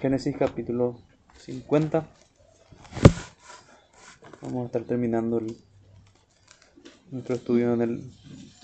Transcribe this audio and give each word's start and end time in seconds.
Génesis 0.00 0.36
capítulo 0.36 0.98
50. 1.38 2.06
Vamos 4.42 4.62
a 4.62 4.66
estar 4.66 4.82
terminando 4.82 5.38
el- 5.38 5.56
nuestro 7.10 7.36
estudio 7.36 7.72
en 7.74 7.82
el, 7.82 8.12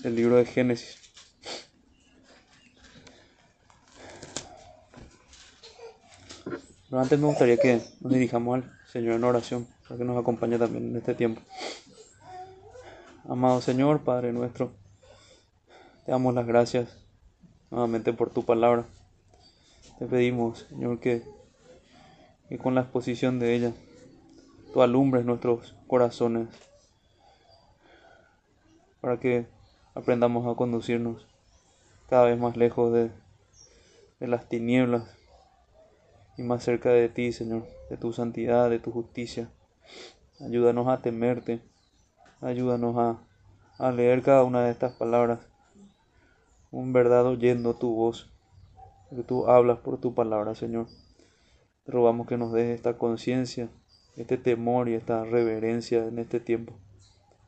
el 0.03 0.15
libro 0.15 0.35
de 0.37 0.45
Génesis. 0.45 0.99
Pero 6.89 7.01
antes 7.01 7.19
me 7.19 7.25
gustaría 7.27 7.57
que 7.57 7.81
nos 8.01 8.13
dirijamos 8.13 8.55
al 8.63 8.71
Señor 8.91 9.15
en 9.15 9.23
oración, 9.23 9.67
para 9.87 9.97
que 9.97 10.03
nos 10.05 10.17
acompañe 10.19 10.57
también 10.57 10.89
en 10.89 10.97
este 10.97 11.15
tiempo. 11.15 11.41
Amado 13.27 13.61
Señor, 13.61 14.01
Padre 14.01 14.33
nuestro, 14.33 14.73
te 16.05 16.11
damos 16.11 16.33
las 16.35 16.45
gracias 16.45 16.89
nuevamente 17.71 18.13
por 18.13 18.29
tu 18.29 18.43
palabra. 18.45 18.85
Te 20.03 20.09
pedimos, 20.09 20.67
Señor, 20.67 20.99
que, 20.99 21.23
con 22.61 22.75
la 22.75 22.81
exposición 22.81 23.39
de 23.39 23.55
ella 23.55 23.73
tú 24.73 24.81
alumbres 24.81 25.23
nuestros 25.23 25.77
corazones 25.87 26.49
para 28.99 29.17
que 29.21 29.47
aprendamos 29.95 30.45
a 30.45 30.57
conducirnos 30.57 31.25
cada 32.09 32.25
vez 32.25 32.37
más 32.37 32.57
lejos 32.57 32.91
de, 32.91 33.11
de 34.19 34.27
las 34.27 34.49
tinieblas 34.49 35.09
y 36.37 36.41
más 36.43 36.65
cerca 36.65 36.89
de 36.89 37.07
ti, 37.07 37.31
Señor, 37.31 37.65
de 37.89 37.95
tu 37.95 38.11
santidad, 38.11 38.69
de 38.69 38.79
tu 38.79 38.91
justicia. 38.91 39.49
Ayúdanos 40.41 40.89
a 40.89 41.01
temerte, 41.01 41.61
ayúdanos 42.41 42.97
a, 42.97 43.23
a 43.77 43.91
leer 43.93 44.21
cada 44.21 44.43
una 44.43 44.65
de 44.65 44.71
estas 44.71 44.91
palabras, 44.95 45.39
un 46.71 46.91
verdad 46.91 47.25
oyendo 47.25 47.75
tu 47.75 47.95
voz, 47.95 48.32
que 49.15 49.23
tú 49.23 49.47
hablas 49.47 49.79
por 49.79 49.99
tu 49.99 50.13
palabra, 50.13 50.55
Señor. 50.55 50.87
Te 51.85 51.91
rogamos 51.91 52.27
que 52.27 52.37
nos 52.37 52.53
des 52.53 52.75
esta 52.75 52.97
conciencia, 52.97 53.69
este 54.15 54.37
temor 54.37 54.89
y 54.89 54.93
esta 54.93 55.23
reverencia 55.23 56.05
en 56.05 56.19
este 56.19 56.39
tiempo. 56.39 56.73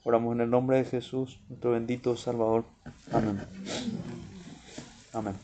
Oramos 0.04 0.36
en 0.36 0.42
el 0.42 0.50
nombre 0.50 0.78
de 0.78 0.86
Jesús, 0.86 1.42
nuestro 1.50 1.72
bendito 1.72 2.16
Salvador. 2.16 2.66
Amén. 3.12 3.40
Amén. 5.14 5.36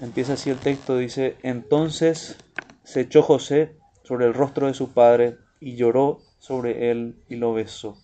Empieza 0.00 0.34
así 0.34 0.50
el 0.50 0.58
texto, 0.58 0.98
dice, 0.98 1.36
entonces 1.42 2.36
se 2.84 3.00
echó 3.00 3.22
José 3.22 3.76
sobre 4.02 4.26
el 4.26 4.34
rostro 4.34 4.66
de 4.66 4.74
su 4.74 4.90
padre 4.90 5.38
y 5.60 5.76
lloró 5.76 6.20
sobre 6.38 6.90
él 6.90 7.16
y 7.28 7.36
lo 7.36 7.54
besó. 7.54 7.96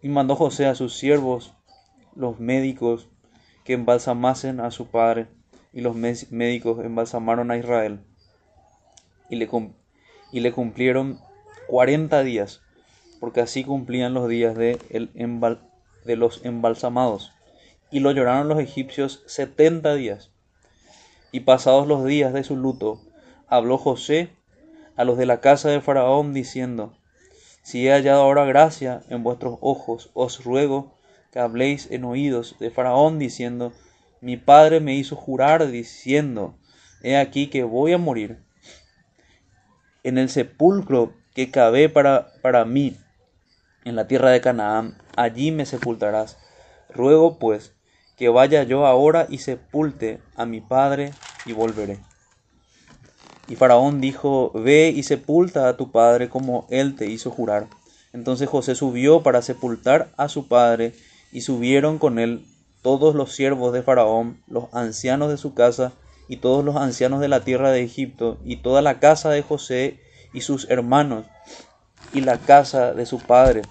Y 0.00 0.08
mandó 0.08 0.36
José 0.36 0.66
a 0.66 0.76
sus 0.76 0.96
siervos, 0.96 1.54
los 2.14 2.38
médicos, 2.38 3.08
que 3.66 3.72
embalsamasen 3.72 4.60
a 4.60 4.70
su 4.70 4.86
padre, 4.86 5.26
y 5.72 5.80
los 5.80 5.96
médicos 5.96 6.82
embalsamaron 6.84 7.50
a 7.50 7.58
Israel. 7.58 8.00
Y 9.28 9.36
le, 9.36 9.50
y 10.32 10.40
le 10.40 10.52
cumplieron 10.52 11.18
cuarenta 11.66 12.22
días, 12.22 12.62
porque 13.18 13.40
así 13.40 13.64
cumplían 13.64 14.14
los 14.14 14.28
días 14.28 14.56
de, 14.56 14.78
el 14.88 15.10
de 16.04 16.16
los 16.16 16.44
embalsamados. 16.44 17.32
Y 17.90 17.98
lo 18.00 18.12
lloraron 18.12 18.48
los 18.48 18.60
egipcios 18.60 19.24
setenta 19.26 19.94
días. 19.94 20.30
Y 21.32 21.40
pasados 21.40 21.88
los 21.88 22.04
días 22.04 22.32
de 22.32 22.44
su 22.44 22.56
luto, 22.56 23.00
habló 23.48 23.78
José 23.78 24.30
a 24.96 25.04
los 25.04 25.18
de 25.18 25.26
la 25.26 25.40
casa 25.40 25.68
de 25.70 25.80
Faraón, 25.80 26.32
diciendo, 26.32 26.96
Si 27.62 27.86
he 27.86 27.90
hallado 27.90 28.22
ahora 28.22 28.44
gracia 28.44 29.02
en 29.08 29.24
vuestros 29.24 29.58
ojos, 29.60 30.10
os 30.14 30.44
ruego 30.44 30.95
habléis 31.38 31.90
en 31.90 32.04
oídos 32.04 32.56
de 32.58 32.70
Faraón, 32.70 33.18
diciendo, 33.18 33.72
Mi 34.20 34.36
padre 34.36 34.80
me 34.80 34.94
hizo 34.94 35.16
jurar, 35.16 35.66
diciendo, 35.70 36.56
He 37.02 37.16
aquí 37.16 37.48
que 37.48 37.62
voy 37.62 37.92
a 37.92 37.98
morir. 37.98 38.38
En 40.02 40.18
el 40.18 40.28
sepulcro 40.28 41.14
que 41.34 41.50
cavé 41.50 41.88
para, 41.88 42.32
para 42.42 42.64
mí 42.64 42.96
en 43.84 43.96
la 43.96 44.08
tierra 44.08 44.30
de 44.30 44.40
Canaán, 44.40 44.96
allí 45.16 45.52
me 45.52 45.66
sepultarás. 45.66 46.38
Ruego 46.88 47.38
pues 47.38 47.72
que 48.16 48.28
vaya 48.28 48.62
yo 48.62 48.86
ahora 48.86 49.26
y 49.28 49.38
sepulte 49.38 50.20
a 50.34 50.46
mi 50.46 50.60
padre 50.60 51.12
y 51.44 51.52
volveré. 51.52 51.98
Y 53.48 53.54
Faraón 53.54 54.00
dijo, 54.00 54.50
Ve 54.54 54.92
y 54.94 55.02
sepulta 55.02 55.68
a 55.68 55.76
tu 55.76 55.92
padre 55.92 56.28
como 56.28 56.66
él 56.70 56.96
te 56.96 57.06
hizo 57.06 57.30
jurar. 57.30 57.68
Entonces 58.12 58.48
José 58.48 58.74
subió 58.74 59.22
para 59.22 59.42
sepultar 59.42 60.08
a 60.16 60.28
su 60.28 60.48
padre, 60.48 60.94
y 61.32 61.42
subieron 61.42 61.98
con 61.98 62.18
él 62.18 62.46
todos 62.82 63.14
los 63.14 63.34
siervos 63.34 63.72
de 63.72 63.82
Faraón, 63.82 64.40
los 64.46 64.72
ancianos 64.72 65.28
de 65.28 65.36
su 65.36 65.54
casa, 65.54 65.92
y 66.28 66.38
todos 66.38 66.64
los 66.64 66.76
ancianos 66.76 67.20
de 67.20 67.28
la 67.28 67.44
tierra 67.44 67.70
de 67.70 67.82
Egipto, 67.82 68.38
y 68.44 68.56
toda 68.56 68.82
la 68.82 69.00
casa 69.00 69.30
de 69.30 69.42
José 69.42 70.00
y 70.32 70.40
sus 70.40 70.68
hermanos, 70.70 71.26
y 72.12 72.20
la 72.20 72.38
casa 72.38 72.94
de 72.94 73.06
su 73.06 73.18
padre. 73.18 73.62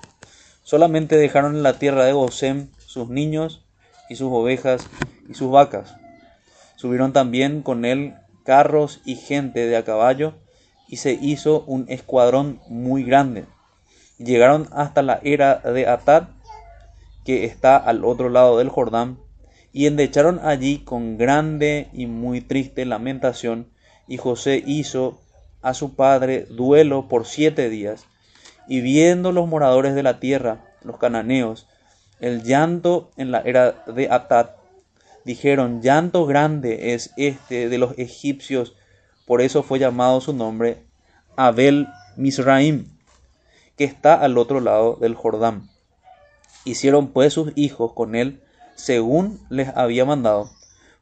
Solamente 0.63 1.17
dejaron 1.17 1.55
en 1.55 1.63
la 1.63 1.77
tierra 1.77 2.05
de 2.05 2.13
Gosén 2.13 2.71
sus 2.85 3.09
niños 3.09 3.63
y 4.09 4.15
sus 4.15 4.29
ovejas 4.31 4.87
y 5.29 5.33
sus 5.33 5.51
vacas. 5.51 5.95
Subieron 6.75 7.13
también 7.13 7.61
con 7.61 7.85
él 7.85 8.15
carros 8.43 9.01
y 9.05 9.15
gente 9.15 9.67
de 9.67 9.77
a 9.77 9.83
caballo, 9.83 10.33
y 10.87 10.97
se 10.97 11.13
hizo 11.13 11.61
un 11.67 11.85
escuadrón 11.87 12.59
muy 12.67 13.03
grande. 13.03 13.45
Llegaron 14.17 14.69
hasta 14.71 15.01
la 15.01 15.19
era 15.23 15.55
de 15.59 15.87
Atad, 15.87 16.27
que 17.25 17.43
está 17.43 17.75
al 17.75 18.05
otro 18.05 18.29
lado 18.29 18.57
del 18.57 18.69
Jordán, 18.69 19.19
y 19.73 19.87
endecharon 19.87 20.39
allí 20.41 20.79
con 20.79 21.17
grande 21.17 21.89
y 21.91 22.05
muy 22.05 22.39
triste 22.39 22.85
lamentación, 22.85 23.67
y 24.07 24.17
José 24.17 24.63
hizo 24.65 25.19
a 25.61 25.73
su 25.73 25.95
padre 25.95 26.45
duelo 26.45 27.09
por 27.09 27.25
siete 27.25 27.69
días, 27.69 28.05
y 28.67 28.81
viendo 28.81 29.31
los 29.31 29.47
moradores 29.47 29.95
de 29.95 30.03
la 30.03 30.19
tierra, 30.19 30.63
los 30.83 30.97
cananeos, 30.97 31.67
el 32.19 32.43
llanto 32.43 33.11
en 33.17 33.31
la 33.31 33.41
era 33.41 33.83
de 33.87 34.07
Atad, 34.09 34.51
dijeron, 35.25 35.81
llanto 35.81 36.25
grande 36.25 36.93
es 36.93 37.11
este 37.17 37.67
de 37.67 37.77
los 37.77 37.97
egipcios, 37.97 38.75
por 39.25 39.41
eso 39.41 39.63
fue 39.63 39.79
llamado 39.79 40.21
su 40.21 40.33
nombre 40.33 40.85
Abel 41.35 41.87
Misraim, 42.15 42.85
que 43.75 43.83
está 43.83 44.13
al 44.13 44.37
otro 44.37 44.61
lado 44.61 44.95
del 44.95 45.15
Jordán. 45.15 45.74
Hicieron 46.65 47.07
pues 47.09 47.33
sus 47.33 47.53
hijos 47.55 47.93
con 47.93 48.15
él 48.15 48.41
según 48.75 49.39
les 49.49 49.69
había 49.75 50.03
mandado, 50.05 50.49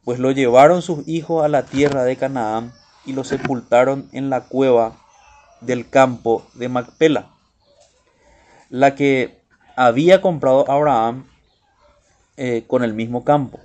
pues 0.03 0.19
lo 0.19 0.31
llevaron 0.31 0.81
sus 0.81 1.07
hijos 1.07 1.43
a 1.43 1.47
la 1.47 1.63
tierra 1.63 2.03
de 2.03 2.15
Canaán 2.15 2.71
y 3.05 3.13
lo 3.13 3.23
sepultaron 3.23 4.09
en 4.11 4.29
la 4.29 4.41
cueva 4.41 4.97
del 5.61 5.89
campo 5.89 6.45
de 6.53 6.69
Macpela, 6.69 7.31
la 8.69 8.95
que 8.95 9.41
había 9.75 10.21
comprado 10.21 10.69
Abraham 10.69 11.25
eh, 12.37 12.63
con 12.67 12.83
el 12.83 12.93
mismo 12.93 13.23
campo, 13.23 13.59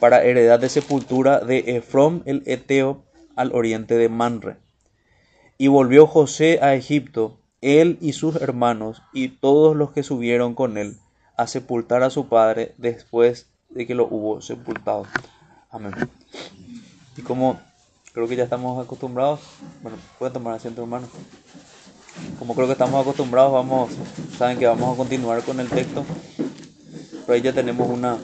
para 0.00 0.24
heredad 0.24 0.60
de 0.60 0.68
sepultura 0.68 1.40
de 1.40 1.76
Efrón 1.76 2.22
el 2.26 2.42
Eteo 2.46 3.04
al 3.36 3.52
oriente 3.54 3.96
de 3.96 4.08
Manre. 4.08 4.56
Y 5.56 5.68
volvió 5.68 6.06
José 6.06 6.58
a 6.60 6.74
Egipto, 6.74 7.38
él 7.60 7.96
y 8.00 8.12
sus 8.12 8.36
hermanos, 8.36 9.02
y 9.12 9.28
todos 9.28 9.76
los 9.76 9.92
que 9.92 10.02
subieron 10.02 10.54
con 10.54 10.76
él, 10.76 10.98
a 11.36 11.46
sepultar 11.46 12.02
a 12.02 12.10
su 12.10 12.28
padre 12.28 12.74
después 12.78 13.48
de 13.70 13.86
que 13.86 13.94
lo 13.94 14.06
hubo 14.06 14.40
sepultado. 14.40 15.06
Amén. 15.70 15.92
Y 17.16 17.22
como 17.22 17.60
creo 18.12 18.28
que 18.28 18.36
ya 18.36 18.44
estamos 18.44 18.84
acostumbrados, 18.84 19.40
bueno, 19.82 19.98
pueden 20.18 20.32
tomar 20.32 20.54
asiento 20.54 20.82
hermano. 20.82 21.08
Como 22.38 22.54
creo 22.54 22.66
que 22.66 22.72
estamos 22.72 23.00
acostumbrados, 23.00 23.52
vamos, 23.52 23.90
saben 24.38 24.58
que 24.58 24.66
vamos 24.66 24.94
a 24.94 24.96
continuar 24.96 25.42
con 25.42 25.58
el 25.58 25.68
texto. 25.68 26.04
Pero 27.26 27.32
ahí 27.32 27.42
ya 27.42 27.52
tenemos 27.52 27.88
una, 27.88 28.18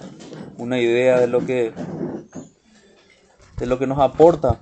una 0.59 0.78
idea 0.78 1.19
de 1.19 1.26
lo 1.26 1.44
que 1.44 1.72
de 3.59 3.66
lo 3.66 3.78
que 3.78 3.87
nos 3.87 3.99
aporta 3.99 4.59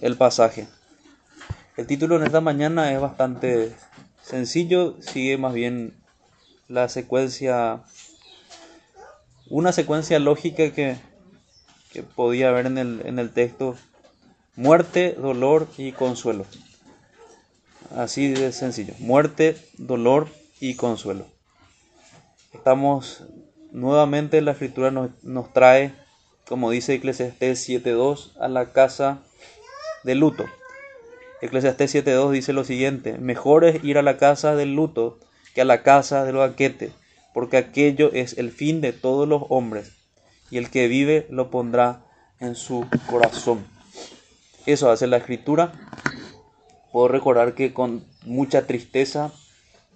el 0.00 0.16
pasaje. 0.16 0.68
El 1.76 1.86
título 1.86 2.16
en 2.16 2.24
esta 2.24 2.40
mañana 2.40 2.92
es 2.92 3.00
bastante 3.00 3.74
sencillo, 4.22 4.96
sigue 5.00 5.36
más 5.36 5.52
bien 5.52 6.01
la 6.72 6.88
secuencia, 6.88 7.82
una 9.50 9.72
secuencia 9.72 10.18
lógica 10.18 10.70
que, 10.72 10.96
que 11.92 12.02
podía 12.02 12.48
haber 12.48 12.64
en 12.64 12.78
el, 12.78 13.02
en 13.04 13.18
el 13.18 13.30
texto, 13.30 13.76
muerte, 14.56 15.14
dolor 15.20 15.68
y 15.76 15.92
consuelo. 15.92 16.46
Así 17.94 18.28
de 18.28 18.52
sencillo, 18.52 18.94
muerte, 19.00 19.58
dolor 19.76 20.28
y 20.60 20.76
consuelo. 20.76 21.26
Estamos 22.54 23.22
nuevamente, 23.70 24.40
la 24.40 24.52
escritura 24.52 24.90
nos, 24.90 25.10
nos 25.22 25.52
trae, 25.52 25.92
como 26.48 26.70
dice 26.70 26.94
Eclesiastés 26.94 27.68
7.2, 27.68 28.32
a 28.40 28.48
la 28.48 28.72
casa 28.72 29.18
de 30.04 30.14
luto. 30.14 30.46
Eclesiastés 31.42 31.94
7.2 31.96 32.30
dice 32.30 32.54
lo 32.54 32.64
siguiente, 32.64 33.18
mejor 33.18 33.66
es 33.66 33.84
ir 33.84 33.98
a 33.98 34.02
la 34.02 34.16
casa 34.16 34.56
del 34.56 34.74
luto 34.74 35.18
que 35.54 35.62
a 35.62 35.64
la 35.64 35.82
casa 35.82 36.24
del 36.24 36.36
banquete, 36.36 36.92
porque 37.34 37.56
aquello 37.56 38.10
es 38.12 38.38
el 38.38 38.50
fin 38.50 38.80
de 38.80 38.92
todos 38.92 39.28
los 39.28 39.44
hombres, 39.48 39.92
y 40.50 40.58
el 40.58 40.70
que 40.70 40.88
vive 40.88 41.26
lo 41.30 41.50
pondrá 41.50 42.02
en 42.40 42.54
su 42.54 42.86
corazón. 43.08 43.64
Eso 44.66 44.90
hace 44.90 45.06
la 45.06 45.16
escritura. 45.16 45.72
Puedo 46.92 47.08
recordar 47.08 47.54
que 47.54 47.72
con 47.72 48.04
mucha 48.24 48.66
tristeza 48.66 49.32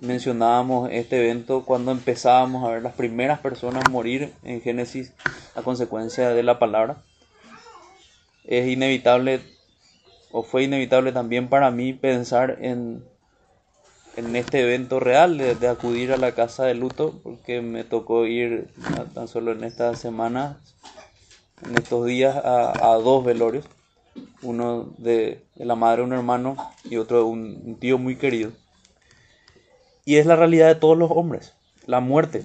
mencionábamos 0.01 0.91
este 0.93 1.19
evento 1.19 1.65
cuando 1.65 1.93
empezábamos 1.93 2.65
a 2.65 2.73
ver 2.73 2.83
las 2.83 2.95
primeras 2.95 3.39
personas 3.41 3.89
morir 3.91 4.33
en 4.43 4.61
Génesis 4.61 5.13
a 5.55 5.63
consecuencia 5.63 6.31
de 6.31 6.43
la 6.43 6.59
palabra. 6.59 7.03
Es 8.45 8.69
inevitable, 8.69 9.41
o 10.31 10.43
fue 10.43 10.65
inevitable 10.65 11.13
también 11.13 11.49
para 11.49 11.71
mí 11.71 11.93
pensar 11.93 12.59
en, 12.61 13.05
en 14.17 14.35
este 14.35 14.61
evento 14.63 14.99
real 15.01 15.39
de, 15.39 15.69
acudir 15.69 16.13
a 16.13 16.17
la 16.17 16.33
casa 16.33 16.65
de 16.65 16.75
luto, 16.75 17.21
porque 17.23 17.61
me 17.61 17.85
tocó 17.85 18.27
ir 18.27 18.69
tan 19.15 19.29
solo 19.29 19.53
en 19.53 19.65
esta 19.65 19.95
semana, 19.95 20.61
en 21.65 21.77
estos 21.77 22.07
días, 22.07 22.35
a, 22.37 22.95
dos 23.03 23.25
velorios. 23.25 23.67
Uno 24.43 24.95
de, 24.99 25.43
la 25.57 25.75
madre 25.75 25.99
de 25.99 26.05
un 26.05 26.13
hermano 26.15 26.57
y 26.85 26.97
otro 26.97 27.19
de 27.19 27.25
un 27.25 27.77
tío 27.79 27.99
muy 27.99 28.17
querido. 28.17 28.53
Y 30.07 30.17
es 30.17 30.27
la 30.27 30.37
realidad 30.37 30.69
de 30.69 30.77
todos 30.77 30.97
los 30.97 31.11
hombres, 31.11 31.53
la 31.85 32.01
muerte. 32.01 32.45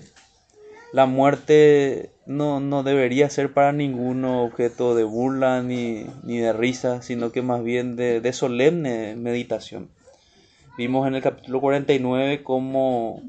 La 0.93 1.05
muerte 1.05 2.11
no, 2.25 2.59
no 2.59 2.83
debería 2.83 3.29
ser 3.29 3.53
para 3.53 3.71
ningún 3.71 4.25
objeto 4.25 4.95
de 4.95 5.03
burla 5.03 5.61
ni, 5.61 6.05
de 6.23 6.53
risa, 6.53 7.01
sino 7.01 7.31
que 7.31 7.41
más 7.41 7.63
bien 7.63 7.95
de, 7.95 8.33
solemne 8.33 9.15
meditación. 9.15 9.89
Vimos 10.77 11.07
en 11.07 11.15
el 11.15 11.21
capítulo 11.21 11.59
49 11.59 12.43
cómo, 12.43 13.21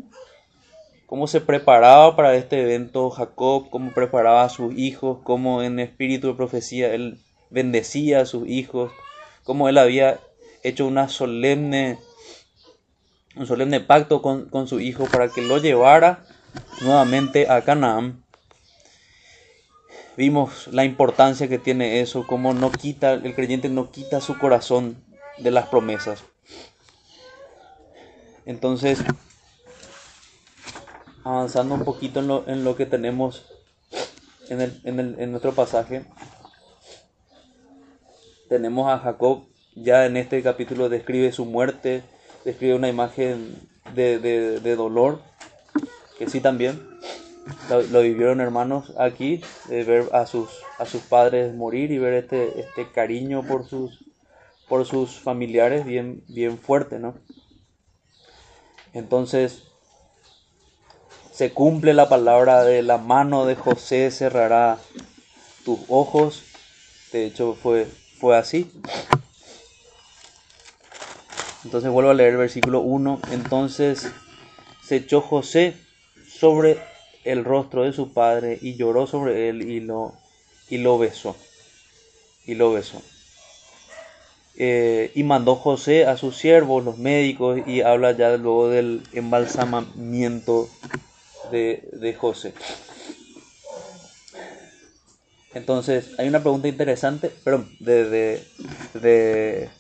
cómo 1.07 1.27
se 1.27 1.41
preparaba 1.41 2.15
para 2.15 2.35
este 2.37 2.63
evento 2.63 3.11
Jacob, 3.11 3.69
cómo 3.71 3.93
preparaba 3.93 4.45
a 4.45 4.49
sus 4.49 4.77
hijos, 4.77 5.19
cómo 5.25 5.63
en 5.63 5.81
espíritu 5.81 6.29
de 6.29 6.35
profecía 6.35 6.95
él 6.95 7.19
bendecía 7.51 8.21
a 8.21 8.27
sus 8.27 8.49
hijos, 8.49 8.93
cómo 9.43 9.69
él 9.69 9.79
había 9.79 10.21
hecho 10.63 10.87
una 10.87 11.09
solemne 11.09 11.99
un 13.35 13.47
solemne 13.47 13.81
pacto 13.81 14.21
con, 14.21 14.69
su 14.69 14.81
hijo 14.81 15.07
para 15.07 15.29
que 15.29 15.43
lo 15.43 15.59
llevara 15.59 16.25
nuevamente 16.83 17.49
a 17.51 17.63
Canaán. 17.63 18.23
Vimos 20.17 20.69
la 20.69 20.85
importancia 20.85 21.49
que 21.49 21.59
tiene 21.59 22.01
eso, 22.01 22.27
como 22.27 22.53
no 22.53 22.71
quita, 22.71 23.15
el 23.15 23.35
creyente 23.35 23.71
no 23.71 23.91
quita 23.91 24.21
su 24.21 24.39
corazón 24.39 25.03
de 25.39 25.51
las 25.51 25.69
promesas. 25.69 26.25
Entonces, 28.47 28.99
avanzando 31.25 31.75
un 31.75 31.85
poquito 31.85 32.21
en 32.21 32.29
lo, 32.29 32.49
en 32.49 32.65
lo 32.65 32.77
que 32.77 32.87
tenemos 32.87 33.47
en, 34.49 34.61
el, 34.61 34.81
en, 34.85 35.01
el, 35.01 35.17
en 35.19 35.31
nuestro 35.31 35.53
pasaje, 35.53 36.05
tenemos 38.49 38.91
a 38.91 38.99
Jacob, 38.99 39.45
ya 39.75 40.05
en 40.05 40.17
este 40.17 40.43
capítulo 40.43 40.89
describe 40.89 41.33
su 41.33 41.47
muerte, 41.47 42.03
describe 42.45 42.75
una 42.75 42.89
imagen 42.89 43.57
de, 43.95 44.77
dolor, 44.77 45.21
que 46.19 46.29
sí 46.29 46.41
también 46.41 46.83
lo, 47.71 48.03
vivieron 48.03 48.41
hermanos 48.41 48.93
aquí, 48.99 49.43
de 49.69 49.85
ver 49.85 50.09
a 50.13 50.27
sus, 50.27 50.51
a 50.79 50.87
sus 50.87 51.03
padres 51.03 51.55
morir 51.55 51.91
y 51.93 51.99
ver 51.99 52.15
este, 52.15 52.61
este 52.61 52.91
cariño 52.91 53.43
por 53.43 53.65
sus, 53.67 54.05
por 54.69 54.85
sus 54.85 55.19
familiares 55.19 55.87
bien, 55.87 56.23
bien 56.29 56.59
fuerte, 56.59 56.99
¿no? 56.99 57.15
Entonces, 58.95 59.63
se 61.33 61.53
cumple 61.53 61.95
la 61.95 62.09
palabra 62.09 62.63
de 62.63 62.83
la 62.83 62.99
mano 62.99 63.47
de 63.47 63.57
José 63.57 64.11
cerrará 64.11 64.79
tus 65.65 65.81
ojos. 65.89 66.43
De 67.13 67.27
hecho, 67.27 67.55
fue, 67.55 67.87
fue 68.19 68.37
así. 68.37 68.71
Entonces 71.65 71.91
vuelvo 71.91 72.11
a 72.11 72.15
leer 72.15 72.33
el 72.33 72.39
versículo 72.39 72.81
1. 72.81 73.21
Entonces 73.31 74.11
se 74.85 74.97
echó 74.97 75.21
José 75.21 75.75
sobre 76.29 76.79
el 77.25 77.45
rostro 77.45 77.85
de 77.85 77.93
su 77.93 78.13
padre 78.13 78.59
y 78.61 78.75
lloró 78.75 79.07
sobre 79.07 79.49
él 79.49 79.63
y 79.63 79.81
lo, 79.81 80.13
y 80.69 80.79
lo 80.79 80.99
besó. 80.99 81.37
Y 82.47 82.55
lo 82.57 82.73
besó. 82.73 83.01
Eh, 84.57 85.11
y 85.15 85.23
mandó 85.23 85.57
José 85.57 86.07
a 86.07 86.17
sus 86.17 86.37
siervos, 86.37 86.85
los 86.85 86.99
médicos, 86.99 87.61
y 87.67 87.81
habla 87.81 88.13
ya 88.13 88.37
luego 88.37 88.69
del 88.69 89.03
embalsamamiento 89.13 90.69
de, 91.51 92.17
José. 92.19 92.55
Entonces, 95.55 96.11
hay 96.19 96.29
una 96.29 96.41
pregunta 96.41 96.69
interesante, 96.69 97.31
perdón, 97.45 97.71
de, 97.81 98.43
de, 98.95 99.71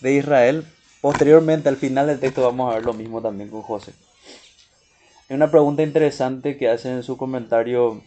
de 0.00 0.12
Israel 0.12 0.66
Posteriormente, 1.06 1.68
al 1.68 1.76
final 1.76 2.08
del 2.08 2.18
texto, 2.18 2.42
vamos 2.42 2.68
a 2.68 2.74
ver 2.74 2.84
lo 2.84 2.92
mismo 2.92 3.22
también 3.22 3.48
con 3.48 3.62
José. 3.62 3.92
Hay 5.28 5.36
una 5.36 5.52
pregunta 5.52 5.84
interesante 5.84 6.56
que 6.56 6.68
hace 6.68 6.90
en 6.90 7.04
su 7.04 7.16
comentario 7.16 8.02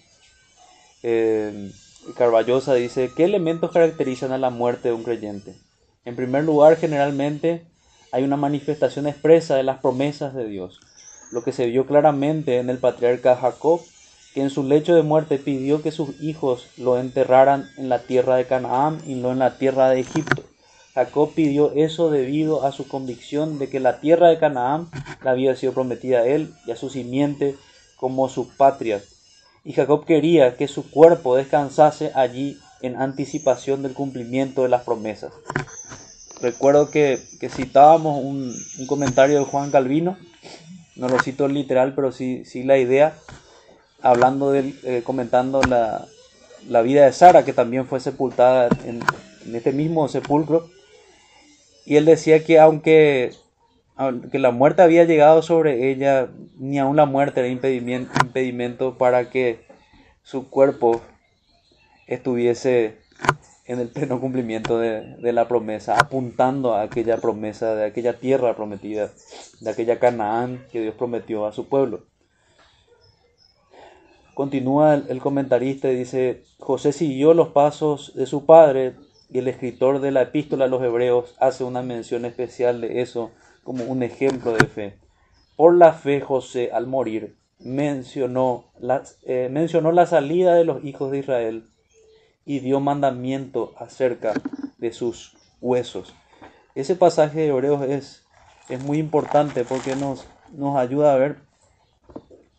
eh, 1.02 1.72
Carballosa. 2.18 2.74
Dice, 2.74 3.10
¿qué 3.16 3.24
elementos 3.24 3.72
caracterizan 3.72 4.34
a 4.34 4.38
la 4.38 4.50
muerte 4.50 4.90
de 4.90 4.96
un 4.96 5.04
creyente? 5.04 5.56
En 6.06 6.16
primer 6.16 6.44
lugar, 6.44 6.78
generalmente 6.78 7.66
hay 8.12 8.24
una 8.24 8.38
manifestación 8.38 9.08
expresa 9.08 9.56
de 9.56 9.64
las 9.64 9.80
promesas 9.80 10.34
de 10.34 10.48
Dios, 10.48 10.80
lo 11.32 11.44
que 11.44 11.52
se 11.52 11.66
vio 11.66 11.86
claramente 11.86 12.58
en 12.58 12.70
el 12.70 12.78
patriarca 12.78 13.36
Jacob, 13.36 13.82
que 14.34 14.42
en 14.42 14.50
su 14.50 14.64
lecho 14.64 14.96
de 14.96 15.04
muerte 15.04 15.38
pidió 15.38 15.82
que 15.82 15.92
sus 15.92 16.22
hijos 16.22 16.68
lo 16.78 17.00
enterraran 17.00 17.70
en 17.78 17.90
la 17.90 18.00
tierra 18.00 18.38
de 18.38 18.46
Canaán 18.46 19.00
y 19.06 19.16
no 19.16 19.32
en 19.32 19.40
la 19.40 19.58
tierra 19.58 19.90
de 19.90 20.00
Egipto. 20.00 20.44
Jacob 20.94 21.34
pidió 21.34 21.72
eso 21.74 22.10
debido 22.10 22.66
a 22.66 22.72
su 22.72 22.88
convicción 22.88 23.60
de 23.60 23.70
que 23.70 23.80
la 23.80 24.00
tierra 24.00 24.30
de 24.30 24.40
Canaán 24.40 24.90
le 25.24 25.30
había 25.30 25.56
sido 25.56 25.74
prometida 25.74 26.20
a 26.20 26.28
él 26.28 26.54
y 26.66 26.72
a 26.72 26.76
su 26.76 26.90
simiente 26.90 27.56
como 27.98 28.30
su 28.30 28.50
patria. 28.56 29.02
Y 29.64 29.74
Jacob 29.74 30.06
quería 30.06 30.56
que 30.56 30.68
su 30.68 30.90
cuerpo 30.90 31.36
descansase 31.36 32.12
allí 32.16 32.58
en 32.82 32.96
anticipación 32.96 33.84
del 33.84 33.94
cumplimiento 33.94 34.64
de 34.64 34.70
las 34.70 34.84
promesas. 34.84 35.34
Recuerdo 36.42 36.90
que, 36.90 37.18
citábamos 37.50 38.24
un, 38.24 38.54
comentario 38.88 39.40
de 39.40 39.46
Juan 39.46 39.72
Calvino, 39.72 40.18
no 40.96 41.10
lo 41.10 41.20
cito 41.20 41.48
literal, 41.48 41.94
pero 41.96 42.12
sí, 42.12 42.44
sí 42.46 42.64
la 42.64 42.78
idea, 42.78 43.14
hablando 44.02 44.52
de, 44.52 44.74
eh, 44.84 45.02
comentando 45.04 45.62
la, 45.62 46.08
vida 46.82 47.06
de 47.06 47.12
Sara, 47.12 47.44
que 47.44 47.54
también 47.54 47.88
fue 47.88 48.00
sepultada 48.00 48.70
en, 48.86 49.02
en 49.46 49.56
este 49.56 49.74
mismo 49.74 50.08
sepulcro, 50.08 50.70
y 51.86 51.96
él 51.96 52.06
decía 52.06 52.44
que 52.44 52.60
aunque, 52.60 53.32
la 54.32 54.52
muerte 54.52 54.84
había 54.84 55.06
llegado 55.06 55.42
sobre 55.42 55.92
ella, 55.92 56.30
ni 56.58 56.78
aun 56.78 56.96
la 56.96 57.06
muerte 57.06 57.40
era 57.40 57.50
impedimento 57.50 58.98
para 58.98 59.30
que 59.30 59.66
su 60.22 60.50
cuerpo 60.50 61.02
estuviese 62.10 62.98
en 63.66 63.80
el 63.80 63.90
pleno 63.90 64.20
cumplimiento 64.20 64.80
de, 64.80 65.16
de, 65.18 65.32
la 65.32 65.48
promesa, 65.48 66.00
apuntando 66.00 66.74
a 66.74 66.82
aquella 66.82 67.18
promesa, 67.18 67.76
de 67.76 67.86
aquella 67.86 68.20
tierra 68.20 68.56
prometida, 68.56 69.12
de 69.62 69.70
aquella 69.70 70.00
Canaán 70.00 70.66
que 70.72 70.82
Dios 70.82 70.96
prometió 70.96 71.46
a 71.46 71.52
su 71.52 71.68
pueblo. 71.70 72.06
Continúa 74.34 74.96
el 74.96 75.20
comentarista 75.20 75.92
y 75.92 75.96
dice, 75.96 76.44
José 76.58 76.94
siguió 76.94 77.34
los 77.34 77.50
pasos 77.50 78.14
de 78.16 78.26
su 78.26 78.46
padre, 78.46 78.96
y 79.30 79.38
el 79.38 79.48
escritor 79.48 80.02
de 80.02 80.12
la 80.12 80.24
epístola 80.24 80.66
a 80.66 80.68
los 80.68 80.82
hebreos 80.82 81.36
hace 81.40 81.64
una 81.64 81.84
mención 81.84 82.26
especial 82.26 82.82
de 82.82 83.02
eso 83.02 83.32
como 83.64 83.84
un 83.84 84.02
ejemplo 84.02 84.54
de 84.54 84.66
fe. 84.66 85.00
Por 85.56 85.76
la 85.76 85.94
fe 85.94 86.22
José 86.22 86.72
al 86.74 86.88
morir 86.88 87.38
mencionó 87.60 88.72
la, 88.80 89.04
eh, 89.24 89.50
mencionó 89.52 89.92
la 89.92 90.08
salida 90.08 90.56
de 90.56 90.66
los 90.66 90.84
hijos 90.84 91.12
de 91.12 91.20
Israel 91.20 91.70
y 92.46 92.60
dio 92.60 92.80
mandamiento 92.80 93.74
acerca 93.78 94.34
de 94.78 94.92
sus 94.92 95.36
huesos. 95.62 96.14
Ese 96.76 96.96
pasaje 96.96 97.40
de 97.42 97.48
Hebreos 97.48 97.88
es, 97.88 98.24
es 98.70 98.84
muy 98.84 98.98
importante 98.98 99.66
porque 99.66 99.96
nos, 99.96 100.26
nos 100.54 100.78
ayuda 100.78 101.14
a 101.14 101.18
ver 101.18 101.38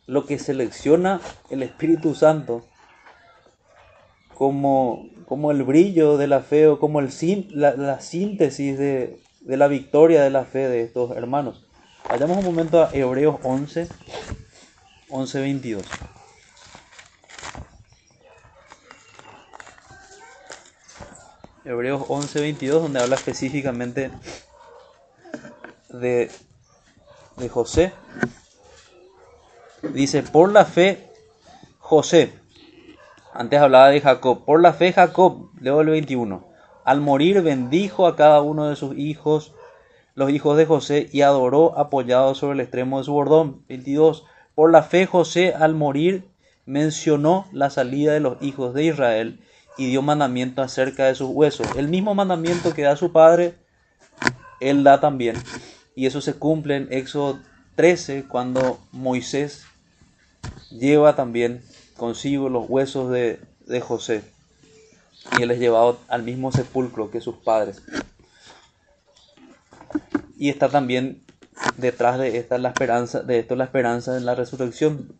lo 0.06 0.26
que 0.26 0.38
selecciona 0.38 1.20
el 1.50 1.62
Espíritu 1.62 2.14
Santo 2.14 2.64
como, 4.34 5.08
como 5.26 5.50
el 5.50 5.62
brillo 5.62 6.16
de 6.16 6.26
la 6.26 6.40
fe 6.40 6.66
o 6.66 6.80
como 6.80 7.00
el, 7.00 7.10
la, 7.50 7.76
la 7.76 8.00
síntesis 8.00 8.78
de, 8.78 9.20
de, 9.42 9.56
la 9.56 9.68
victoria 9.68 10.22
de 10.22 10.30
la 10.30 10.44
fe 10.44 10.68
de 10.68 10.82
estos 10.82 11.16
hermanos. 11.16 11.64
Vayamos 12.08 12.38
un 12.38 12.44
momento 12.44 12.82
a 12.82 12.90
Hebreos 12.92 13.36
11, 13.44 13.86
11, 15.10 15.40
22. 15.40 15.84
Hebreos 21.70 22.02
11, 22.08 22.40
22, 22.40 22.82
donde 22.82 23.00
habla 23.00 23.14
específicamente 23.14 24.10
de, 25.88 26.28
de 27.36 27.48
José. 27.48 27.92
Dice, 29.94 30.24
por 30.24 30.50
la 30.50 30.64
fe, 30.64 31.08
José, 31.78 32.32
Antes 33.32 33.60
hablaba 33.60 33.88
de 33.90 34.00
Jacob. 34.00 34.44
Por 34.44 34.60
la 34.60 34.72
fe 34.72 34.92
Jacob, 34.92 35.50
leo 35.60 35.80
el 35.80 35.90
21. 35.90 36.44
Al 36.84 37.00
morir 37.00 37.40
bendijo 37.42 38.08
a 38.08 38.16
cada 38.16 38.42
uno 38.42 38.68
de 38.68 38.74
sus 38.74 38.98
hijos, 38.98 39.54
los 40.16 40.30
hijos 40.30 40.56
de 40.56 40.66
José, 40.66 41.08
y 41.12 41.22
adoró 41.22 41.78
apoyado 41.78 42.34
sobre 42.34 42.54
el 42.54 42.60
extremo 42.60 42.98
de 42.98 43.04
su 43.04 43.12
bordón. 43.12 43.62
22. 43.68 44.24
Por 44.56 44.72
la 44.72 44.82
fe 44.82 45.06
José 45.06 45.54
al 45.54 45.74
morir 45.74 46.28
mencionó 46.66 47.46
la 47.52 47.70
salida 47.70 48.12
de 48.12 48.20
los 48.20 48.42
hijos 48.42 48.74
de 48.74 48.84
Israel 48.84 49.40
y 49.76 49.86
dio 49.86 50.02
mandamiento 50.02 50.62
acerca 50.62 51.06
de 51.06 51.14
sus 51.14 51.30
huesos. 51.30 51.66
El 51.76 51.88
mismo 51.88 52.14
mandamiento 52.14 52.74
que 52.74 52.82
da 52.82 52.96
su 52.96 53.12
padre, 53.12 53.54
él 54.60 54.84
da 54.84 55.00
también. 55.00 55.36
Y 55.94 56.06
eso 56.06 56.20
se 56.20 56.34
cumple 56.34 56.76
en 56.76 56.92
Éxodo 56.92 57.40
13 57.76 58.24
cuando 58.28 58.78
Moisés 58.92 59.64
lleva 60.70 61.16
también 61.16 61.62
consigo 61.96 62.48
los 62.48 62.68
huesos 62.68 63.10
de, 63.10 63.40
de 63.66 63.80
José 63.80 64.22
y 65.38 65.42
él 65.42 65.50
es 65.50 65.58
llevado 65.58 65.98
al 66.08 66.22
mismo 66.22 66.52
sepulcro 66.52 67.10
que 67.10 67.20
sus 67.20 67.36
padres. 67.36 67.82
Y 70.36 70.48
está 70.48 70.68
también 70.68 71.22
detrás 71.76 72.18
de 72.18 72.38
esta 72.38 72.58
la 72.58 72.70
esperanza, 72.70 73.22
de 73.22 73.38
esto 73.38 73.56
la 73.56 73.64
esperanza 73.64 74.16
en 74.16 74.24
la 74.24 74.34
resurrección. 74.34 75.12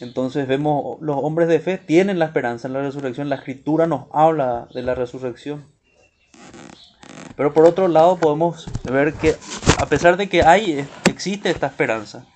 Entonces 0.00 0.48
vemos 0.48 1.00
los 1.00 1.16
hombres 1.16 1.48
de 1.48 1.60
fe 1.60 1.78
tienen 1.78 2.18
la 2.18 2.26
esperanza 2.26 2.66
en 2.66 2.74
la 2.74 2.82
resurrección. 2.82 3.28
La 3.28 3.36
escritura 3.36 3.86
nos 3.86 4.06
habla 4.12 4.68
de 4.74 4.82
la 4.82 4.94
resurrección. 4.94 5.66
Pero 7.36 7.52
por 7.52 7.64
otro 7.66 7.88
lado 7.88 8.16
podemos 8.16 8.66
ver 8.84 9.14
que 9.14 9.36
a 9.78 9.86
pesar 9.86 10.16
de 10.16 10.28
que 10.28 10.42
hay, 10.42 10.86
existe 11.08 11.50
esta 11.50 11.66
esperanza, 11.66 12.26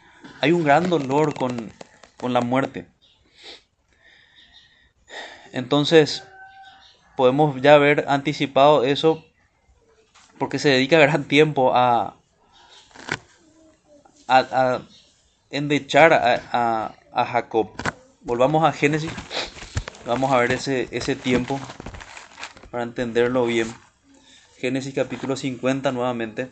hay 0.40 0.52
un 0.52 0.64
gran 0.64 0.88
dolor 0.88 1.34
con, 1.34 1.72
con 2.16 2.32
la 2.32 2.40
muerte. 2.40 2.86
Entonces 5.52 6.24
podemos 7.16 7.60
ya 7.60 7.74
haber 7.74 8.04
anticipado 8.08 8.84
eso 8.84 9.24
porque 10.38 10.58
se 10.58 10.68
dedica 10.68 10.98
gran 11.00 11.24
tiempo 11.24 11.74
a, 11.74 12.16
a, 14.28 14.80
endechar 15.50 16.12
a, 16.12 16.94
a, 17.12 17.24
Jacob. 17.26 17.70
Volvamos 18.22 18.64
a 18.64 18.72
Génesis, 18.72 19.10
vamos 20.06 20.32
a 20.32 20.38
ver 20.38 20.52
ese, 20.52 20.88
ese 20.90 21.16
tiempo 21.16 21.58
para 22.70 22.82
entenderlo 22.82 23.46
bien. 23.46 23.72
Génesis 24.58 24.94
capítulo 24.94 25.36
50 25.36 25.92
nuevamente. 25.92 26.48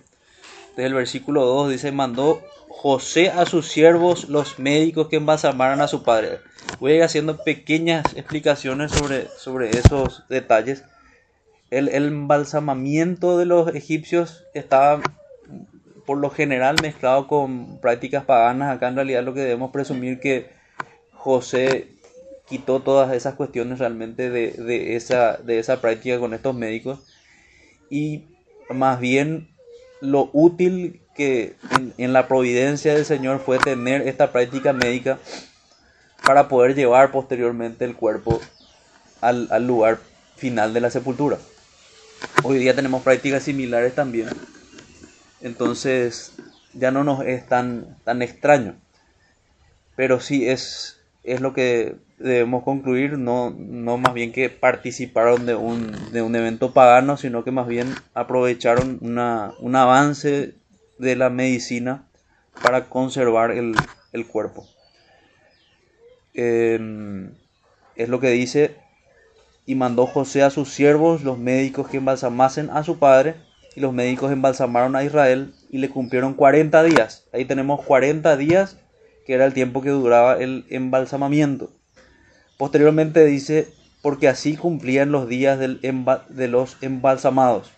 Desde 0.76 0.88
el 0.88 0.94
versículo 0.94 1.44
2 1.44 1.70
dice, 1.70 1.92
mandó 1.92 2.42
José 2.68 3.30
a 3.30 3.46
sus 3.46 3.68
siervos 3.68 4.28
los 4.28 4.58
médicos 4.58 5.08
que 5.08 5.16
embalsamaran 5.16 5.80
a 5.80 5.88
su 5.88 6.02
padre. 6.02 6.40
Voy 6.78 6.92
a 6.92 6.96
ir 6.96 7.02
haciendo 7.02 7.42
pequeñas 7.42 8.04
explicaciones 8.14 8.92
sobre, 8.92 9.28
sobre 9.38 9.70
esos 9.70 10.24
detalles. 10.28 10.84
El, 11.70 11.88
el 11.88 12.06
embalsamamiento 12.06 13.38
de 13.38 13.46
los 13.46 13.74
egipcios 13.74 14.44
estaba 14.54 15.00
por 16.06 16.18
lo 16.18 16.30
general 16.30 16.76
mezclado 16.80 17.26
con 17.26 17.78
prácticas 17.80 18.24
paganas. 18.24 18.74
Acá 18.74 18.88
en 18.88 18.96
realidad 18.96 19.24
lo 19.24 19.34
que 19.34 19.40
debemos 19.40 19.72
presumir 19.72 20.20
que 20.20 20.50
José 21.12 21.88
quitó 22.48 22.80
todas 22.80 23.12
esas 23.12 23.34
cuestiones 23.34 23.80
realmente 23.80 24.30
de, 24.30 24.96
esa, 24.96 25.36
de 25.38 25.58
esa 25.58 25.80
práctica 25.80 26.18
con 26.18 26.32
estos 26.32 26.54
médicos. 26.54 27.00
Y 27.90 28.24
más 28.70 29.00
bien 29.00 29.48
lo 30.00 30.30
útil 30.32 31.02
que 31.14 31.56
en, 31.98 32.12
la 32.12 32.28
providencia 32.28 32.94
del 32.94 33.04
Señor 33.04 33.40
fue 33.40 33.58
tener 33.58 34.06
esta 34.06 34.32
práctica 34.32 34.72
médica 34.72 35.18
para 36.24 36.48
poder 36.48 36.74
llevar 36.74 37.10
posteriormente 37.10 37.84
el 37.84 37.96
cuerpo 37.96 38.40
al 39.20 39.66
lugar 39.66 39.98
final 40.36 40.72
de 40.72 40.80
la 40.80 40.90
sepultura. 40.90 41.38
Hoy 42.42 42.58
día 42.58 42.74
tenemos 42.74 43.02
prácticas 43.02 43.42
similares 43.42 43.94
también. 43.94 44.28
Entonces 45.40 46.32
ya 46.72 46.90
no 46.90 47.04
nos 47.04 47.24
es 47.24 47.46
tan, 47.46 47.96
tan 48.04 48.22
extraño. 48.22 48.76
Pero 49.96 50.20
sí 50.20 50.48
es, 50.48 51.00
es 51.24 51.40
lo 51.40 51.52
que 51.54 51.96
debemos 52.18 52.64
concluir, 52.64 53.18
no, 53.18 53.50
no 53.50 53.98
más 53.98 54.14
bien 54.14 54.32
que 54.32 54.48
participaron 54.48 55.46
de 55.46 55.54
un, 55.54 56.12
de 56.12 56.22
un 56.22 56.34
evento 56.34 56.72
pagano, 56.72 57.16
sino 57.16 57.44
que 57.44 57.50
más 57.50 57.66
bien 57.66 57.94
aprovecharon 58.14 58.98
una, 59.02 59.52
un 59.60 59.76
avance 59.76 60.54
de 60.98 61.16
la 61.16 61.30
medicina 61.30 62.06
para 62.62 62.88
conservar 62.88 63.50
el, 63.50 63.74
el 64.12 64.26
cuerpo. 64.26 64.66
Em, 66.34 67.32
es 67.96 68.08
lo 68.08 68.20
que 68.20 68.30
dice, 68.30 68.76
y 69.64 69.74
mandó 69.74 70.06
José 70.06 70.42
a 70.42 70.50
sus 70.50 70.70
siervos, 70.70 71.22
los 71.22 71.38
médicos 71.38 71.88
que 71.88 71.96
embalsamasen 71.98 72.70
a 72.70 72.82
su 72.82 72.98
padre, 72.98 73.36
y 73.76 73.80
los 73.80 73.92
médicos 73.92 74.32
embalsamaron 74.32 74.96
a 74.96 75.04
Israel 75.04 75.52
y 75.70 75.78
le 75.78 75.90
cumplieron 75.90 76.32
40 76.32 76.82
días. 76.82 77.26
Ahí 77.32 77.44
tenemos 77.44 77.84
40 77.84 78.36
días, 78.38 78.78
que 79.26 79.34
era 79.34 79.44
el 79.44 79.52
tiempo 79.52 79.82
que 79.82 79.90
duraba 79.90 80.38
el 80.38 80.64
embalsamamiento. 80.70 81.70
Posteriormente 82.56 83.26
dice, 83.26 83.68
porque 84.00 84.28
así 84.28 84.56
cumplían 84.56 85.12
los 85.12 85.28
días 85.28 85.58
del 85.58 85.80
de 86.30 86.48
los 86.48 86.78
embalsamados. 86.80 87.70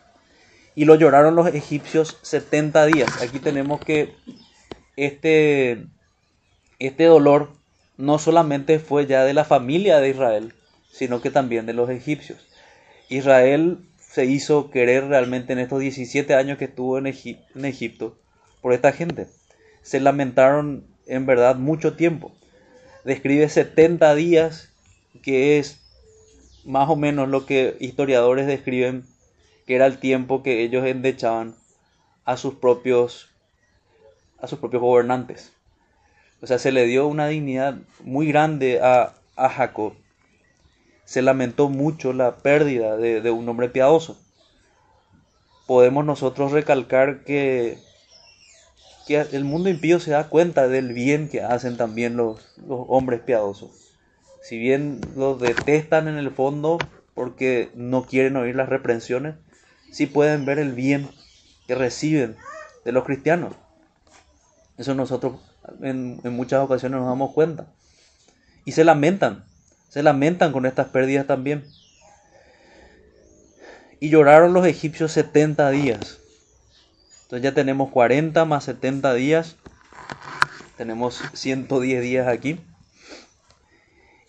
Y 0.77 0.85
lo 0.85 0.95
lloraron 0.95 1.35
los 1.35 1.53
egipcios 1.53 2.19
70 2.23 2.87
días. 2.87 3.21
Aquí 3.21 3.41
tenemos 3.41 3.81
que 3.81 4.15
este, 4.95 5.85
este 6.79 7.05
dolor 7.07 7.51
no 7.97 8.21
solamente 8.21 8.79
fue 8.79 9.07
ya 9.07 9.25
de 9.25 9.35
la 9.35 9.45
familia 9.45 9.99
de 9.99 10.11
Israel, 10.11 10.55
sino 10.93 11.21
que 11.21 11.33
también 11.33 11.67
de 11.67 11.73
los 11.73 11.91
egipcios. 11.91 12.47
Israel 13.09 13.88
hizo 14.27 14.71
querer 14.71 15.07
realmente 15.07 15.53
en 15.53 15.59
estos 15.59 15.81
17 15.81 16.35
años 16.35 16.59
que 16.59 16.67
estuvo 16.67 16.99
en, 16.99 17.07
en 17.07 17.65
Egipto 17.65 18.19
por 18.61 18.73
esta 18.73 18.93
gente. 18.93 19.27
Se 19.83 20.01
lamentaron 20.01 20.87
en 21.07 21.27
verdad 21.27 21.57
mucho 21.57 21.95
tiempo. 21.95 22.33
Describe 23.05 23.49
70 23.49 24.15
días 24.15 24.73
que 25.23 25.59
es 25.59 25.81
más 26.65 26.89
o 26.89 26.97
menos 26.97 27.29
lo 27.29 27.47
que 27.47 27.77
historiadores 27.81 28.47
describen 28.47 29.05
que 29.67 29.75
era 29.75 29.87
el 29.87 29.99
tiempo 29.99 30.43
que 30.43 30.63
ellos 30.63 30.87
endechaban 30.87 31.55
a 32.25 32.37
sus 32.37 32.55
propios 32.55 33.31
a 34.41 34.47
sus 34.47 34.59
propios 34.59 34.83
gobernantes. 34.83 35.53
O 36.41 36.47
sea, 36.47 36.59
se 36.59 36.71
le 36.71 36.87
dio 36.87 37.09
una 37.09 37.27
dignidad 37.27 37.79
muy 38.05 38.29
grande 38.29 38.81
a, 38.81 39.15
a 39.35 39.49
Jacob. 39.49 39.95
Se 41.09 41.23
lamentó 41.23 41.69
mucho 41.69 42.13
la 42.13 42.37
pérdida 42.37 42.97
de, 42.97 43.21
de, 43.21 43.31
un 43.31 43.49
hombre 43.49 43.69
piadoso. 43.71 44.21
Podemos 45.67 46.05
nosotros 46.05 46.53
recalcar 46.53 47.25
que, 47.25 47.79
que 49.07 49.21
el 49.21 49.45
mundo 49.45 49.71
impío 49.71 50.01
se 50.01 50.11
da 50.11 50.29
cuenta 50.29 50.69
del 50.69 50.93
bien 50.93 51.29
que 51.29 51.43
hacen 51.43 51.77
también 51.77 52.17
los, 52.17 52.55
los 52.67 52.85
hombres 52.89 53.21
piadosos 53.21 53.89
si 54.49 54.59
bien 54.59 55.01
los 55.17 55.41
detestan 55.41 56.09
en 56.09 56.17
el 56.17 56.31
fondo 56.31 56.79
porque 57.15 57.71
no 57.75 58.07
quieren 58.07 58.37
oír 58.37 58.57
las 58.57 58.69
reprensiones, 58.69 59.35
sí 59.91 60.07
pueden 60.07 60.47
ver 60.47 60.59
el 60.59 60.73
bien 60.73 61.11
que 61.67 61.75
reciben 61.75 62.37
de 62.85 62.93
los 62.93 63.05
cristianos. 63.05 63.55
Eso 64.77 64.95
nosotros 64.95 65.41
en, 65.83 66.21
muchas 66.25 66.61
ocasiones 66.61 66.99
nos 66.99 67.09
damos 67.09 67.33
cuenta. 67.35 67.67
Y 68.65 68.73
se 68.73 68.85
lamentan, 68.85 69.45
se 69.89 70.03
lamentan 70.03 70.53
con 70.53 70.67
estas 70.67 70.89
pérdidas 70.89 71.27
también. 71.27 71.65
Y 74.01 74.11
lloraron 74.11 74.53
los 74.53 74.67
egipcios 74.67 75.13
70 75.13 75.71
días. 75.71 76.19
Entonces 77.23 77.43
ya 77.43 77.53
tenemos 77.53 77.91
40 77.91 78.45
más 78.45 78.65
70 78.65 79.15
días. 79.15 79.57
Tenemos 80.77 81.21
110 81.33 82.03
días 82.03 82.29
aquí. 82.29 82.61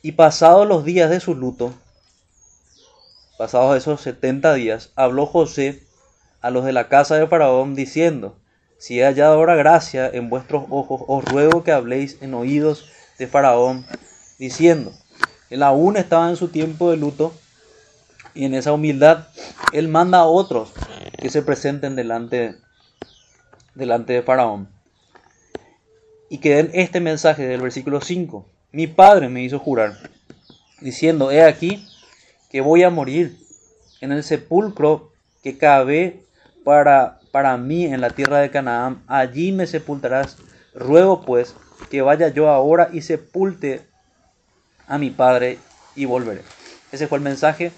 Y 0.01 0.13
pasados 0.13 0.67
los 0.67 0.85
días 0.85 1.09
de 1.09 1.19
su 1.19 1.35
luto, 1.35 1.73
pasados 3.37 3.77
esos 3.77 4.01
setenta 4.01 4.53
días, 4.53 4.91
habló 4.95 5.25
José 5.25 5.83
a 6.41 6.49
los 6.51 6.63
de 6.63 6.71
la 6.71 6.87
casa 6.87 7.15
de 7.15 7.27
Faraón 7.27 7.75
diciendo, 7.75 8.37
si 8.77 8.99
he 8.99 9.03
hallado 9.03 9.33
ahora 9.33 9.55
gracia 9.55 10.09
en 10.11 10.29
vuestros 10.29 10.63
ojos, 10.69 11.01
os 11.07 11.25
ruego 11.25 11.63
que 11.65 11.73
habléis 11.73 12.17
en 12.21 12.33
oídos 12.33 12.89
de 13.17 13.27
Faraón, 13.27 13.85
diciendo, 14.37 14.93
él 15.49 15.63
aún 15.63 15.97
estaba 15.97 16.29
en 16.29 16.35
su 16.35 16.49
tiempo 16.49 16.91
de 16.91 16.97
luto 16.97 17.33
y 18.33 18.45
en 18.45 18.53
esa 18.53 18.73
humildad 18.73 19.27
él 19.73 19.87
manda 19.87 20.19
a 20.19 20.25
otros 20.25 20.71
que 21.17 21.29
se 21.29 21.41
presenten 21.41 21.95
delante, 21.95 22.55
delante 23.75 24.13
de 24.13 24.21
Faraón. 24.21 24.69
Y 26.29 26.37
que 26.37 26.55
den 26.55 26.69
este 26.73 26.99
mensaje 26.99 27.47
del 27.47 27.61
versículo 27.61 28.01
5. 28.01 28.45
Mi 28.71 28.85
padre 28.85 29.29
me 29.29 29.41
hizo 29.41 29.57
jurar, 29.57 29.97
diciendo, 30.79 31.31
he 31.31 31.43
aquí 31.43 31.87
que 32.49 32.61
voy 32.61 32.83
a 32.83 32.91
morir 32.91 33.37
en 33.99 34.11
el 34.11 34.23
sepulcro 34.23 35.11
que 35.43 35.57
cabe 35.57 36.23
para, 36.63 37.19
para 37.31 37.57
mí 37.57 37.85
en 37.85 38.01
la 38.01 38.11
tierra 38.11 38.39
de 38.39 38.51
Canaán. 38.51 39.03
Allí 39.07 39.51
me 39.51 39.65
sepultarás. 39.65 40.37
Ruego 40.75 41.21
pues 41.21 41.55
que 41.89 42.01
vaya 42.01 42.27
yo 42.27 42.49
ahora 42.49 42.89
y 42.93 43.01
sepulte 43.01 43.88
a 44.89 44.97
mi 44.97 45.11
padre 45.11 45.59
y 45.95 46.03
volveré. 46.03 46.41
Ese 46.91 47.07
fue 47.07 47.19
el 47.19 47.23
mensaje. 47.23 47.71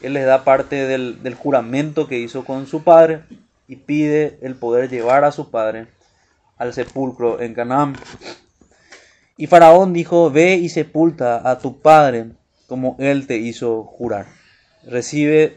Él 0.00 0.12
les 0.12 0.26
da 0.26 0.44
parte 0.44 0.86
del, 0.86 1.22
del 1.22 1.34
juramento 1.34 2.06
que 2.06 2.18
hizo 2.18 2.44
con 2.44 2.68
su 2.68 2.84
padre 2.84 3.22
y 3.66 3.76
pide 3.76 4.38
el 4.42 4.54
poder 4.54 4.88
llevar 4.88 5.24
a 5.24 5.32
su 5.32 5.50
padre 5.50 5.88
al 6.58 6.72
sepulcro 6.72 7.40
en 7.40 7.54
Canaán. 7.54 7.96
Y 9.36 9.46
Faraón 9.46 9.94
dijo, 9.94 10.30
ve 10.30 10.56
y 10.56 10.68
sepulta 10.68 11.50
a 11.50 11.58
tu 11.58 11.80
padre 11.80 12.26
como 12.66 12.96
él 12.98 13.26
te 13.26 13.38
hizo 13.38 13.84
jurar. 13.84 14.26
Recibe, 14.86 15.56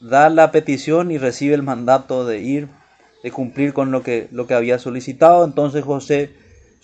da 0.00 0.30
la 0.30 0.50
petición 0.50 1.10
y 1.10 1.18
recibe 1.18 1.54
el 1.54 1.62
mandato 1.62 2.24
de 2.24 2.40
ir, 2.40 2.68
de 3.22 3.30
cumplir 3.30 3.74
con 3.74 3.90
lo 3.90 4.02
que, 4.02 4.28
lo 4.32 4.46
que 4.46 4.54
había 4.54 4.78
solicitado. 4.78 5.44
Entonces 5.44 5.84
José 5.84 6.30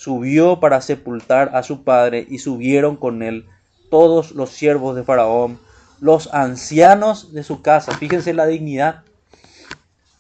subió 0.02 0.59
para 0.59 0.80
sepultar 0.80 1.54
a 1.54 1.62
su 1.62 1.85
padre 1.85 2.26
y 2.28 2.38
subieron 2.38 2.97
con 2.97 3.23
él 3.23 3.47
todos 3.88 4.32
los 4.32 4.50
siervos 4.50 4.97
de 4.97 5.04
Faraón, 5.04 5.61
los 6.00 6.35
ancianos 6.35 7.32
de 7.32 7.44
su 7.44 7.62
casa. 7.62 7.97
Fíjense 7.97 8.35
la 8.35 8.47
dignidad. 8.47 9.04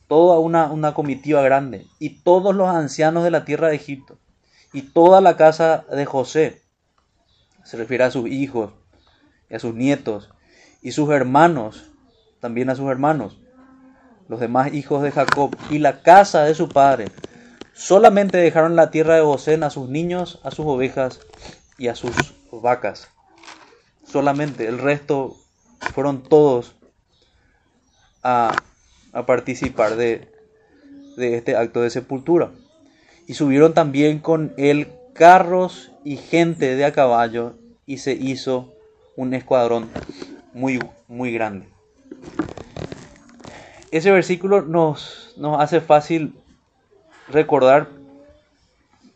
Toda 0.06 0.38
una, 0.38 0.70
una 0.70 0.94
comitiva 0.94 1.42
grande. 1.42 1.84
Y 1.98 2.20
todos 2.20 2.54
los 2.54 2.68
ancianos 2.68 3.24
de 3.24 3.32
la 3.32 3.44
tierra 3.44 3.70
de 3.70 3.74
Egipto. 3.74 4.18
Y 4.72 4.82
toda 4.82 5.20
la 5.20 5.36
casa 5.36 5.84
de 5.90 6.06
José. 6.06 6.62
Se 7.64 7.76
refiere 7.76 8.04
a 8.04 8.12
sus 8.12 8.28
hijos 8.28 8.70
y 9.50 9.56
a 9.56 9.58
sus 9.58 9.74
nietos. 9.74 10.30
Y 10.80 10.92
sus 10.92 11.10
hermanos. 11.10 11.90
También 12.38 12.70
a 12.70 12.76
sus 12.76 12.88
hermanos. 12.88 13.40
Los 14.28 14.38
demás 14.38 14.72
hijos 14.72 15.02
de 15.02 15.10
Jacob. 15.10 15.56
Y 15.70 15.78
la 15.78 16.02
casa 16.02 16.44
de 16.44 16.54
su 16.54 16.68
padre 16.68 17.06
Solamente 17.74 18.38
dejaron 18.38 18.76
la 18.76 18.90
tierra 18.90 19.16
de 19.16 19.22
Gosén 19.22 19.62
a 19.62 19.70
sus 19.70 19.88
niños, 19.88 20.40
a 20.42 20.50
sus 20.50 20.66
ovejas 20.66 21.20
y 21.78 21.88
a 21.88 21.94
sus 21.94 22.12
vacas. 22.50 23.08
Solamente, 24.06 24.68
el 24.68 24.78
resto 24.78 25.36
fueron 25.94 26.22
todos 26.22 26.74
a, 28.22 28.54
participar 29.26 29.96
de, 29.96 30.30
de 31.16 31.36
este 31.36 31.56
acto 31.56 31.80
de 31.80 31.90
sepultura. 31.90 32.52
Y 33.26 33.34
subieron 33.34 33.74
también 33.74 34.18
con 34.18 34.52
él 34.56 34.88
carros 35.12 35.92
y 36.04 36.16
gente 36.16 36.76
de 36.76 36.84
a 36.84 36.92
caballo 36.92 37.54
y 37.86 37.98
se 37.98 38.12
hizo 38.12 38.72
un 39.16 39.34
escuadrón 39.34 39.88
muy, 40.52 40.78
muy 41.08 41.32
grande. 41.32 41.68
Ese 43.90 44.10
versículo 44.10 44.62
nos, 44.62 45.34
nos 45.36 45.60
hace 45.60 45.80
fácil 45.80 46.34
recordar 47.32 47.88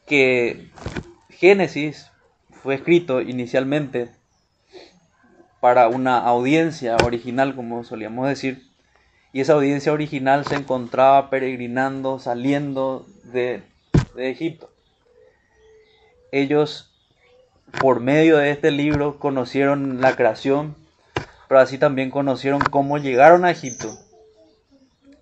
que 0.07 0.71
Génesis 1.31 2.11
fue 2.63 2.75
escrito 2.75 3.21
inicialmente 3.21 4.11
para 5.61 5.89
una 5.89 6.19
audiencia 6.19 6.97
original, 7.05 7.55
como 7.55 7.85
solíamos 7.85 8.29
decir, 8.29 8.63
y 9.33 9.41
esa 9.41 9.55
audiencia 9.55 9.93
original 9.93 10.47
se 10.47 10.55
encontraba 10.55 11.29
peregrinando, 11.29 12.19
saliendo 12.19 13.07
de, 13.25 13.63
de 14.15 14.31
Egipto. 14.31 14.71
Ellos, 16.33 16.93
por 17.81 18.01
medio 18.01 18.39
de 18.39 18.51
este 18.51 18.71
libro, 18.71 19.19
conocieron 19.19 20.01
la 20.01 20.17
creación, 20.17 20.75
pero 21.49 21.61
así 21.61 21.79
también 21.79 22.11
conocieron 22.11 22.61
cómo 22.61 22.99
llegaron 22.99 23.45
a 23.45 23.51
Egipto 23.51 24.06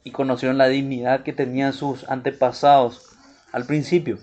y 0.05 0.11
conocieron 0.11 0.59
la 0.59 0.69
dignidad 0.69 1.23
que 1.23 1.33
tenían 1.33 1.73
sus 1.73 2.09
antepasados 2.09 3.17
al 3.53 3.65
principio. 3.65 4.19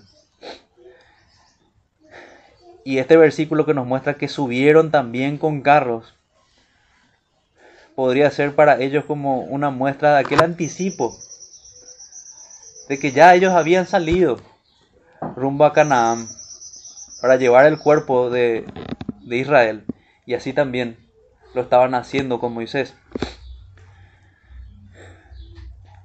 Y 2.84 2.98
este 2.98 3.16
versículo 3.16 3.66
que 3.66 3.74
nos 3.74 3.86
muestra 3.86 4.14
que 4.14 4.28
subieron 4.28 4.90
también 4.90 5.38
con 5.38 5.60
carros, 5.60 6.14
podría 7.94 8.30
ser 8.30 8.54
para 8.54 8.80
ellos 8.80 9.04
como 9.04 9.42
una 9.42 9.70
muestra 9.70 10.14
de 10.14 10.20
aquel 10.20 10.42
anticipo, 10.42 11.16
de 12.88 12.98
que 12.98 13.12
ya 13.12 13.34
ellos 13.34 13.52
habían 13.52 13.86
salido 13.86 14.40
rumbo 15.36 15.64
a 15.64 15.72
Canaán 15.72 16.26
para 17.20 17.36
llevar 17.36 17.66
el 17.66 17.78
cuerpo 17.78 18.30
de, 18.30 18.64
de 19.20 19.36
Israel, 19.36 19.84
y 20.26 20.34
así 20.34 20.52
también 20.52 20.96
lo 21.54 21.62
estaban 21.62 21.94
haciendo 21.94 22.40
con 22.40 22.52
Moisés. 22.52 22.94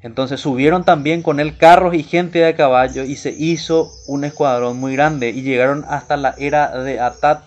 Entonces 0.01 0.39
subieron 0.39 0.83
también 0.83 1.23
con 1.23 1.39
él 1.39 1.57
carros 1.57 1.95
y 1.95 2.03
gente 2.03 2.39
de 2.39 2.55
caballo 2.55 3.03
y 3.03 3.15
se 3.15 3.31
hizo 3.31 3.91
un 4.07 4.23
escuadrón 4.23 4.79
muy 4.79 4.93
grande 4.93 5.29
y 5.29 5.41
llegaron 5.41 5.85
hasta 5.87 6.17
la 6.17 6.35
era 6.37 6.83
de 6.83 6.99
Atat, 6.99 7.43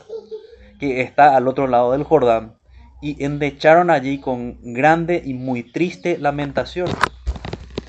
que 0.78 1.02
está 1.02 1.36
al 1.36 1.46
otro 1.46 1.68
lado 1.68 1.92
del 1.92 2.04
Jordán, 2.04 2.56
y 3.00 3.22
endecharon 3.24 3.90
allí 3.90 4.18
con 4.18 4.58
grande 4.62 5.22
y 5.24 5.34
muy 5.34 5.62
triste 5.62 6.18
lamentación. 6.18 6.88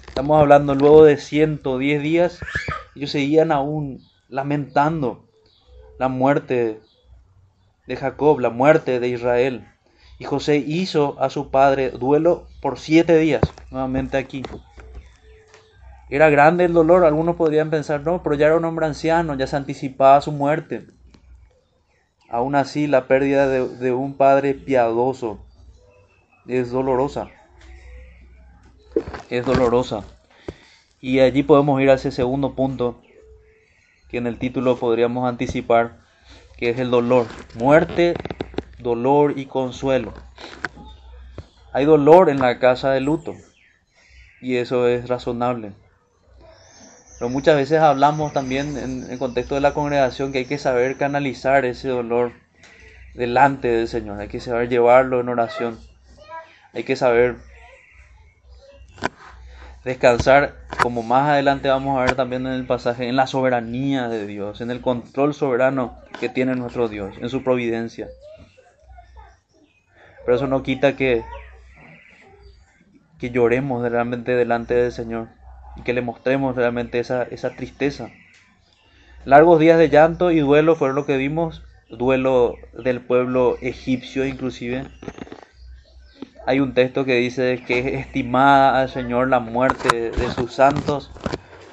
Estamos 0.07 0.39
hablando 0.39 0.75
luego 0.75 1.05
de 1.05 1.17
110 1.17 2.01
días, 2.03 2.39
ellos 2.95 3.11
seguían 3.11 3.51
aún 3.51 3.99
lamentando 4.29 5.27
la 5.97 6.07
muerte 6.07 6.79
de 7.87 7.95
Jacob, 7.95 8.39
la 8.39 8.49
muerte 8.49 8.99
de 8.99 9.07
Israel. 9.07 9.67
Y 10.21 10.23
José 10.23 10.57
hizo 10.57 11.19
a 11.19 11.31
su 11.31 11.49
padre 11.49 11.89
duelo 11.89 12.45
por 12.61 12.77
siete 12.77 13.17
días, 13.17 13.41
nuevamente 13.71 14.17
aquí. 14.17 14.43
Era 16.11 16.29
grande 16.29 16.65
el 16.65 16.73
dolor, 16.73 17.05
algunos 17.05 17.37
podrían 17.37 17.71
pensar, 17.71 18.01
no, 18.01 18.21
pero 18.21 18.35
ya 18.35 18.45
era 18.45 18.57
un 18.57 18.65
hombre 18.65 18.85
anciano, 18.85 19.33
ya 19.33 19.47
se 19.47 19.55
anticipaba 19.55 20.21
su 20.21 20.31
muerte. 20.31 20.85
Aún 22.29 22.53
así, 22.53 22.85
la 22.85 23.07
pérdida 23.07 23.47
de, 23.47 23.67
de 23.67 23.93
un 23.93 24.13
padre 24.13 24.53
piadoso 24.53 25.39
es 26.45 26.69
dolorosa. 26.69 27.29
Es 29.31 29.43
dolorosa. 29.43 30.03
Y 30.99 31.21
allí 31.21 31.41
podemos 31.41 31.81
ir 31.81 31.89
a 31.89 31.95
ese 31.95 32.11
segundo 32.11 32.53
punto 32.53 33.01
que 34.07 34.19
en 34.19 34.27
el 34.27 34.37
título 34.37 34.77
podríamos 34.77 35.27
anticipar, 35.27 35.97
que 36.57 36.69
es 36.69 36.77
el 36.77 36.91
dolor. 36.91 37.25
Muerte 37.55 38.13
dolor 38.81 39.37
y 39.37 39.45
consuelo. 39.45 40.13
Hay 41.73 41.85
dolor 41.85 42.29
en 42.29 42.39
la 42.39 42.59
casa 42.59 42.91
de 42.91 43.01
luto 43.01 43.35
y 44.41 44.57
eso 44.57 44.87
es 44.87 45.07
razonable. 45.07 45.73
Pero 47.17 47.29
muchas 47.29 47.55
veces 47.55 47.79
hablamos 47.79 48.33
también 48.33 48.77
en 48.77 49.09
el 49.09 49.19
contexto 49.19 49.55
de 49.55 49.61
la 49.61 49.73
congregación 49.73 50.31
que 50.31 50.39
hay 50.39 50.45
que 50.45 50.57
saber 50.57 50.97
canalizar 50.97 51.65
ese 51.65 51.89
dolor 51.89 52.33
delante 53.13 53.67
del 53.67 53.87
Señor, 53.87 54.19
hay 54.19 54.27
que 54.27 54.39
saber 54.39 54.69
llevarlo 54.69 55.19
en 55.19 55.29
oración, 55.29 55.79
hay 56.73 56.83
que 56.83 56.95
saber 56.95 57.35
descansar, 59.83 60.55
como 60.81 61.03
más 61.03 61.29
adelante 61.29 61.69
vamos 61.69 61.99
a 61.99 62.05
ver 62.05 62.15
también 62.15 62.45
en 62.45 62.53
el 62.53 62.65
pasaje, 62.65 63.07
en 63.07 63.15
la 63.15 63.27
soberanía 63.27 64.07
de 64.07 64.25
Dios, 64.25 64.61
en 64.61 64.71
el 64.71 64.81
control 64.81 65.33
soberano 65.33 65.97
que 66.19 66.29
tiene 66.29 66.55
nuestro 66.55 66.87
Dios, 66.87 67.15
en 67.19 67.29
su 67.29 67.43
providencia. 67.43 68.07
Pero 70.25 70.35
eso 70.35 70.47
no 70.47 70.63
quita 70.63 70.95
que, 70.95 71.23
que 73.19 73.31
lloremos 73.31 73.89
realmente 73.89 74.35
delante 74.35 74.73
del 74.73 74.91
Señor 74.91 75.29
y 75.75 75.81
que 75.81 75.93
le 75.93 76.01
mostremos 76.01 76.55
realmente 76.55 76.99
esa, 76.99 77.23
esa 77.23 77.51
tristeza. 77.51 78.09
Largos 79.25 79.59
días 79.59 79.77
de 79.77 79.89
llanto 79.89 80.31
y 80.31 80.39
duelo 80.39 80.75
fueron 80.75 80.95
lo 80.95 81.05
que 81.05 81.17
vimos, 81.17 81.63
duelo 81.89 82.55
del 82.73 83.01
pueblo 83.01 83.57
egipcio 83.61 84.25
inclusive. 84.25 84.85
Hay 86.47 86.59
un 86.59 86.73
texto 86.73 87.05
que 87.05 87.15
dice 87.15 87.63
que 87.67 87.79
es 87.79 87.85
estimada 87.99 88.81
al 88.81 88.89
Señor 88.89 89.29
la 89.29 89.39
muerte 89.39 90.11
de 90.11 90.31
sus 90.31 90.53
santos, 90.53 91.11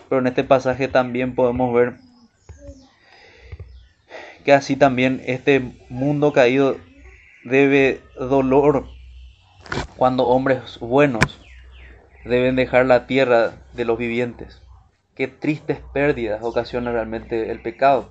pero 0.09 0.21
en 0.21 0.27
este 0.27 0.45
pasaje 0.45 0.89
también 0.89 1.35
podemos 1.35 1.73
ver 1.75 1.95
que 4.45 4.53
así 4.53 4.77
también 4.77 5.23
este 5.27 5.73
mundo 5.89 6.33
caído 6.33 6.77
debe 7.49 8.03
dolor 8.19 8.87
cuando 9.97 10.27
hombres 10.27 10.79
buenos 10.81 11.41
deben 12.25 12.57
dejar 12.57 12.87
la 12.87 13.07
tierra 13.07 13.53
de 13.73 13.85
los 13.85 13.99
vivientes. 13.99 14.63
Qué 15.15 15.27
tristes 15.29 15.81
pérdidas 15.93 16.43
ocasiona 16.43 16.93
realmente 16.93 17.51
el 17.51 17.61
pecado. 17.61 18.11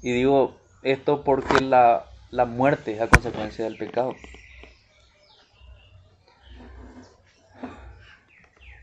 Y 0.00 0.12
digo 0.12 0.56
esto 0.82 1.22
porque 1.24 1.60
la, 1.60 2.06
la 2.30 2.46
muerte 2.46 2.94
es 2.94 3.00
a 3.00 3.08
consecuencia 3.08 3.64
del 3.64 3.76
pecado. 3.76 4.14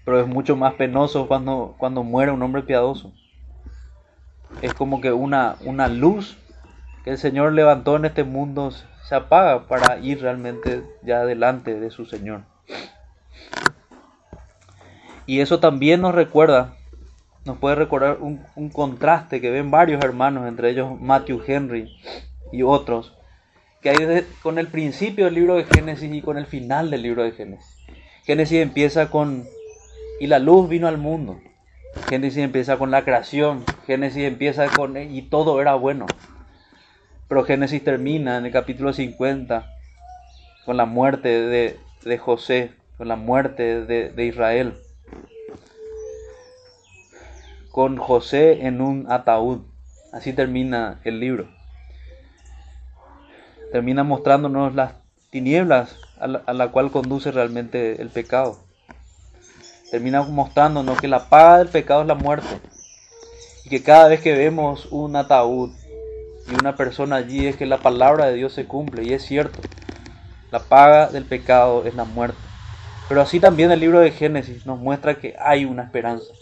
Pero 0.06 0.22
es 0.22 0.28
mucho 0.28 0.56
más 0.56 0.74
penoso 0.76 1.28
cuando, 1.28 1.76
cuando 1.78 2.04
muere 2.04 2.32
un 2.32 2.42
hombre 2.42 2.64
piadoso. 2.64 3.12
Es 4.62 4.74
como 4.74 5.02
que 5.02 5.12
una, 5.12 5.56
una 5.62 5.88
luz 5.88 6.38
que 7.04 7.12
el 7.12 7.18
Señor 7.18 7.54
levantó 7.54 7.96
en 7.96 8.06
este 8.06 8.24
mundo 8.24 8.72
se 9.10 9.16
apaga 9.16 9.68
para 9.68 9.98
ir 9.98 10.22
realmente 10.22 10.84
ya 11.02 11.26
delante 11.26 11.80
de 11.80 11.90
su 11.90 12.06
Señor. 12.06 12.44
Y 15.26 15.40
eso 15.40 15.60
también 15.60 16.02
nos 16.02 16.14
recuerda, 16.14 16.76
nos 17.44 17.58
puede 17.58 17.74
recordar 17.74 18.20
un, 18.22 18.70
contraste 18.70 19.42
que 19.42 19.50
ven 19.50 19.72
varios 19.72 20.04
hermanos, 20.04 20.48
entre 20.48 20.70
ellos 20.70 21.02
Matthew 21.02 21.42
Henry 21.48 21.92
y 22.52 22.62
otros, 22.62 23.18
que 23.82 23.90
hay 23.90 24.28
con 24.44 24.60
el 24.60 24.68
principio 24.68 25.26
del 25.26 25.34
libro 25.34 25.56
de 25.56 25.66
Génesis 25.66 26.14
y 26.14 26.22
con 26.22 26.38
el 26.38 26.46
final 26.46 26.92
del 26.92 27.02
libro 27.02 27.24
de 27.24 27.32
Génesis. 27.32 27.78
Génesis 28.26 28.62
empieza 28.62 29.10
con, 29.10 29.44
y 30.20 30.28
la 30.28 30.38
luz 30.38 30.70
vino 30.70 30.88
al 30.88 31.00
mundo. 31.00 31.40
Génesis 32.10 32.44
empieza 32.44 32.78
con 32.78 32.92
la 32.92 33.04
creación, 33.04 33.64
Génesis 33.88 34.26
empieza 34.26 34.68
con, 34.68 34.96
y 34.98 35.24
todo 35.24 35.62
era 35.62 35.74
bueno. 35.74 36.06
Pero 37.30 37.44
Génesis 37.44 37.84
termina 37.84 38.38
en 38.40 38.48
el 38.48 38.52
capítulo 38.52 38.92
50 38.92 39.72
con 40.66 40.78
la 40.78 40.86
muerte 40.86 41.30
de, 41.30 42.18
José, 42.18 42.74
con 42.98 43.08
la 43.08 43.18
muerte 43.18 43.86
de, 43.86 44.26
Israel. 44.26 44.82
Con 47.72 47.98
José 47.98 48.66
en 48.66 48.82
un 48.82 49.12
ataúd. 49.12 49.60
Así 50.12 50.34
termina 50.34 51.02
el 51.04 51.20
libro. 51.20 51.48
Termina 53.72 54.04
mostrándonos 54.04 54.74
las 54.74 54.94
tinieblas 55.30 55.98
a 56.20 56.26
la, 56.26 56.42
a 56.48 56.72
cual 56.72 56.90
conduce 56.90 57.32
realmente 57.32 58.02
el 58.02 58.10
pecado. 58.10 58.58
Termina 59.92 60.24
mostrándonos 60.24 61.00
que 61.00 61.08
la 61.08 61.30
paga 61.30 61.60
del 61.60 61.68
pecado 61.68 62.02
es 62.02 62.08
la 62.08 62.16
muerte. 62.16 62.60
Y 63.66 63.70
que 63.70 63.84
cada 63.84 64.08
vez 64.08 64.20
que 64.20 64.34
vemos 64.34 64.88
un 64.88 65.16
ataúd 65.16 65.79
y 66.52 66.56
una 66.56 66.76
persona 66.76 67.18
allí 67.18 67.48
es 67.48 67.56
que 67.56 67.66
la 67.66 67.78
palabra 67.78 68.28
de 68.28 68.36
Dios 68.36 68.54
se 68.54 68.66
cumple. 68.66 69.04
Y 69.04 69.14
es 69.14 69.24
cierto. 69.24 69.60
La 70.52 70.60
paga 70.60 71.08
del 71.08 71.26
pecado 71.26 71.86
es 71.86 71.96
la 71.96 72.06
muerte. 72.06 72.40
Pero 73.08 73.22
así 73.22 73.40
también 73.40 73.72
el 73.72 73.80
libro 73.80 74.00
de 74.00 74.12
Génesis 74.12 74.66
nos 74.66 74.80
muestra 74.80 75.16
que 75.16 75.36
hay 75.40 75.66
una 75.66 75.84
esperanza. 75.84 76.34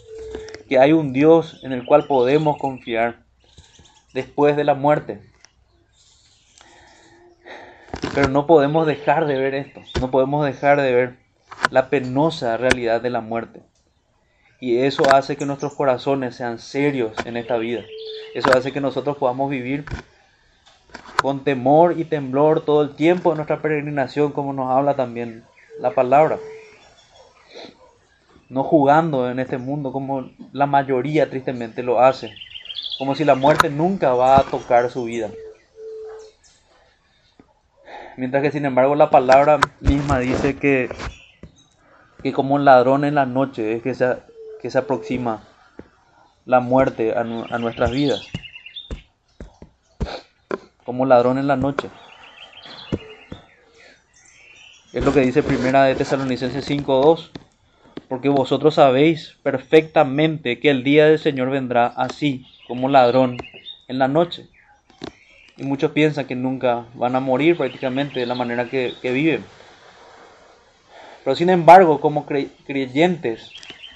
Que 0.68 0.78
hay 0.78 0.92
un 0.92 1.12
Dios 1.12 1.60
en 1.62 1.72
el 1.72 1.84
cual 1.84 2.06
podemos 2.06 2.56
confiar 2.58 3.16
después 4.14 4.56
de 4.56 4.64
la 4.64 4.74
muerte. 4.74 5.20
Pero 8.14 8.28
no 8.28 8.46
podemos 8.46 8.86
dejar 8.86 9.26
de 9.26 9.38
ver 9.38 9.54
esto, 9.54 9.80
no 10.00 10.10
podemos 10.10 10.44
dejar 10.44 10.80
de 10.80 10.92
ver 10.92 11.16
la 11.70 11.88
penosa 11.88 12.56
realidad 12.56 13.00
de 13.00 13.10
la 13.10 13.20
muerte. 13.20 13.62
Y 14.60 14.78
eso 14.78 15.04
hace 15.14 15.36
que 15.36 15.46
nuestros 15.46 15.74
corazones 15.74 16.34
sean 16.34 16.58
serios 16.58 17.12
en 17.24 17.36
esta 17.36 17.56
vida. 17.58 17.82
Eso 18.34 18.50
hace 18.56 18.72
que 18.72 18.80
nosotros 18.80 19.16
podamos 19.16 19.50
vivir 19.50 19.84
con 21.20 21.44
temor 21.44 21.98
y 21.98 22.04
temblor 22.04 22.64
todo 22.64 22.82
el 22.82 22.94
tiempo 22.94 23.30
en 23.30 23.36
nuestra 23.36 23.60
peregrinación, 23.60 24.32
como 24.32 24.52
nos 24.52 24.70
habla 24.70 24.94
también 24.94 25.44
la 25.80 25.90
palabra. 25.90 26.38
No 28.48 28.62
jugando 28.64 29.30
en 29.30 29.40
este 29.40 29.58
mundo 29.58 29.92
como 29.92 30.30
la 30.52 30.66
mayoría 30.66 31.28
tristemente 31.28 31.82
lo 31.82 32.00
hace, 32.00 32.34
como 32.98 33.14
si 33.14 33.24
la 33.24 33.34
muerte 33.34 33.68
nunca 33.68 34.14
va 34.14 34.38
a 34.38 34.44
tocar 34.44 34.90
su 34.90 35.04
vida. 35.04 35.30
Mientras 38.16 38.42
que 38.42 38.50
sin 38.50 38.64
embargo 38.64 38.94
la 38.94 39.10
palabra 39.10 39.58
misma 39.80 40.18
dice 40.18 40.56
que, 40.56 40.88
que 42.22 42.32
como 42.32 42.54
un 42.54 42.64
ladrón 42.64 43.04
en 43.04 43.14
la 43.14 43.26
noche 43.26 43.74
es 43.74 43.82
que 43.82 43.94
se, 43.94 44.16
que 44.60 44.70
se 44.70 44.78
aproxima 44.78 45.47
la 46.48 46.60
muerte 46.60 47.12
a, 47.14 47.24
nuestras 47.58 47.90
vidas. 47.90 48.26
Como 50.82 51.04
ladrón 51.04 51.36
en 51.36 51.46
la 51.46 51.56
noche. 51.56 51.90
Es 54.94 55.04
lo 55.04 55.12
que 55.12 55.20
dice 55.20 55.42
primera 55.42 55.84
de 55.84 55.94
Tesalonicenses 55.94 56.66
5.2. 56.66 57.28
Porque 58.08 58.30
vosotros 58.30 58.76
sabéis 58.76 59.36
perfectamente 59.42 60.58
que 60.58 60.70
el 60.70 60.84
día 60.84 61.04
del 61.04 61.18
Señor 61.18 61.50
vendrá 61.50 61.88
así 61.88 62.46
como 62.66 62.88
ladrón 62.88 63.36
en 63.86 63.98
la 63.98 64.08
noche. 64.08 64.48
Y 65.58 65.64
muchos 65.64 65.90
piensan 65.90 66.26
que 66.26 66.34
nunca 66.34 66.86
van 66.94 67.14
a 67.14 67.20
morir 67.20 67.58
prácticamente 67.58 68.20
de 68.20 68.26
la 68.26 68.34
manera 68.34 68.70
que, 68.70 68.94
que 69.02 69.12
viven. 69.12 69.44
Pero 71.24 71.36
sin 71.36 71.50
embargo, 71.50 72.00
como 72.00 72.24
creyentes, 72.24 73.52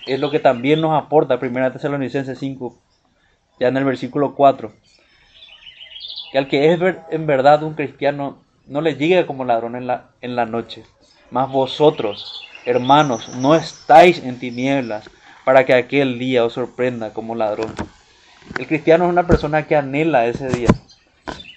es 0.07 0.21
lo 0.21 0.31
que 0.31 0.41
también 0.41 0.81
nos 0.81 1.01
aporta 1.01 1.39
1 1.41 1.73
Tesalonicenses 1.73 2.39
5, 2.39 2.79
ya 3.61 3.69
en 3.69 3.77
el 3.77 3.85
versículo 3.85 4.35
4. 4.35 4.73
Que 6.31 6.39
al 6.39 6.49
que 6.49 6.73
es 6.73 6.81
en 7.11 7.27
verdad 7.27 7.63
un 7.63 7.75
cristiano, 7.75 8.39
no 8.67 8.81
le 8.81 8.97
llegue 8.97 9.27
como 9.27 9.45
ladrón 9.45 9.77
en 9.77 9.87
la, 9.87 10.11
en 10.21 10.37
la 10.37 10.47
noche. 10.47 10.85
Mas 11.31 11.51
vosotros, 11.51 12.43
hermanos, 12.65 13.29
no 13.37 13.55
estáis 13.55 14.23
en 14.23 14.39
tinieblas 14.39 15.09
para 15.45 15.65
que 15.65 15.75
aquel 15.75 16.19
día 16.19 16.45
os 16.45 16.55
sorprenda 16.55 17.13
como 17.13 17.35
ladrón. 17.35 17.73
El 18.59 18.67
cristiano 18.67 19.05
es 19.05 19.11
una 19.11 19.27
persona 19.27 19.67
que 19.67 19.77
anhela 19.77 20.27
ese 20.27 20.49
día 20.49 20.69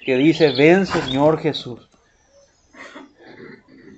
que 0.06 0.18
dice, 0.18 0.52
ven 0.52 0.86
Señor 0.86 1.40
Jesús, 1.40 1.90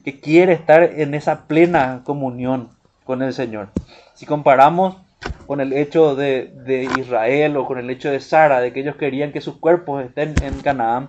que 0.05 0.21
quiere 0.21 0.53
estar 0.53 0.81
en 0.81 1.13
esa 1.13 1.47
plena 1.47 2.01
comunión 2.05 2.69
con 3.03 3.21
el 3.21 3.33
Señor. 3.33 3.69
Si 4.17 4.25
comparamos 4.25 4.97
con 5.45 5.61
el 5.61 5.73
hecho 5.73 6.15
de, 6.15 6.51
de, 6.65 6.85
Israel 6.99 7.55
o 7.55 7.67
con 7.67 7.77
el 7.77 7.89
hecho 7.91 8.09
de 8.09 8.19
Sara, 8.19 8.59
de 8.61 8.73
que 8.73 8.79
ellos 8.79 8.95
querían 8.95 9.31
que 9.31 9.41
sus 9.41 9.57
cuerpos 9.57 10.03
estén 10.03 10.33
en 10.41 10.59
Canaán, 10.61 11.07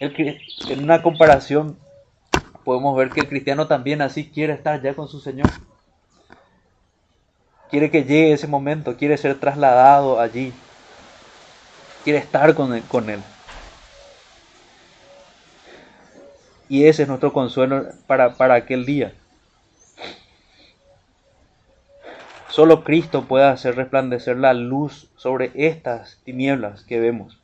en 0.00 0.82
una 0.82 1.02
comparación 1.02 1.78
podemos 2.64 2.96
ver 2.96 3.10
que 3.10 3.20
el 3.20 3.28
cristiano 3.28 3.68
también 3.68 4.02
así 4.02 4.28
quiere 4.28 4.52
estar 4.52 4.82
ya 4.82 4.92
con 4.94 5.06
su 5.06 5.20
Señor. 5.20 5.46
Quiere 7.70 7.92
que 7.92 8.02
llegue 8.02 8.32
ese 8.32 8.48
momento, 8.48 8.96
quiere 8.96 9.16
ser 9.16 9.38
trasladado 9.38 10.20
allí, 10.20 10.52
quiere 12.02 12.18
estar 12.18 12.54
con 12.54 12.80
Con 12.82 13.08
él. 13.08 13.20
Y 16.68 16.86
ese 16.86 17.02
es 17.02 17.08
nuestro 17.08 17.32
consuelo 17.32 17.86
para, 18.08 18.34
para 18.34 18.54
aquel 18.54 18.84
día. 18.84 19.14
Solo 22.58 22.82
Cristo 22.82 23.22
puede 23.22 23.44
hacer 23.44 23.76
resplandecer 23.76 24.36
la 24.36 24.52
luz 24.52 25.08
sobre 25.14 25.52
estas 25.54 26.18
tinieblas 26.24 26.82
que 26.82 26.98
vemos. 26.98 27.38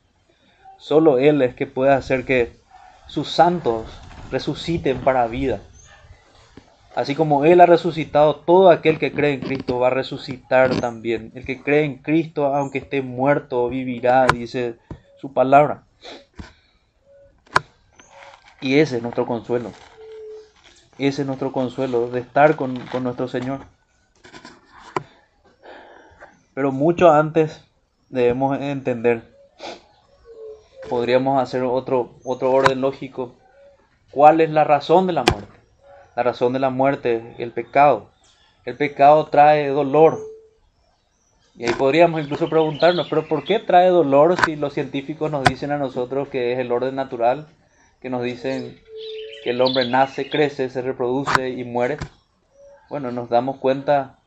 Solo 0.77 1.19
Él 1.19 1.41
es 1.41 1.55
que 1.55 1.65
puede 1.65 1.93
hacer 1.93 2.25
que 2.25 2.57
sus 3.07 3.29
santos 3.29 3.85
resuciten 4.29 4.99
para 4.99 5.25
vida. 5.27 5.61
Así 6.95 7.15
como 7.15 7.45
Él 7.45 7.61
ha 7.61 7.65
resucitado, 7.65 8.35
todo 8.35 8.69
aquel 8.69 8.99
que 8.99 9.13
cree 9.13 9.35
en 9.35 9.39
Cristo 9.39 9.79
va 9.79 9.87
a 9.87 9.91
resucitar 9.91 10.81
también. 10.81 11.31
El 11.33 11.45
que 11.45 11.63
cree 11.63 11.85
en 11.85 11.99
Cristo, 11.99 12.53
aunque 12.53 12.79
esté 12.79 13.01
muerto, 13.01 13.69
vivirá, 13.69 14.27
dice 14.27 14.75
su 15.21 15.31
palabra. 15.31 15.83
Y 18.59 18.79
ese 18.79 18.97
es 18.97 19.01
nuestro 19.01 19.25
consuelo. 19.25 19.71
Ese 20.97 21.21
es 21.21 21.25
nuestro 21.25 21.53
consuelo 21.53 22.09
de 22.09 22.19
estar 22.19 22.57
con, 22.57 22.73
nuestro 23.01 23.29
Señor. 23.29 23.61
Pero 26.55 26.71
mucho 26.71 27.11
antes 27.11 27.63
debemos 28.09 28.59
entender, 28.59 29.31
podríamos 30.89 31.39
hacer 31.39 31.61
otro, 31.61 32.15
otro 32.23 32.51
orden 32.51 32.81
lógico, 32.81 33.35
cuál 34.09 34.41
es 34.41 34.49
la 34.49 34.63
razón 34.63 35.05
de 35.05 35.13
la 35.13 35.23
muerte. 35.23 35.59
La 36.15 36.23
razón 36.23 36.53
de 36.53 36.59
la 36.59 36.71
muerte, 36.71 37.35
el 37.37 37.51
pecado. 37.51 38.09
El 38.63 38.75
pecado 38.75 39.27
trae 39.27 39.67
dolor. 39.67 40.17
Y 41.55 41.65
ahí 41.65 41.73
podríamos 41.73 42.21
incluso 42.23 42.49
preguntarnos, 42.49 43.07
pero 43.07 43.27
¿por 43.27 43.43
qué 43.43 43.59
trae 43.59 43.89
dolor 43.89 44.35
si 44.43 44.55
los 44.55 44.73
científicos 44.73 45.29
nos 45.29 45.43
dicen 45.43 45.71
a 45.71 45.77
nosotros 45.77 46.29
que 46.29 46.53
es 46.53 46.59
el 46.59 46.71
orden 46.71 46.95
natural? 46.95 47.47
que 48.05 48.11
nos 48.11 48.21
dicen 48.21 48.79
que 49.43 49.49
el 49.49 49.61
hombre 49.61 49.89
nace, 49.89 50.29
crece, 50.29 50.69
se 50.69 50.83
reproduce 50.83 51.49
y 51.49 51.63
muere. 51.63 51.97
Bueno, 52.87 53.11
nos 53.11 53.29
damos 53.29 53.57
cuenta, 53.57 54.19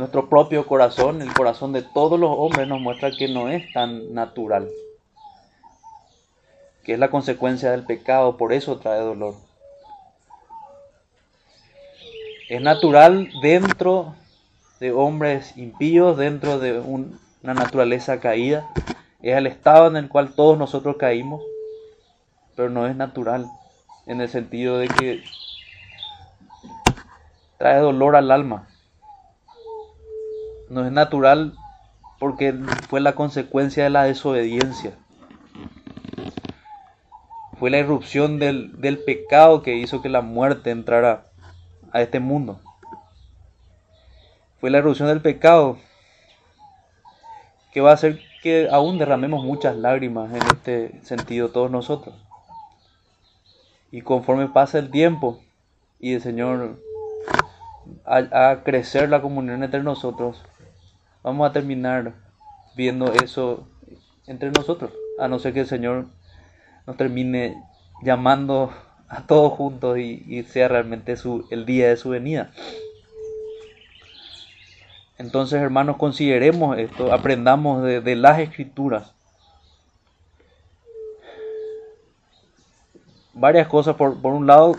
nuestro 0.00 0.28
propio 0.28 0.66
corazón, 0.66 1.22
el 1.22 1.32
corazón 1.32 1.72
de 1.72 1.82
todos 1.82 2.18
los 2.18 2.30
hombres 2.36 2.66
nos 2.66 2.80
muestra 2.80 3.12
que 3.12 3.28
no 3.28 3.48
es 3.48 3.72
tan 3.72 4.12
natural, 4.12 4.68
que 6.82 6.94
es 6.94 6.98
la 6.98 7.10
consecuencia 7.10 7.70
del 7.70 7.84
pecado, 7.84 8.36
por 8.36 8.52
eso 8.52 8.78
trae 8.78 9.00
dolor. 9.00 9.34
Es 12.48 12.60
natural 12.60 13.30
dentro 13.42 14.14
de 14.80 14.90
hombres 14.90 15.56
impíos, 15.56 16.16
dentro 16.16 16.58
de 16.58 16.80
una 16.80 17.54
naturaleza 17.54 18.18
caída, 18.18 18.68
es 19.22 19.36
el 19.36 19.46
estado 19.46 19.86
en 19.86 19.96
el 19.96 20.08
cual 20.08 20.34
todos 20.34 20.58
nosotros 20.58 20.96
caímos 20.96 21.42
pero 22.60 22.68
no 22.68 22.86
es 22.86 22.94
natural 22.94 23.50
en 24.06 24.20
el 24.20 24.28
sentido 24.28 24.76
de 24.76 24.88
que 24.88 25.22
trae 27.56 27.78
dolor 27.78 28.16
al 28.16 28.30
alma. 28.30 28.68
No 30.70 30.86
es 30.86 30.92
natural 30.92 31.52
porque 32.18 32.54
fue 32.88 33.00
la 33.00 33.14
consecuencia 33.14 33.84
de 33.84 33.90
la 33.90 34.04
desobediencia. 34.04 34.92
Fue 37.58 37.70
la 37.70 37.78
irrupción 37.78 38.38
del, 38.38 38.80
del 38.80 38.98
pecado 38.98 39.62
que 39.62 39.76
hizo 39.76 40.00
que 40.00 40.08
la 40.08 40.22
muerte 40.22 40.70
entrara 40.70 41.26
a 41.92 42.00
este 42.00 42.20
mundo. 42.20 42.60
Fue 44.60 44.70
la 44.70 44.78
irrupción 44.78 45.08
del 45.08 45.20
pecado 45.20 45.76
que 47.72 47.80
va 47.80 47.90
a 47.90 47.94
hacer 47.94 48.20
que 48.42 48.68
aún 48.70 48.98
derramemos 48.98 49.44
muchas 49.44 49.76
lágrimas 49.76 50.30
en 50.32 50.42
este 50.42 51.00
sentido 51.04 51.50
todos 51.50 51.70
nosotros 51.70 52.14
Y 53.90 54.00
conforme 54.02 54.48
pasa 54.48 54.78
el 54.78 54.90
tiempo 54.90 55.40
y 55.98 56.14
el 56.14 56.22
Señor 56.22 56.78
a, 58.04 58.60
crecer 58.64 59.08
la 59.08 59.20
comunión 59.20 59.62
entre 59.62 59.82
nosotros, 59.82 60.42
vamos 61.22 61.48
a 61.48 61.52
terminar 61.52 62.14
viendo 62.76 63.12
eso 63.12 63.66
entre 64.26 64.50
nosotros, 64.50 64.92
a 65.18 65.28
no 65.28 65.38
ser 65.38 65.52
que 65.52 65.60
el 65.60 65.66
Señor 65.66 66.06
nos 66.86 66.96
termine 66.96 67.62
llamando 68.02 68.72
a 69.08 69.26
todos 69.26 69.52
juntos 69.54 69.98
y, 69.98 70.42
sea 70.44 70.68
realmente 70.68 71.16
su, 71.16 71.46
el 71.50 71.66
día 71.66 71.88
de 71.88 71.96
su 71.96 72.10
venida. 72.10 72.50
Entonces, 75.18 75.60
hermanos, 75.60 75.96
consideremos 75.96 76.78
esto, 76.78 77.12
aprendamos 77.12 77.82
de, 77.82 78.16
las 78.16 78.38
escrituras. 78.38 79.12
Varias 83.34 83.68
cosas, 83.68 83.96
por, 83.96 84.20
por 84.22 84.32
un 84.32 84.46
lado, 84.46 84.76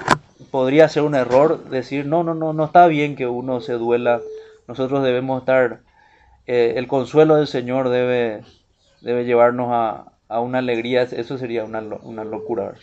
podría 0.49 0.89
ser 0.89 1.04
un 1.04 1.15
error 1.15 1.69
decir, 1.69 2.06
no, 2.06 2.23
no, 2.23 2.34
no, 2.34 2.54
no 2.54 2.65
está 2.65 2.88
bien 2.88 3.15
que 3.15 3.27
uno 3.27 3.62
se 3.62 3.73
duela, 3.73 4.21
nosotros 4.67 5.04
debemos 5.04 5.41
estar, 5.41 5.82
el 6.45 6.88
consuelo 6.88 7.36
del 7.36 7.47
Señor 7.47 7.89
debe, 7.89 8.41
debe 9.01 9.25
llevarnos 9.25 9.69
a, 9.71 10.13
a 10.27 10.39
una 10.39 10.60
alegría, 10.60 11.04
eso 11.04 11.38
sería 11.38 11.63
una, 11.63 11.80
una 11.80 12.23
locura. 12.23 12.73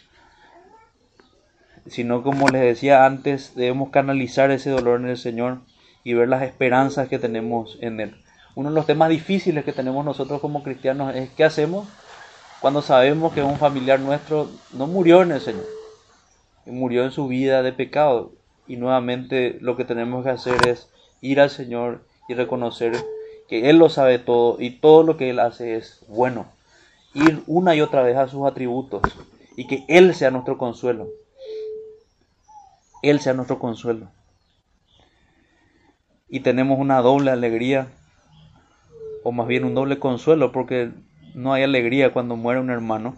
Sino 1.86 2.22
como 2.22 2.48
les 2.48 2.62
decía 2.62 3.06
antes, 3.06 3.54
debemos 3.54 3.90
canalizar 3.90 4.50
ese 4.50 4.70
dolor 4.70 5.00
en 5.00 5.08
el 5.08 5.16
Señor 5.16 5.60
y 6.04 6.14
ver 6.14 6.28
las 6.28 6.42
esperanzas 6.42 7.08
que 7.08 7.18
tenemos 7.18 7.78
en 7.80 8.00
Él. 8.00 8.16
Uno 8.54 8.70
de 8.70 8.74
los 8.74 8.86
temas 8.86 9.08
difíciles 9.08 9.64
que 9.64 9.72
tenemos 9.72 10.04
nosotros 10.04 10.40
como 10.40 10.62
cristianos 10.62 11.14
es 11.14 11.30
qué 11.30 11.44
hacemos 11.44 11.88
cuando 12.60 12.82
sabemos 12.82 13.32
que 13.32 13.42
un 13.42 13.56
familiar 13.56 14.00
nuestro 14.00 14.50
no 14.72 14.86
murió 14.86 15.22
en 15.22 15.32
el 15.32 15.40
Señor 15.40 15.78
murió 16.70 17.04
en 17.04 17.10
su 17.10 17.28
vida 17.28 17.62
de 17.62 17.72
pecado. 17.72 18.32
Y 18.66 18.76
nuevamente 18.76 19.58
lo 19.60 19.76
que 19.76 19.84
tenemos 19.84 20.24
que 20.24 20.30
hacer 20.30 20.68
es 20.68 20.90
ir 21.20 21.40
al 21.40 21.50
Señor 21.50 22.04
y 22.28 22.34
reconocer 22.34 22.92
que 23.48 23.70
Él 23.70 23.78
lo 23.78 23.88
sabe 23.88 24.18
todo 24.18 24.60
y 24.60 24.70
todo 24.70 25.02
lo 25.02 25.16
que 25.16 25.30
Él 25.30 25.40
hace 25.40 25.76
es 25.76 26.04
bueno. 26.06 26.46
Ir 27.14 27.42
una 27.46 27.74
y 27.74 27.80
otra 27.80 28.02
vez 28.02 28.16
a 28.16 28.28
sus 28.28 28.46
atributos 28.46 29.02
y 29.56 29.66
que 29.66 29.84
Él 29.88 30.14
sea 30.14 30.30
nuestro 30.30 30.58
consuelo. 30.58 31.08
Él 33.02 33.20
sea 33.20 33.32
nuestro 33.32 33.58
consuelo. 33.58 34.08
Y 36.28 36.40
tenemos 36.40 36.78
una 36.78 37.00
doble 37.00 37.30
alegría, 37.30 37.88
o 39.24 39.32
más 39.32 39.46
bien 39.46 39.64
un 39.64 39.74
doble 39.74 39.98
consuelo, 39.98 40.52
porque 40.52 40.90
no 41.34 41.54
hay 41.54 41.62
alegría 41.62 42.12
cuando 42.12 42.36
muere 42.36 42.60
un 42.60 42.70
hermano. 42.70 43.16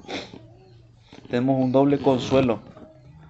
Tenemos 1.28 1.60
un 1.60 1.72
doble 1.72 1.98
consuelo 1.98 2.60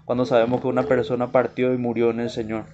cuando 0.04 0.26
sabemos 0.26 0.60
que 0.60 0.66
una 0.66 0.82
persona 0.82 1.32
partió 1.32 1.72
y 1.72 1.78
murió 1.78 2.10
en 2.10 2.20
el 2.20 2.30
Señor. 2.30 2.64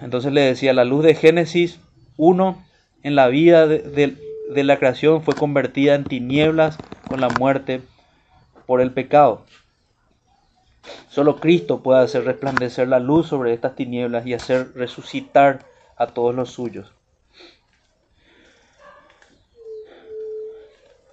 Entonces 0.00 0.32
le 0.32 0.40
decía, 0.40 0.72
la 0.72 0.84
luz 0.84 1.04
de 1.04 1.14
Génesis 1.14 1.80
1 2.16 2.64
en 3.02 3.16
la 3.16 3.28
vida 3.28 3.66
de, 3.66 4.16
la 4.54 4.78
creación 4.78 5.22
fue 5.22 5.34
convertida 5.34 5.94
en 5.94 6.04
tinieblas 6.04 6.78
con 7.08 7.20
la 7.20 7.28
muerte 7.28 7.82
por 8.66 8.80
el 8.80 8.92
pecado. 8.92 9.44
Solo 11.08 11.36
Cristo 11.36 11.82
puede 11.82 12.02
hacer 12.02 12.24
resplandecer 12.24 12.88
la 12.88 12.98
luz 12.98 13.28
sobre 13.28 13.52
estas 13.52 13.76
tinieblas 13.76 14.26
y 14.26 14.34
hacer 14.34 14.72
resucitar 14.74 15.60
a 15.96 16.08
todos 16.08 16.34
los 16.34 16.50
suyos. 16.50 16.92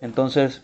Entonces, 0.01 0.63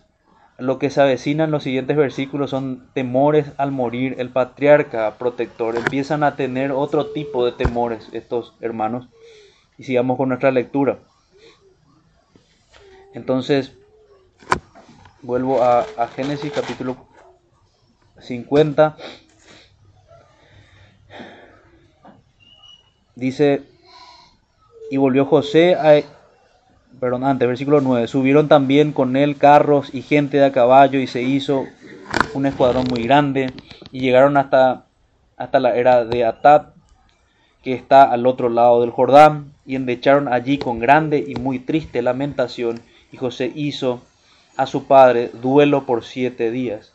lo 0.57 0.79
que 0.79 0.89
se 0.89 1.01
avecina 1.01 1.43
en 1.43 1.51
los 1.51 1.63
siguientes 1.63 1.97
versículos 1.97 2.51
son 2.51 2.87
temores 2.93 3.51
al 3.57 3.71
morir. 3.71 4.15
El 4.19 4.29
patriarca 4.29 5.17
protector 5.17 5.75
empiezan 5.75 6.23
a 6.23 6.37
tener 6.37 6.71
otro 6.71 7.07
tipo 7.07 7.45
de 7.45 7.51
temores 7.51 8.09
estos 8.13 8.53
hermanos. 8.61 9.09
Y 9.77 9.83
sigamos 9.83 10.17
con 10.17 10.29
nuestra 10.29 10.51
lectura. 10.51 10.99
Entonces, 13.13 13.73
vuelvo 15.21 15.63
a, 15.63 15.85
Génesis 16.15 16.51
capítulo 16.51 16.97
50. 18.19 18.97
Dice, 23.15 23.63
y 24.91 24.97
volvió 24.97 25.25
José 25.25 25.75
a 25.75 26.03
perdón, 26.99 27.23
antes, 27.23 27.47
versículo 27.47 27.81
9, 27.81 28.07
subieron 28.07 28.47
también 28.47 28.91
con 28.91 29.15
él 29.15 29.37
carros 29.37 29.93
y 29.93 30.01
gente 30.01 30.37
de 30.37 30.45
a 30.45 30.51
caballo 30.51 30.99
y 30.99 31.07
se 31.07 31.21
hizo 31.21 31.65
un 32.33 32.45
escuadrón 32.45 32.85
muy 32.89 33.03
grande 33.03 33.51
y 33.91 33.99
llegaron 33.99 34.37
hasta, 34.37 34.85
hasta 35.37 35.59
la 35.59 35.75
era 35.75 36.05
de 36.05 36.25
Atad, 36.25 36.67
que 37.65 37.73
está 37.73 38.03
al 38.03 38.27
otro 38.27 38.49
lado 38.49 38.79
del 38.81 38.91
Jordán, 38.91 39.51
y 39.65 39.75
endecharon 39.75 40.31
allí 40.31 40.59
con 40.59 40.77
grande 40.77 41.25
y 41.27 41.33
muy 41.33 41.57
triste 41.57 42.03
lamentación, 42.03 42.79
y 43.11 43.17
José 43.17 43.51
hizo 43.55 44.03
a 44.55 44.67
su 44.67 44.85
padre 44.85 45.31
duelo 45.41 45.87
por 45.87 46.03
siete 46.03 46.51
días. 46.51 46.93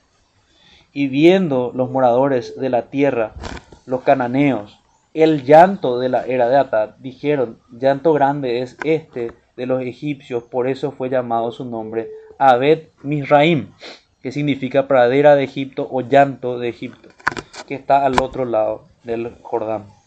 Y 0.92 1.08
viendo 1.08 1.72
los 1.74 1.90
moradores 1.90 2.56
de 2.56 2.70
la 2.70 2.82
tierra, 2.82 3.32
los 3.84 4.02
cananeos, 4.02 4.78
el 5.12 5.44
llanto 5.44 5.98
de 5.98 6.08
la 6.08 6.24
era 6.24 6.48
de 6.48 6.58
Atad, 6.58 6.90
dijeron, 7.00 7.58
llanto 7.72 8.12
grande 8.12 8.62
es 8.62 8.76
este 8.84 9.32
de 9.56 9.66
los 9.66 9.82
egipcios, 9.82 10.44
por 10.44 10.68
eso 10.68 10.92
fue 10.92 11.10
llamado 11.10 11.50
su 11.50 11.64
nombre 11.64 12.08
Abed 12.38 12.84
Misraim, 13.02 13.72
que 14.22 14.30
significa 14.30 14.86
pradera 14.86 15.34
de 15.34 15.42
Egipto 15.42 15.88
o 15.90 16.02
llanto 16.02 16.60
de 16.60 16.68
Egipto, 16.68 17.08
que 17.66 17.74
está 17.74 18.06
al 18.06 18.22
otro 18.22 18.44
lado 18.44 18.84
del 19.02 19.34
Jordán. 19.42 19.99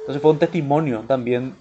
Entonces 0.00 0.22
fue 0.22 0.32
un 0.32 0.38
testimonio 0.38 1.04
también 1.06 1.54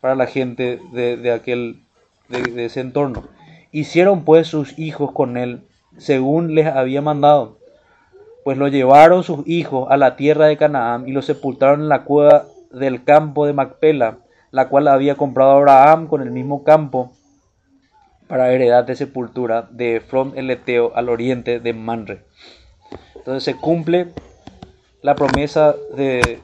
para 0.00 0.14
la 0.14 0.26
gente 0.26 0.80
de, 0.92 1.32
aquel, 1.32 1.82
de 2.28 2.64
ese 2.64 2.80
entorno. 2.80 3.24
Hicieron 3.72 4.24
pues 4.24 4.48
sus 4.48 4.78
hijos 4.78 5.12
con 5.12 5.36
él 5.36 5.62
según 5.96 6.54
les 6.54 6.66
había 6.66 7.02
mandado, 7.02 7.58
pues 8.44 8.56
lo 8.56 8.68
llevaron 8.68 9.22
sus 9.22 9.46
hijos 9.46 9.88
a 9.90 9.96
la 9.96 10.16
tierra 10.16 10.46
de 10.46 10.56
Canaán 10.56 11.08
y 11.08 11.12
lo 11.12 11.22
sepultaron 11.22 11.82
en 11.82 11.88
la 11.88 12.04
cueva 12.04 12.46
del 12.70 13.04
campo 13.04 13.46
de 13.46 13.52
Macpela, 13.52 14.18
la 14.50 14.68
cual 14.68 14.88
había 14.88 15.16
comprado 15.16 15.52
Abraham 15.52 16.06
con 16.06 16.22
el 16.22 16.30
mismo 16.30 16.64
campo 16.64 17.12
para 18.28 18.52
heredad 18.52 18.84
de 18.84 18.96
sepultura 18.96 19.68
de 19.70 19.96
Efrón 19.96 20.32
el 20.36 20.50
Eteo 20.50 20.92
al 20.94 21.08
oriente 21.08 21.60
de 21.60 21.72
Manre. 21.72 22.24
Entonces 23.16 23.42
se 23.44 23.56
cumple 23.56 24.08
la 25.02 25.14
promesa 25.14 25.74
de 25.96 26.40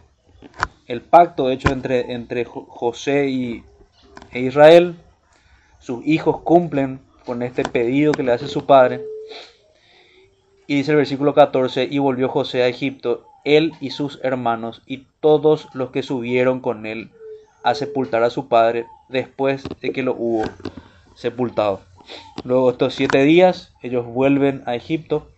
el 0.87 1.03
pacto 1.03 1.51
hecho 1.51 1.70
entre, 1.70 2.12
entre 2.12 2.44
José 2.44 3.29
y, 3.29 3.64
e 4.33 4.40
Israel. 4.40 4.96
Sus 5.79 6.07
hijos 6.07 6.40
cumplen 6.42 7.01
con 7.25 7.42
este 7.42 7.64
pedido 7.64 8.12
que 8.12 8.22
le 8.22 8.33
hace 8.33 8.49
su 8.49 8.66
padre. 8.66 9.05
Y 10.66 10.77
dice 10.77 10.92
el 10.92 10.96
versículo 10.96 11.35
14, 11.35 11.88
y 11.90 11.99
volvió 11.99 12.29
José 12.29 12.62
a 12.62 12.68
Egipto, 12.68 13.27
él 13.44 13.72
y 13.81 13.90
sus 13.90 14.18
hermanos, 14.25 14.83
y 14.87 15.07
todos 15.20 15.68
los 15.75 15.90
que 15.90 16.03
subieron 16.03 16.61
con 16.61 16.87
él 16.87 17.11
a 17.62 17.75
sepultar 17.75 18.22
a 18.25 18.31
su 18.31 18.49
padre 18.49 18.87
después 19.09 19.64
de 19.81 19.92
que 19.92 20.03
lo 20.03 20.14
hubo 20.18 20.44
sepultado. 21.14 21.81
Luego 22.44 22.70
estos 22.70 22.94
siete 22.94 23.22
días 23.25 23.72
ellos 23.83 24.07
vuelven 24.07 24.62
a 24.66 24.75
Egipto, 24.75 25.29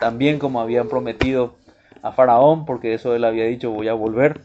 también 0.00 0.38
como 0.38 0.60
habían 0.60 0.88
prometido 0.88 1.54
a 2.02 2.12
Faraón, 2.12 2.64
porque 2.64 2.94
eso 2.94 3.14
él 3.14 3.24
había 3.24 3.44
dicho 3.44 3.70
voy 3.70 3.88
a 3.88 3.94
volver. 3.94 4.40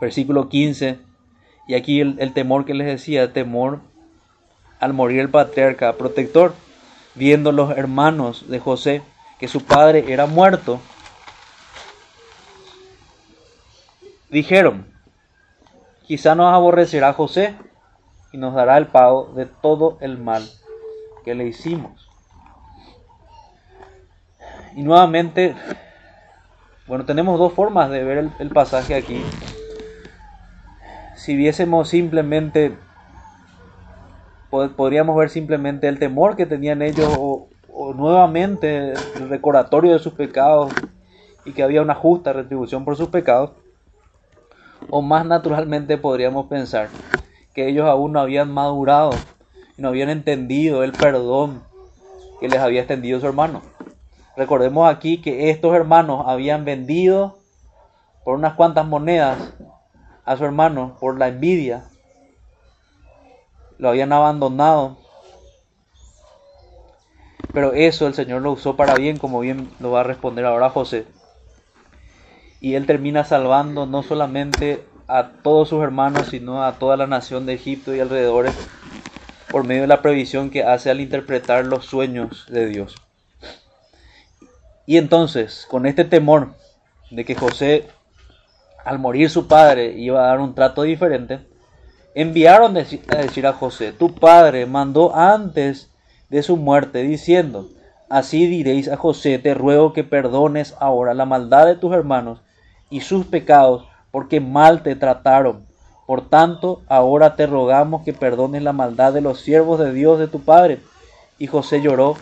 Versículo 0.00 0.48
15, 0.48 0.98
y 1.68 1.74
aquí 1.74 2.00
el, 2.00 2.32
temor 2.32 2.64
que 2.64 2.74
les 2.74 2.86
decía, 2.86 3.32
temor 3.32 3.80
al 4.78 4.94
morir 4.94 5.20
el 5.20 5.28
patriarca 5.28 5.92
protector, 5.94 6.54
viendo 7.14 7.52
los 7.52 7.76
hermanos 7.76 8.48
de 8.48 8.58
José 8.60 9.02
que 9.38 9.48
su 9.48 9.64
padre 9.64 10.04
era 10.08 10.26
muerto, 10.26 10.80
dijeron, 14.30 14.90
Quizá 16.10 16.34
nos 16.34 16.52
aborrecerá 16.52 17.12
José 17.12 17.54
y 18.32 18.36
nos 18.36 18.52
dará 18.52 18.76
el 18.78 18.88
pago 18.88 19.32
de 19.36 19.46
todo 19.46 19.96
el 20.00 20.18
mal 20.18 20.42
que 21.24 21.36
le 21.36 21.46
hicimos. 21.46 22.10
Y 24.74 24.82
nuevamente, 24.82 25.54
bueno, 26.88 27.04
tenemos 27.04 27.38
dos 27.38 27.52
formas 27.52 27.90
de 27.90 28.02
ver 28.02 28.28
el, 28.40 28.50
pasaje 28.50 28.96
aquí. 28.96 29.22
Si 31.20 31.36
viésemos 31.36 31.90
simplemente, 31.90 32.78
podríamos 34.74 35.14
ver 35.18 35.28
simplemente 35.28 35.86
el 35.86 35.98
temor 35.98 36.34
que 36.34 36.46
tenían 36.46 36.80
ellos 36.80 37.10
o, 37.14 37.48
nuevamente 37.94 38.92
el 38.92 39.28
recordatorio 39.28 39.92
de 39.92 39.98
sus 39.98 40.14
pecados 40.14 40.72
y 41.44 41.52
que 41.52 41.62
había 41.62 41.82
una 41.82 41.94
justa 41.94 42.32
retribución 42.32 42.86
por 42.86 42.96
sus 42.96 43.10
pecados 43.10 43.52
o 44.88 45.02
más 45.02 45.26
naturalmente 45.26 45.98
podríamos 45.98 46.46
pensar 46.46 46.88
que 47.54 47.68
ellos 47.68 47.86
aún 47.86 48.12
no 48.12 48.20
habían 48.20 48.50
madurado 48.50 49.10
y 49.76 49.82
no 49.82 49.88
habían 49.88 50.08
entendido 50.08 50.84
el 50.84 50.92
perdón 50.92 51.62
que 52.40 52.48
les 52.48 52.60
había 52.60 52.80
extendido 52.80 53.20
su 53.20 53.26
hermano. 53.26 53.60
Recordemos 54.38 54.88
aquí 54.88 55.20
que 55.20 55.50
estos 55.50 55.74
hermanos 55.74 56.24
habían 56.26 56.64
vendido 56.64 57.36
por 58.24 58.36
unas 58.36 58.54
cuantas 58.54 58.86
monedas 58.86 59.38
a 60.30 60.36
su 60.36 60.44
hermano 60.44 60.96
por 61.00 61.18
la 61.18 61.26
envidia. 61.26 61.82
Lo 63.78 63.88
habían 63.88 64.12
abandonado. 64.12 64.96
Pero 67.52 67.72
eso 67.72 68.06
el 68.06 68.14
Señor 68.14 68.40
lo 68.42 68.52
usó 68.52 68.76
para 68.76 68.94
bien, 68.94 69.18
como 69.18 69.40
bien 69.40 69.68
lo 69.80 69.90
va 69.90 70.02
a 70.02 70.04
responder 70.04 70.44
ahora 70.44 70.70
José. 70.70 71.04
Y 72.60 72.74
él 72.74 72.86
termina 72.86 73.24
salvando 73.24 73.86
no 73.86 74.04
solamente 74.04 74.86
a 75.08 75.30
todos 75.42 75.68
sus 75.68 75.82
hermanos, 75.82 76.28
sino 76.28 76.62
a 76.62 76.78
toda 76.78 76.96
la 76.96 77.08
nación 77.08 77.44
de 77.44 77.54
Egipto 77.54 77.92
y 77.92 77.98
alrededores, 77.98 78.54
por 79.50 79.64
medio 79.64 79.80
de 79.80 79.88
la 79.88 80.00
previsión 80.00 80.50
que 80.50 80.62
hace 80.62 80.90
al 80.90 81.00
interpretar 81.00 81.64
los 81.64 81.86
sueños 81.86 82.46
de 82.48 82.66
Dios. 82.66 82.94
Y 84.86 84.96
entonces, 84.96 85.66
con 85.68 85.86
este 85.86 86.04
temor 86.04 86.54
de 87.10 87.24
que 87.24 87.34
José, 87.34 87.88
al 88.84 88.98
morir 88.98 89.30
su 89.30 89.46
padre, 89.46 89.92
iba 89.92 90.20
a 90.20 90.28
dar 90.28 90.40
un 90.40 90.54
trato 90.54 90.82
diferente, 90.82 91.40
enviaron 92.14 92.76
a 92.76 92.80
decir 92.80 93.46
a 93.46 93.52
José, 93.52 93.92
tu 93.92 94.14
padre 94.14 94.66
mandó 94.66 95.14
antes 95.14 95.90
de 96.28 96.42
su 96.42 96.56
muerte, 96.56 97.02
diciendo, 97.02 97.68
así 98.08 98.46
diréis 98.46 98.88
a 98.88 98.96
José, 98.96 99.38
te 99.38 99.54
ruego 99.54 99.92
que 99.92 100.04
perdones 100.04 100.74
ahora 100.80 101.14
la 101.14 101.24
maldad 101.24 101.66
de 101.66 101.76
tus 101.76 101.92
hermanos 101.92 102.40
y 102.88 103.00
sus 103.00 103.26
pecados, 103.26 103.86
porque 104.10 104.40
mal 104.40 104.82
te 104.82 104.96
trataron. 104.96 105.66
Por 106.06 106.28
tanto, 106.28 106.82
ahora 106.88 107.36
te 107.36 107.46
rogamos 107.46 108.02
que 108.02 108.12
perdones 108.12 108.62
la 108.64 108.72
maldad 108.72 109.12
de 109.12 109.20
los 109.20 109.40
siervos 109.40 109.78
de 109.78 109.92
Dios 109.92 110.18
de 110.18 110.26
tu 110.26 110.40
Padre. 110.40 110.80
Y 111.38 111.46
José 111.46 111.80
lloró 111.80 112.16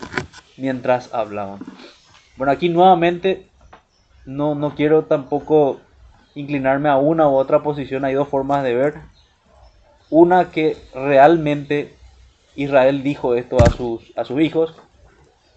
mientras 0.59 1.15
hablaban. 1.15 1.61
Bueno, 2.37 2.53
aquí 2.53 2.69
nuevamente 2.69 3.49
no, 4.27 4.55
no 4.55 4.75
quiero 4.75 5.07
tampoco 5.07 5.81
inclinarme 6.39 6.89
a 6.89 6.97
una 6.97 7.29
u 7.29 7.35
otra 7.35 7.63
posición. 7.63 8.05
Hay 8.05 8.15
dos 8.15 8.29
formas 8.29 8.63
de 8.63 8.75
ver. 8.75 8.95
Una 10.09 10.51
que 10.51 10.77
realmente 10.95 11.95
Israel 12.55 13.03
dijo 13.03 13.35
esto 13.35 13.57
a 13.61 13.71
sus, 13.71 14.13
a 14.17 14.25
sus 14.25 14.41
hijos, 14.41 14.75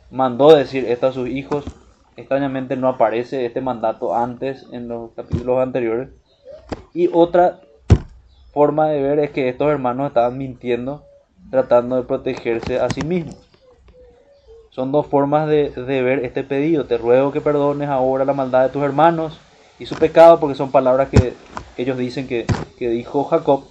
mandó 0.10 0.56
decir 0.56 0.86
esto 0.86 1.08
a 1.08 1.13
sus 1.13 1.30
hijos. 1.30 1.65
Extrañamente 2.17 2.76
no 2.76 2.89
aparece 2.89 3.46
este 3.46 3.62
mandato 3.62 4.15
antes 4.15 4.65
en 4.72 4.88
los 4.88 5.12
capítulos 5.12 5.60
anteriores. 5.60 6.10
Y 6.94 7.10
otra 7.13 7.62
forma 8.52 8.89
de 8.89 9.02
ver 9.02 9.20
es 9.20 9.32
que 9.32 9.50
estos 9.50 9.70
hermanos 9.70 10.08
estaban 10.08 10.38
mintiendo, 10.38 11.06
tratando 11.50 11.96
de 11.96 12.04
protegerse 12.04 12.80
a 12.80 12.89
sí 12.89 13.02
mismos. 13.02 13.38
Son 14.72 14.91
dos 14.91 15.06
formas 15.08 15.48
de, 15.48 15.70
ver 15.76 16.26
este 16.26 16.44
pedido. 16.44 16.86
Te 16.86 16.98
ruego 16.98 17.32
que 17.32 17.41
perdones 17.41 17.89
ahora 17.89 18.26
la 18.26 18.34
maldad 18.34 18.63
de 18.63 18.70
tus 18.70 18.84
hermanos 18.84 19.39
y 19.82 19.86
su 19.86 19.96
pecado, 19.96 20.39
porque 20.39 20.56
son 20.56 20.72
palabras 20.72 21.10
que 21.10 21.34
ellos 21.78 21.98
dicen 21.98 22.28
que, 22.28 22.46
que 22.78 22.89
dijo 22.89 23.24
Jacob. 23.26 23.63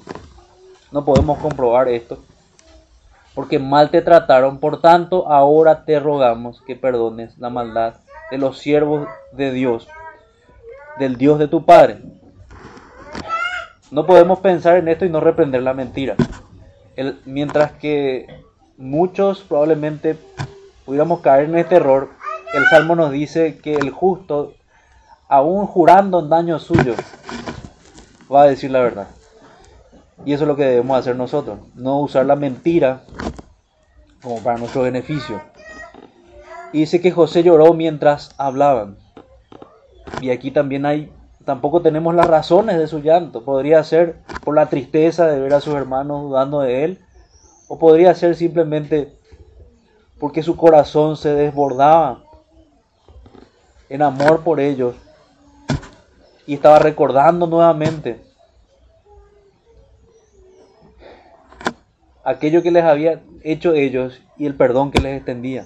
No 0.90 1.04
podemos 1.04 1.38
comprobar 1.38 1.88
esto, 1.88 2.18
porque 3.34 3.58
mal 3.58 3.90
te 3.90 4.02
trataron. 4.02 4.58
Por 4.58 4.80
tanto, 4.80 5.30
ahora 5.30 5.84
te 5.84 6.00
rogamos 6.00 6.62
que 6.66 6.74
perdones 6.74 7.38
la 7.38 7.48
maldad 7.48 7.94
de 8.30 8.38
los 8.38 8.58
siervos 8.58 9.06
de 9.32 9.52
Dios, 9.52 9.88
del 10.98 11.16
Dios 11.16 11.38
de 11.38 11.48
tu 11.48 11.64
Padre 11.64 12.00
no 13.90 14.06
podemos 14.06 14.38
pensar 14.38 14.76
en 14.76 14.88
esto 14.88 15.04
y 15.04 15.10
no 15.10 15.20
reprender 15.20 15.62
la 15.62 15.74
mentira. 15.74 16.16
mientras 17.24 17.72
que 17.72 18.26
muchos 18.76 19.40
probablemente 19.40 20.16
pudiéramos 20.84 21.20
caer 21.20 21.46
en 21.46 21.56
este 21.56 21.76
error, 21.76 22.10
el 22.52 22.64
Salmo 22.66 22.94
nos 22.94 23.10
dice 23.10 23.58
que 23.58 23.74
el 23.74 23.90
justo, 23.90 24.54
aún 25.30 25.66
jurando 25.66 26.20
en 26.20 26.28
daño 26.28 26.58
suyo, 26.58 26.94
va 28.30 28.42
a 28.42 28.46
decir 28.48 28.70
la 28.70 28.80
verdad. 28.80 29.08
Y 30.26 30.34
eso 30.34 30.44
es 30.44 30.48
lo 30.48 30.56
que 30.56 30.66
debemos 30.66 30.98
hacer 30.98 31.16
nosotros, 31.16 31.58
no 31.74 32.00
usar 32.00 32.26
la 32.26 32.36
mentira 32.36 33.04
como 34.22 34.42
para 34.42 34.58
nuestro 34.58 34.82
beneficio. 34.82 35.40
Y 36.74 36.80
dice 36.80 37.00
que 37.00 37.10
José 37.10 37.42
lloró 37.42 37.72
mientras 37.72 38.34
hablaban. 38.36 38.98
Y 40.20 40.30
aquí 40.30 40.50
también 40.50 40.84
hay 40.84 41.10
Tampoco 41.44 41.80
tenemos 41.80 42.14
las 42.14 42.26
razones 42.26 42.78
de 42.78 42.86
su 42.86 43.00
llanto. 43.00 43.42
Podría 43.44 43.82
ser 43.82 44.16
por 44.44 44.54
la 44.54 44.66
tristeza 44.66 45.26
de 45.26 45.40
ver 45.40 45.54
a 45.54 45.60
sus 45.60 45.74
hermanos 45.74 46.22
dudando 46.22 46.60
de 46.60 46.84
él. 46.84 46.98
O 47.66 47.78
podría 47.78 48.14
ser 48.14 48.36
simplemente 48.36 49.16
porque 50.18 50.42
su 50.42 50.56
corazón 50.56 51.16
se 51.16 51.34
desbordaba 51.34 52.22
en 53.88 54.02
amor 54.02 54.42
por 54.42 54.60
ellos. 54.60 54.94
Y 56.50 56.54
estaba 56.54 56.80
recordando 56.80 57.46
nuevamente 57.46 58.20
aquello 62.24 62.60
que 62.60 62.72
les 62.72 62.82
había 62.82 63.22
hecho 63.44 63.72
ellos 63.72 64.20
y 64.36 64.46
el 64.46 64.56
perdón 64.56 64.90
que 64.90 65.00
les 65.00 65.16
extendía. 65.16 65.64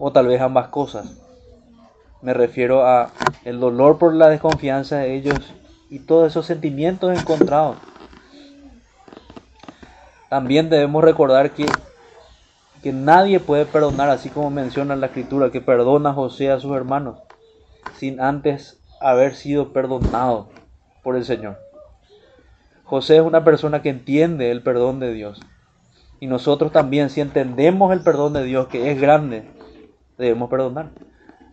O 0.00 0.10
tal 0.10 0.26
vez 0.26 0.40
ambas 0.40 0.66
cosas. 0.66 1.16
Me 2.22 2.34
refiero 2.34 2.84
a 2.84 3.12
el 3.44 3.60
dolor 3.60 3.98
por 3.98 4.12
la 4.14 4.30
desconfianza 4.30 4.96
de 4.96 5.14
ellos 5.14 5.54
y 5.88 6.00
todos 6.00 6.26
esos 6.26 6.44
sentimientos 6.44 7.16
encontrados. 7.16 7.76
También 10.28 10.70
debemos 10.70 11.04
recordar 11.04 11.52
que, 11.52 11.66
que 12.82 12.92
nadie 12.92 13.38
puede 13.38 13.64
perdonar, 13.64 14.10
así 14.10 14.28
como 14.28 14.50
menciona 14.50 14.96
la 14.96 15.06
escritura, 15.06 15.52
que 15.52 15.60
perdona 15.60 16.12
José 16.12 16.50
a 16.50 16.58
sus 16.58 16.74
hermanos, 16.74 17.18
sin 18.02 18.20
antes 18.20 18.80
haber 19.00 19.36
sido 19.36 19.72
perdonado 19.72 20.48
por 21.04 21.14
el 21.14 21.24
Señor. 21.24 21.60
José 22.82 23.18
es 23.18 23.22
una 23.22 23.44
persona 23.44 23.80
que 23.80 23.90
entiende 23.90 24.50
el 24.50 24.60
perdón 24.60 24.98
de 24.98 25.12
Dios. 25.12 25.40
Y 26.18 26.26
nosotros 26.26 26.72
también, 26.72 27.10
si 27.10 27.20
entendemos 27.20 27.92
el 27.92 28.00
perdón 28.00 28.32
de 28.32 28.42
Dios, 28.42 28.66
que 28.66 28.90
es 28.90 29.00
grande, 29.00 29.44
debemos 30.18 30.50
perdonar. 30.50 30.90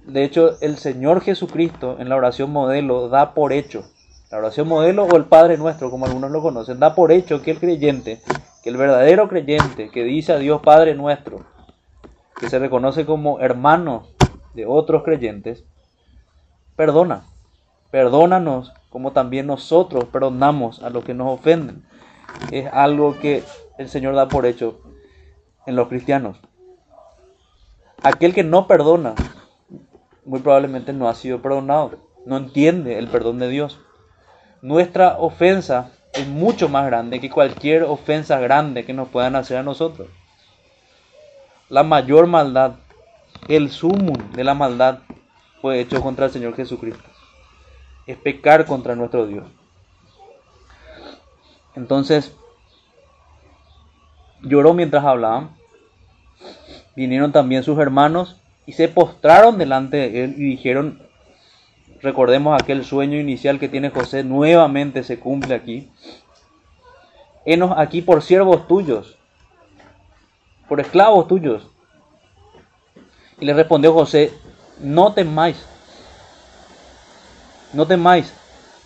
De 0.07 0.23
hecho, 0.23 0.59
el 0.61 0.77
Señor 0.77 1.21
Jesucristo 1.21 1.97
en 1.99 2.09
la 2.09 2.15
oración 2.15 2.49
modelo 2.49 3.09
da 3.09 3.35
por 3.35 3.53
hecho, 3.53 3.85
la 4.31 4.39
oración 4.39 4.67
modelo 4.67 5.03
o 5.03 5.17
el 5.17 5.25
Padre 5.25 5.55
nuestro, 5.55 5.91
como 5.91 6.07
algunos 6.07 6.31
lo 6.31 6.41
conocen, 6.41 6.79
da 6.79 6.95
por 6.95 7.11
hecho 7.11 7.43
que 7.43 7.51
el 7.51 7.59
creyente, 7.59 8.21
que 8.63 8.71
el 8.71 8.77
verdadero 8.77 9.29
creyente 9.29 9.91
que 9.91 10.03
dice 10.03 10.33
a 10.33 10.39
Dios 10.39 10.61
Padre 10.63 10.95
nuestro, 10.95 11.45
que 12.39 12.49
se 12.49 12.57
reconoce 12.57 13.05
como 13.05 13.39
hermano 13.39 14.07
de 14.55 14.65
otros 14.65 15.03
creyentes, 15.03 15.63
perdona, 16.79 17.23
perdónanos 17.91 18.71
como 18.89 19.11
también 19.11 19.47
nosotros 19.47 20.05
perdonamos 20.05 20.81
a 20.81 20.89
los 20.89 21.03
que 21.03 21.13
nos 21.13 21.37
ofenden. 21.37 21.83
Es 22.51 22.71
algo 22.71 23.19
que 23.19 23.43
el 23.77 23.89
Señor 23.89 24.15
da 24.15 24.29
por 24.29 24.45
hecho 24.45 24.79
en 25.65 25.75
los 25.75 25.89
cristianos. 25.89 26.37
Aquel 28.01 28.33
que 28.33 28.45
no 28.45 28.65
perdona 28.65 29.13
muy 30.23 30.39
probablemente 30.39 30.93
no 30.93 31.09
ha 31.09 31.15
sido 31.15 31.41
perdonado, 31.41 31.97
no 32.25 32.37
entiende 32.37 32.97
el 32.97 33.09
perdón 33.09 33.39
de 33.39 33.49
Dios. 33.49 33.81
Nuestra 34.61 35.17
ofensa 35.19 35.91
es 36.13 36.29
mucho 36.29 36.69
más 36.69 36.85
grande 36.85 37.19
que 37.19 37.29
cualquier 37.29 37.83
ofensa 37.83 38.39
grande 38.39 38.85
que 38.85 38.93
nos 38.93 39.09
puedan 39.09 39.35
hacer 39.35 39.57
a 39.57 39.63
nosotros. 39.63 40.07
La 41.67 41.83
mayor 41.83 42.27
maldad, 42.27 42.75
el 43.49 43.69
sumo 43.69 44.13
de 44.33 44.45
la 44.45 44.53
maldad 44.53 44.99
fue 45.61 45.79
hecho 45.79 46.01
contra 46.01 46.25
el 46.25 46.31
Señor 46.31 46.55
Jesucristo. 46.55 47.09
Es 48.05 48.17
pecar 48.17 48.65
contra 48.65 48.95
nuestro 48.95 49.27
Dios. 49.27 49.45
Entonces, 51.75 52.35
lloró 54.41 54.73
mientras 54.73 55.03
hablaban. 55.05 55.51
Vinieron 56.95 57.31
también 57.31 57.63
sus 57.63 57.77
hermanos 57.79 58.37
y 58.65 58.73
se 58.73 58.87
postraron 58.87 59.57
delante 59.57 59.97
de 59.97 60.23
él 60.23 60.35
y 60.37 60.43
dijeron, 60.43 61.01
recordemos 62.01 62.59
aquel 62.59 62.83
sueño 62.83 63.17
inicial 63.17 63.59
que 63.59 63.69
tiene 63.69 63.89
José, 63.89 64.23
nuevamente 64.23 65.03
se 65.03 65.19
cumple 65.19 65.55
aquí. 65.55 65.89
Henos 67.45 67.73
aquí 67.77 68.01
por 68.01 68.21
siervos 68.21 68.67
tuyos, 68.67 69.17
por 70.67 70.79
esclavos 70.79 71.27
tuyos. 71.27 71.67
Y 73.39 73.45
le 73.45 73.53
respondió 73.53 73.93
José, 73.93 74.33
no 74.79 75.13
temáis, 75.13 75.65
no 77.73 77.85
temáis, 77.85 78.33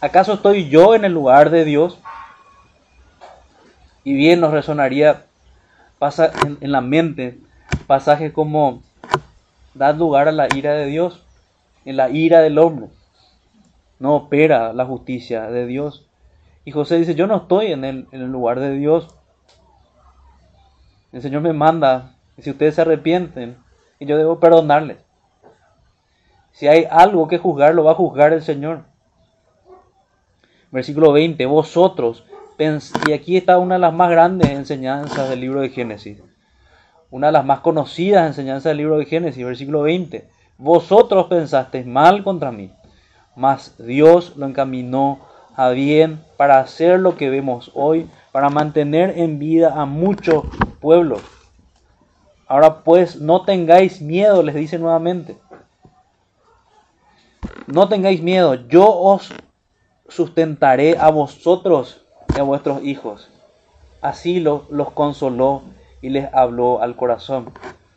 ¿acaso 0.02 0.34
estoy 0.34 0.70
yo 0.70 0.96
en 0.96 1.06
el 1.06 1.14
lugar 1.14 1.50
de 1.50 1.66
Dios? 1.66 2.00
Y 4.04 4.14
bien 4.14 4.42
nos 4.42 4.52
resonaría 4.52 5.26
pasa 5.98 6.34
en, 6.46 6.72
la 6.72 6.82
mente 6.82 7.40
pasajes 7.88 8.34
como 8.34 8.84
da 9.74 9.94
lugar 9.94 10.28
a 10.28 10.34
la 10.34 10.48
ira 10.54 10.74
de 10.74 10.86
Dios, 10.88 11.26
en 11.86 11.96
la 11.96 12.10
ira 12.10 12.42
del 12.42 12.60
hombre. 12.60 12.88
No 14.00 14.16
opera 14.16 14.74
la 14.74 14.86
justicia 14.86 15.44
de 15.50 15.66
Dios. 15.66 16.10
Y 16.66 16.72
José 16.72 16.98
dice, 16.98 17.16
yo 17.16 17.28
no 17.28 17.38
estoy 17.38 17.72
en 17.72 17.86
el, 17.86 18.08
en 18.12 18.22
el 18.22 18.32
lugar 18.32 18.60
de 18.60 18.72
Dios. 18.72 19.16
El 21.14 21.22
Señor 21.22 21.42
me 21.42 21.54
manda, 21.54 22.18
y 22.36 22.42
si 22.42 22.50
ustedes 22.50 22.76
se 22.76 22.82
arrepienten 22.82 23.58
que 24.00 24.06
yo 24.06 24.18
debo 24.18 24.40
perdonarles. 24.40 24.98
Si 26.54 26.68
hay 26.68 26.88
algo 26.90 27.28
que 27.28 27.38
juzgar, 27.38 27.76
lo 27.76 27.84
va 27.84 27.92
a 27.92 27.96
juzgar 27.96 28.32
el 28.34 28.42
Señor. 28.42 28.86
Versículo 30.72 31.12
20, 31.12 31.46
vosotros, 31.46 32.24
y 33.08 33.12
aquí 33.12 33.36
está 33.36 33.58
una 33.58 33.76
de 33.76 33.82
las 33.82 33.94
más 33.94 34.10
grandes 34.10 34.50
enseñanzas 34.50 35.30
del 35.30 35.42
libro 35.42 35.60
de 35.60 35.70
Génesis, 35.70 36.22
una 37.12 37.28
de 37.28 37.34
las 37.34 37.46
más 37.46 37.60
conocidas 37.60 38.26
enseñanzas 38.26 38.66
del 38.66 38.78
libro 38.78 38.98
de 38.98 39.06
Génesis, 39.06 39.46
versículo 39.46 39.82
20, 39.82 40.30
vosotros 40.58 41.28
pensasteis 41.28 41.86
mal 41.86 42.24
contra 42.24 42.54
mí, 42.54 42.72
mas 43.36 43.76
Dios 43.78 44.38
lo 44.38 44.46
encaminó 44.46 45.20
a 45.56 45.70
bien 45.70 46.24
para 46.38 46.60
hacer 46.60 47.02
lo 47.02 47.18
que 47.18 47.30
vemos 47.30 47.70
hoy, 47.74 48.10
para 48.32 48.50
mantener 48.50 49.18
en 49.18 49.40
vida 49.40 49.74
a 49.76 49.86
muchos 49.86 50.46
pueblos. 50.80 51.22
Ahora 52.48 52.84
pues 52.84 53.20
no 53.20 53.44
tengáis 53.44 54.02
miedo, 54.02 54.42
les 54.42 54.56
dice 54.56 54.80
nuevamente. 54.80 55.36
No 57.68 57.88
tengáis 57.90 58.22
miedo, 58.22 58.56
yo 58.68 58.88
os 58.92 59.34
sustentaré 60.08 60.98
a 60.98 61.10
vosotros 61.10 62.06
y 62.36 62.40
a 62.40 62.44
vuestros 62.44 62.84
hijos. 62.84 63.30
Así 64.02 64.40
los 64.40 64.92
consoló 64.94 65.64
y 66.02 66.10
les 66.10 66.32
habló 66.34 66.82
al 66.82 66.96
corazón. 66.96 67.52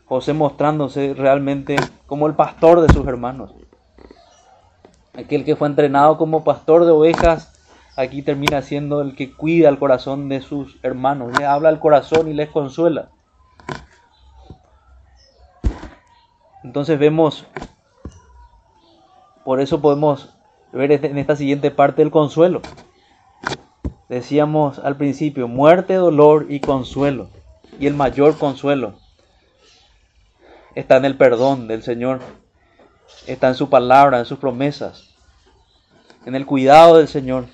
José 0.06 0.32
mostrándose 0.32 1.14
realmente 1.14 1.76
como 2.06 2.28
el 2.28 2.34
pastor 2.34 2.80
de 2.80 2.92
sus 2.92 3.06
hermanos. 3.06 3.52
Aquel 5.14 5.44
que 5.44 5.56
fue 5.56 5.66
entrenado 5.66 6.16
como 6.16 6.44
pastor 6.44 6.84
de 6.84 6.92
ovejas, 6.92 7.52
aquí 7.96 8.22
termina 8.22 8.62
siendo 8.62 9.00
el 9.00 9.16
que 9.16 9.32
cuida 9.32 9.68
el 9.68 9.78
corazón 9.78 10.28
de 10.28 10.42
sus 10.42 10.76
hermanos. 10.84 11.36
Le 11.38 11.44
habla 11.44 11.70
al 11.70 11.80
corazón 11.80 12.28
y 12.28 12.34
les 12.34 12.50
consuela. 12.50 13.08
Entonces 16.62 16.98
vemos, 16.98 17.46
por 19.46 19.60
eso 19.60 19.80
podemos 19.80 20.34
ver 20.72 20.90
este, 20.90 21.06
en 21.06 21.18
esta 21.18 21.36
siguiente 21.36 21.70
parte 21.70 22.02
el 22.02 22.10
consuelo. 22.10 22.62
Decíamos 24.08 24.80
al 24.80 24.96
principio, 24.96 25.46
muerte, 25.46 25.94
dolor 25.94 26.46
y 26.48 26.58
consuelo. 26.58 27.30
Y 27.78 27.86
el 27.86 27.94
mayor 27.94 28.36
consuelo 28.38 28.94
está 30.74 30.96
en 30.96 31.04
el 31.04 31.16
perdón 31.16 31.68
del 31.68 31.84
Señor, 31.84 32.22
está 33.28 33.46
en 33.46 33.54
su 33.54 33.70
palabra, 33.70 34.18
en 34.18 34.24
sus 34.24 34.40
promesas, 34.40 35.14
en 36.24 36.34
el 36.34 36.44
cuidado 36.44 36.98
del 36.98 37.06
Señor. 37.06 37.46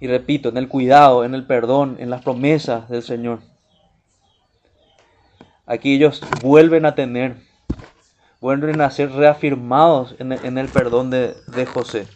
Y 0.00 0.06
repito, 0.06 0.48
en 0.48 0.56
el 0.56 0.68
cuidado, 0.68 1.22
en 1.26 1.34
el 1.34 1.44
perdón, 1.44 1.96
en 1.98 2.08
las 2.08 2.22
promesas 2.22 2.88
del 2.88 3.02
Señor. 3.02 3.40
Aquí 5.66 5.96
ellos 5.96 6.22
vuelven 6.42 6.86
a 6.86 6.94
tener, 6.94 7.51
vuelven 8.42 8.80
a 8.80 8.90
ser 8.90 9.12
reafirmados 9.12 10.16
en 10.18 10.58
el, 10.58 10.68
perdón 10.68 11.10
de, 11.10 11.36
de 11.46 11.64
José. 11.64 12.08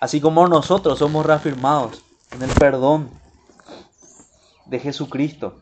Así 0.00 0.20
como 0.20 0.48
nosotros 0.48 0.98
somos 0.98 1.24
reafirmados 1.24 2.04
en 2.32 2.42
el 2.42 2.50
perdón 2.50 3.08
de 4.66 4.80
Jesucristo. 4.80 5.60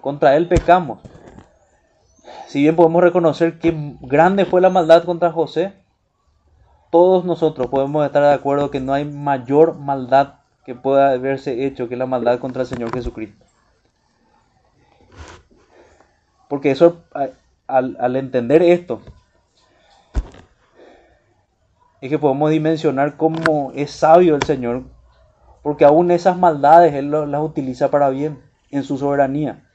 Contra 0.00 0.36
Él 0.36 0.48
pecamos. 0.48 0.98
Si 2.48 2.62
bien 2.62 2.74
podemos 2.74 3.00
reconocer 3.00 3.60
que 3.60 3.72
grande 4.00 4.44
fue 4.44 4.60
la 4.60 4.70
maldad 4.70 5.04
contra 5.04 5.30
José, 5.30 5.72
todos 6.90 7.24
nosotros 7.24 7.68
podemos 7.68 8.04
estar 8.04 8.24
de 8.24 8.32
acuerdo 8.34 8.72
que 8.72 8.80
no 8.80 8.92
hay 8.92 9.04
mayor 9.04 9.78
maldad 9.78 10.40
que 10.66 10.74
pueda 10.74 11.12
haberse 11.12 11.64
hecho 11.64 11.88
que 11.88 11.96
la 11.96 12.06
maldad 12.06 12.40
contra 12.40 12.62
el 12.62 12.68
Señor 12.68 12.92
Jesucristo. 12.92 13.44
Porque 16.48 16.72
eso, 16.72 17.04
al, 17.76 18.16
entender 18.16 18.62
esto, 18.62 19.00
es 22.00 22.08
que 22.08 22.18
podemos 22.18 22.50
dimensionar 22.50 23.16
cómo 23.16 23.72
es 23.74 23.90
sabio 23.90 24.34
el 24.34 24.42
Señor, 24.42 24.84
porque 25.62 25.84
aún 25.84 26.10
esas 26.10 26.38
maldades 26.38 26.94
Él 26.94 27.10
las 27.10 27.42
utiliza 27.42 27.90
para 27.90 28.08
bien 28.10 28.38
en 28.70 28.84
su 28.84 28.98
soberanía. 28.98 29.66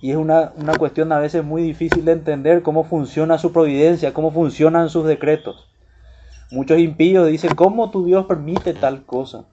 Y 0.00 0.10
es 0.10 0.16
una, 0.16 0.52
una, 0.56 0.74
cuestión 0.74 1.10
a 1.12 1.18
veces 1.18 1.42
muy 1.42 1.62
difícil 1.62 2.04
de 2.04 2.12
entender 2.12 2.62
cómo 2.62 2.84
funciona 2.84 3.38
su 3.38 3.52
providencia, 3.52 4.14
cómo 4.14 4.30
funcionan 4.30 4.90
sus 4.90 5.06
decretos. 5.06 5.68
Muchos 6.50 6.78
impíos 6.78 7.26
dicen, 7.26 7.54
¿cómo 7.54 7.90
tu 7.90 8.04
Dios 8.04 8.26
permite 8.26 8.74
tal 8.74 9.04
cosa? 9.04 9.44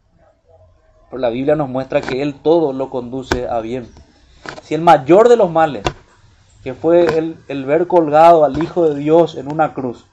Pero 1.09 1.19
la 1.19 1.29
Biblia 1.29 1.55
nos 1.55 1.69
muestra 1.69 2.01
que 2.01 2.21
Él 2.21 2.35
todo 2.35 2.73
lo 2.73 2.89
conduce 2.89 3.47
a 3.47 3.59
bien. 3.59 3.87
Si 4.61 4.75
el 4.75 4.81
mayor 4.81 5.29
de 5.29 5.37
los 5.37 5.51
males, 5.51 5.83
que 6.65 6.73
fue 6.73 7.05
el, 7.19 7.37
el 7.47 7.63
ver 7.63 7.85
colgado 7.85 8.43
al 8.43 8.57
Hijo 8.57 8.89
de 8.89 8.95
Dios 8.95 9.35
en 9.35 9.53
una 9.53 9.75
cruz, 9.75 10.07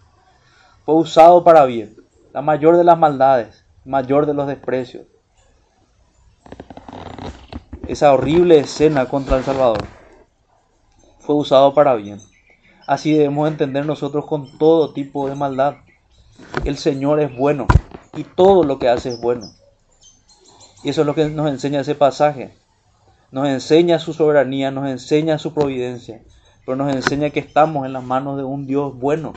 fue 0.85 0.97
usado 0.97 1.45
para 1.45 1.65
bien. 1.65 1.97
La 2.35 2.43
mayor 2.43 2.77
de 2.77 2.85
las 2.85 2.99
maldades, 2.99 3.65
mayor 3.87 4.27
de 4.27 4.35
los 4.35 4.47
desprecios. 4.47 5.07
Esa 7.89 8.13
horrible 8.13 8.59
escena 8.59 9.07
contra 9.07 9.39
el 9.39 9.45
Salvador 9.45 9.83
fue 11.21 11.37
usado 11.37 11.73
para 11.73 11.95
bien. 11.95 12.21
Así 12.87 13.15
debemos 13.15 13.49
entender 13.49 13.87
nosotros 13.87 14.27
con 14.27 14.59
todo 14.59 14.93
tipo 14.93 15.31
de 15.31 15.35
maldad. 15.35 15.77
El 16.67 16.77
Señor 16.77 17.21
es 17.21 17.35
bueno 17.35 17.67
y 18.15 18.25
todo 18.25 18.63
lo 18.63 18.79
que 18.79 18.91
hace 18.91 19.09
es 19.09 19.21
bueno. 19.23 19.47
Y 20.85 20.91
eso 20.91 21.01
es 21.01 21.07
lo 21.07 21.15
que 21.15 21.31
nos 21.31 21.49
enseña 21.49 21.81
ese 21.81 21.95
pasaje. 21.95 22.55
Nos 23.31 23.49
enseña 23.49 23.99
su 23.99 24.13
soberanía, 24.13 24.71
nos 24.71 24.91
enseña 24.91 25.39
su 25.39 25.55
providencia, 25.55 26.21
pero 26.65 26.77
nos 26.77 26.95
enseña 26.95 27.31
que 27.31 27.41
estamos 27.41 27.87
en 27.87 27.93
las 27.93 28.05
manos 28.05 28.37
de 28.37 28.45
un 28.45 28.67
Dios 28.67 28.95
bueno, 28.95 29.35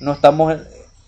no 0.00 0.12
estamos 0.12 0.56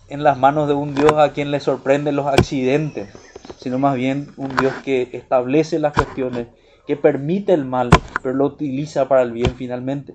en 0.08 0.22
las 0.22 0.38
manos 0.38 0.68
de 0.68 0.74
un 0.74 0.94
Dios 0.94 1.12
a 1.14 1.32
quien 1.32 1.50
le 1.50 1.60
sorprenden 1.60 2.16
los 2.16 2.26
accidentes, 2.26 3.10
sino 3.58 3.78
más 3.78 3.94
bien 3.94 4.32
un 4.36 4.56
Dios 4.56 4.72
que 4.84 5.10
establece 5.12 5.78
las 5.78 5.92
cuestiones, 5.92 6.48
que 6.86 6.96
permite 6.96 7.52
el 7.52 7.64
mal, 7.64 7.90
pero 8.22 8.34
lo 8.34 8.46
utiliza 8.46 9.08
para 9.08 9.22
el 9.22 9.32
bien 9.32 9.54
finalmente. 9.56 10.14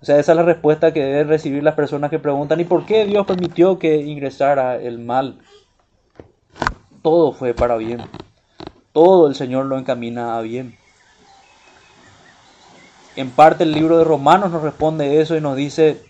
O 0.00 0.04
sea, 0.04 0.18
esa 0.18 0.32
es 0.32 0.36
la 0.36 0.42
respuesta 0.42 0.92
que 0.92 1.02
deben 1.02 1.28
recibir 1.28 1.62
las 1.62 1.74
personas 1.74 2.10
que 2.10 2.18
preguntan, 2.18 2.60
¿y 2.60 2.64
por 2.64 2.84
qué 2.84 3.06
Dios 3.06 3.26
permitió 3.26 3.78
que 3.78 3.96
ingresara 3.96 4.76
el 4.76 4.98
mal? 4.98 5.38
Todo 7.02 7.32
fue 7.32 7.54
para 7.54 7.76
bien. 7.76 8.02
Todo 8.94 9.26
el 9.26 9.34
Señor 9.34 9.66
lo 9.66 9.76
encamina 9.76 10.38
a 10.38 10.40
bien. 10.40 10.78
En 13.16 13.32
parte 13.32 13.64
el 13.64 13.72
libro 13.72 13.98
de 13.98 14.04
Romanos 14.04 14.52
nos 14.52 14.62
responde 14.62 15.20
eso 15.20 15.36
y 15.36 15.40
nos 15.40 15.56
dice, 15.56 16.00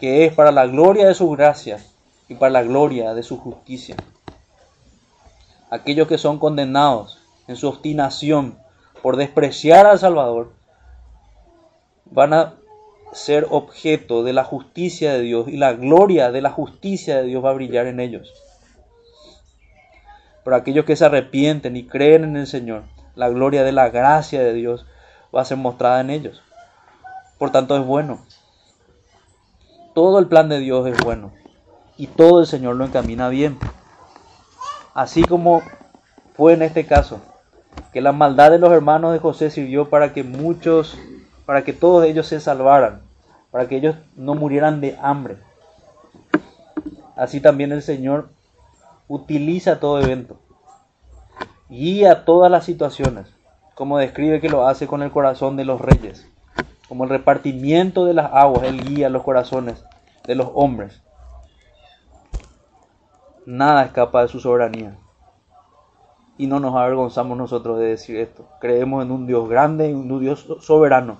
que 0.00 0.24
es 0.24 0.32
para 0.32 0.50
la 0.50 0.66
gloria 0.66 1.06
de 1.06 1.14
su 1.14 1.28
gracia 1.30 1.84
y 2.26 2.34
para 2.36 2.50
la 2.50 2.62
gloria 2.62 3.12
de 3.12 3.22
su 3.22 3.36
justicia. 3.36 3.96
Aquellos 5.68 6.08
que 6.08 6.16
son 6.16 6.38
condenados 6.38 7.18
en 7.46 7.56
su 7.56 7.68
obstinación 7.68 8.56
por 9.02 9.16
despreciar 9.16 9.86
al 9.86 9.98
Salvador 9.98 10.52
van 12.06 12.32
a 12.32 12.54
ser 13.12 13.46
objeto 13.50 14.24
de 14.24 14.32
la 14.32 14.44
justicia 14.44 15.12
de 15.12 15.20
Dios 15.20 15.46
y 15.48 15.58
la 15.58 15.74
gloria 15.74 16.30
de 16.30 16.40
la 16.40 16.50
justicia 16.50 17.18
de 17.18 17.24
Dios 17.24 17.44
va 17.44 17.50
a 17.50 17.54
brillar 17.54 17.86
en 17.86 18.00
ellos. 18.00 18.32
Pero 20.44 20.56
aquellos 20.56 20.84
que 20.84 20.96
se 20.96 21.04
arrepienten 21.04 21.76
y 21.76 21.86
creen 21.86 22.24
en 22.24 22.36
el 22.36 22.46
Señor, 22.46 22.84
la 23.14 23.28
gloria 23.28 23.64
de 23.64 23.72
la 23.72 23.88
gracia 23.88 24.42
de 24.42 24.52
Dios 24.52 24.86
va 25.34 25.40
a 25.40 25.46
ser 25.46 25.56
mostrada 25.56 26.00
en 26.00 26.10
ellos. 26.10 26.42
Por 27.38 27.50
tanto 27.50 27.76
es 27.76 27.84
bueno 27.84 28.20
todo 29.94 30.18
el 30.18 30.26
plan 30.26 30.48
de 30.48 30.58
Dios 30.58 30.86
es 30.88 31.02
bueno 31.02 31.32
y 31.96 32.08
todo 32.08 32.40
el 32.40 32.46
Señor 32.46 32.76
lo 32.76 32.84
encamina 32.84 33.28
bien. 33.28 33.56
Así 34.92 35.22
como 35.22 35.62
fue 36.36 36.52
en 36.52 36.62
este 36.62 36.84
caso, 36.84 37.20
que 37.92 38.00
la 38.00 38.12
maldad 38.12 38.50
de 38.50 38.58
los 38.58 38.72
hermanos 38.72 39.12
de 39.12 39.20
José 39.20 39.50
sirvió 39.50 39.88
para 39.88 40.12
que 40.12 40.24
muchos, 40.24 40.98
para 41.46 41.62
que 41.62 41.72
todos 41.72 42.04
ellos 42.04 42.26
se 42.26 42.40
salvaran, 42.40 43.02
para 43.52 43.68
que 43.68 43.76
ellos 43.76 43.96
no 44.16 44.34
murieran 44.34 44.80
de 44.80 44.98
hambre. 45.00 45.36
Así 47.16 47.40
también 47.40 47.70
el 47.70 47.82
Señor 47.82 48.30
utiliza 49.08 49.80
todo 49.80 50.00
evento, 50.00 50.40
guía 51.68 52.24
todas 52.24 52.50
las 52.50 52.64
situaciones, 52.64 53.28
como 53.74 53.98
describe 53.98 54.40
que 54.40 54.48
lo 54.48 54.66
hace 54.66 54.86
con 54.86 55.02
el 55.02 55.10
corazón 55.10 55.56
de 55.56 55.64
los 55.64 55.80
reyes 55.80 56.28
como 56.88 57.04
el 57.04 57.10
repartimiento 57.10 58.04
de 58.04 58.14
las 58.14 58.32
aguas, 58.32 58.64
Él 58.64 58.84
guía 58.84 59.08
los 59.08 59.22
corazones 59.22 59.84
de 60.26 60.34
los 60.34 60.48
hombres. 60.54 61.02
Nada 63.46 63.84
escapa 63.84 64.22
de 64.22 64.28
su 64.28 64.40
soberanía. 64.40 64.96
Y 66.36 66.46
no 66.46 66.60
nos 66.60 66.74
avergonzamos 66.74 67.38
nosotros 67.38 67.78
de 67.78 67.86
decir 67.86 68.16
esto. 68.16 68.48
Creemos 68.60 69.04
en 69.04 69.12
un 69.12 69.26
Dios 69.26 69.48
grande 69.48 69.90
y 69.90 69.92
un 69.92 70.20
Dios 70.20 70.46
soberano. 70.60 71.18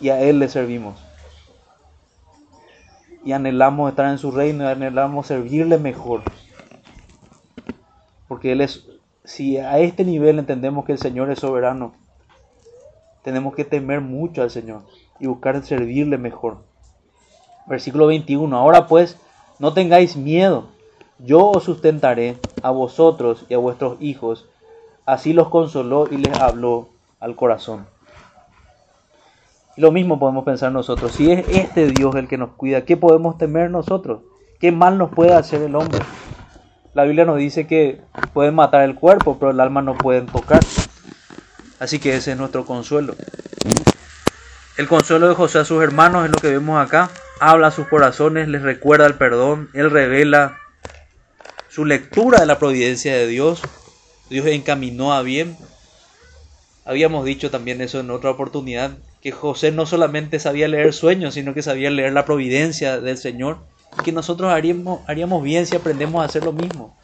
Y 0.00 0.10
a 0.10 0.20
Él 0.20 0.38
le 0.38 0.48
servimos. 0.48 1.02
Y 3.26 3.32
anhelamos 3.32 3.90
estar 3.90 4.06
en 4.06 4.16
su 4.16 4.30
reino 4.30 4.64
y 4.64 4.68
anhelamos 4.68 5.26
servirle 5.26 5.76
mejor. 5.76 6.22
Porque 8.26 8.52
Él 8.52 8.62
es 8.62 8.86
si 9.26 9.58
a 9.58 9.78
este 9.80 10.04
nivel 10.04 10.38
entendemos 10.38 10.84
que 10.84 10.92
el 10.92 10.98
Señor 10.98 11.30
es 11.30 11.40
soberano, 11.40 11.92
tenemos 13.22 13.54
que 13.54 13.64
temer 13.64 14.00
mucho 14.00 14.42
al 14.42 14.50
Señor 14.50 14.82
y 15.18 15.26
buscar 15.26 15.62
servirle 15.64 16.16
mejor. 16.16 16.58
Versículo 17.66 18.06
21. 18.06 18.56
Ahora 18.56 18.86
pues, 18.86 19.18
no 19.58 19.72
tengáis 19.72 20.16
miedo, 20.16 20.68
yo 21.18 21.50
os 21.50 21.64
sustentaré 21.64 22.38
a 22.62 22.70
vosotros 22.70 23.44
y 23.48 23.54
a 23.54 23.58
vuestros 23.58 24.00
hijos. 24.00 24.46
Así 25.04 25.32
los 25.32 25.48
consoló 25.48 26.06
y 26.10 26.18
les 26.18 26.38
habló 26.38 26.88
al 27.18 27.34
corazón. 27.34 27.86
Lo 29.76 29.92
mismo 29.92 30.18
podemos 30.18 30.44
pensar 30.44 30.72
nosotros. 30.72 31.12
Si 31.12 31.30
es 31.30 31.46
este 31.48 31.86
Dios 31.88 32.14
el 32.14 32.28
que 32.28 32.38
nos 32.38 32.52
cuida, 32.52 32.84
¿qué 32.86 32.96
podemos 32.96 33.36
temer 33.36 33.70
nosotros? 33.70 34.22
¿Qué 34.58 34.72
mal 34.72 34.96
nos 34.96 35.10
puede 35.10 35.34
hacer 35.34 35.60
el 35.60 35.74
hombre? 35.74 35.98
La 36.94 37.04
Biblia 37.04 37.26
nos 37.26 37.36
dice 37.36 37.66
que 37.66 38.00
pueden 38.32 38.54
matar 38.54 38.84
el 38.84 38.94
cuerpo, 38.94 39.36
pero 39.38 39.50
el 39.50 39.60
alma 39.60 39.82
no 39.82 39.94
pueden 39.94 40.26
tocar. 40.26 40.60
Así 41.78 41.98
que 41.98 42.16
ese 42.16 42.32
es 42.32 42.38
nuestro 42.38 42.64
consuelo. 42.64 43.14
El 44.78 44.88
consuelo 44.88 45.28
de 45.28 45.34
José 45.34 45.58
a 45.58 45.64
sus 45.66 45.82
hermanos 45.82 46.24
es 46.24 46.30
lo 46.30 46.38
que 46.38 46.48
vemos 46.48 46.82
acá. 46.82 47.10
Habla 47.38 47.66
a 47.66 47.70
sus 47.70 47.86
corazones, 47.86 48.48
les 48.48 48.62
recuerda 48.62 49.04
el 49.06 49.14
perdón, 49.14 49.68
él 49.74 49.90
revela 49.90 50.58
su 51.68 51.84
lectura 51.84 52.40
de 52.40 52.46
la 52.46 52.58
providencia 52.58 53.14
de 53.14 53.26
Dios. 53.26 53.60
Dios 54.30 54.46
encaminó 54.46 55.12
a 55.12 55.20
bien. 55.20 55.54
Habíamos 56.86 57.26
dicho 57.26 57.50
también 57.50 57.82
eso 57.82 58.00
en 58.00 58.10
otra 58.10 58.30
oportunidad, 58.30 58.92
que 59.26 59.32
José 59.32 59.72
no 59.72 59.86
solamente 59.86 60.38
sabía 60.38 60.68
leer 60.68 60.92
sueños, 60.92 61.34
sino 61.34 61.52
que 61.52 61.60
sabía 61.60 61.90
leer 61.90 62.12
la 62.12 62.24
providencia 62.24 63.00
del 63.00 63.18
Señor 63.18 63.58
que 64.04 64.12
nosotros 64.12 64.52
haríamos, 64.52 65.00
haríamos 65.08 65.42
bien 65.42 65.66
si 65.66 65.74
aprendemos 65.74 66.22
a 66.22 66.26
hacer 66.26 66.44
lo 66.44 66.52
mismo. 66.52 66.96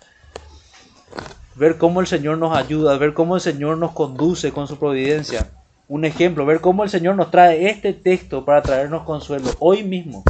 Ver 1.56 1.78
cómo 1.78 2.00
el 2.00 2.06
Señor 2.06 2.38
nos 2.38 2.56
ayuda, 2.56 2.96
ver 2.96 3.12
cómo 3.12 3.34
el 3.34 3.40
Señor 3.40 3.76
nos 3.76 3.90
conduce 3.90 4.52
con 4.52 4.68
su 4.68 4.78
providencia. 4.78 5.50
Un 5.88 6.04
ejemplo, 6.04 6.46
ver 6.46 6.60
cómo 6.60 6.84
el 6.84 6.90
Señor 6.90 7.16
nos 7.16 7.32
trae 7.32 7.68
este 7.68 7.92
texto 7.92 8.44
para 8.44 8.62
traernos 8.62 9.02
consuelo 9.02 9.50
hoy 9.58 9.82
mismo, 9.82 10.22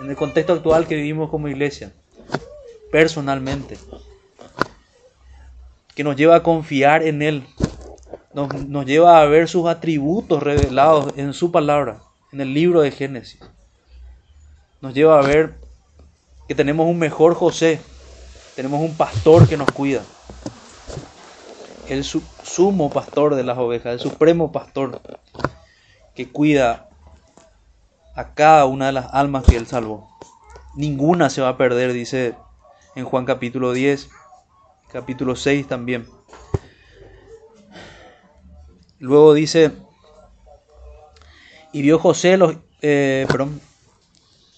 en 0.00 0.10
el 0.10 0.16
contexto 0.16 0.54
actual 0.54 0.88
que 0.88 0.96
vivimos 0.96 1.30
como 1.30 1.46
iglesia, 1.46 1.92
personalmente, 2.90 3.78
que 5.94 6.02
nos 6.02 6.16
lleva 6.16 6.34
a 6.34 6.42
confiar 6.42 7.04
en 7.04 7.22
Él, 7.22 7.44
nos, 8.46 8.86
lleva 8.86 9.20
a 9.20 9.26
ver 9.26 9.48
sus 9.48 9.66
atributos 9.66 10.42
revelados 10.42 11.12
en 11.16 11.32
su 11.32 11.50
palabra, 11.50 12.00
en 12.32 12.40
el 12.40 12.54
libro 12.54 12.82
de 12.82 12.90
Génesis 12.90 13.40
nos 14.80 14.94
lleva 14.94 15.18
a 15.18 15.22
ver 15.22 15.54
que 16.46 16.54
tenemos 16.54 16.86
un 16.86 16.98
mejor 16.98 17.34
José, 17.34 17.80
tenemos 18.54 18.80
un 18.80 18.96
pastor 18.96 19.48
que 19.48 19.56
nos 19.56 19.70
cuida, 19.70 20.02
el 21.88 22.04
sumo 22.04 22.90
pastor 22.90 23.34
de 23.34 23.44
las 23.44 23.58
ovejas, 23.58 23.94
el 23.94 24.00
supremo 24.00 24.52
pastor 24.52 25.00
que 26.14 26.30
cuida 26.30 26.88
a 28.14 28.34
cada 28.34 28.66
una 28.66 28.86
de 28.86 28.92
las 28.92 29.12
almas 29.12 29.44
que 29.44 29.56
él 29.56 29.66
salvó. 29.66 30.08
Ninguna 30.74 31.30
se 31.30 31.40
va 31.40 31.50
a 31.50 31.56
perder, 31.56 31.92
dice 31.92 32.34
en 32.94 33.04
Juan 33.04 33.24
capítulo 33.24 33.72
10, 33.72 34.10
capítulo 34.92 35.34
6 35.34 35.66
también. 35.66 36.06
Luego 38.98 39.34
dice, 39.34 39.72
y 41.72 41.82
vio 41.82 41.98
José 41.98 42.36
los, 42.36 42.56
eh, 42.82 43.26
perdón, 43.28 43.60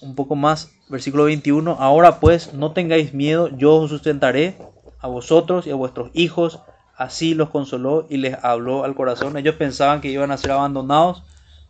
un 0.01 0.15
poco 0.15 0.35
más, 0.35 0.71
versículo 0.89 1.25
21, 1.25 1.77
ahora 1.79 2.21
pues 2.21 2.55
no 2.55 2.73
tengáis 2.73 3.13
miedo, 3.13 3.49
yo 3.49 3.77
os 3.77 3.91
sustentaré 3.91 4.57
a 5.01 5.09
vosotros 5.09 5.67
y 5.67 5.71
a 5.71 5.75
vuestros 5.75 6.11
hijos, 6.15 6.61
así 6.97 7.35
los 7.35 7.51
consoló 7.51 8.07
y 8.09 8.17
les 8.17 8.43
habló 8.43 8.85
al 8.85 8.95
corazón. 8.95 9.37
Ellos 9.37 9.57
pensaban 9.57 10.01
que 10.01 10.09
iban 10.09 10.31
a 10.31 10.37
ser 10.37 10.53
abandonados, 10.53 11.23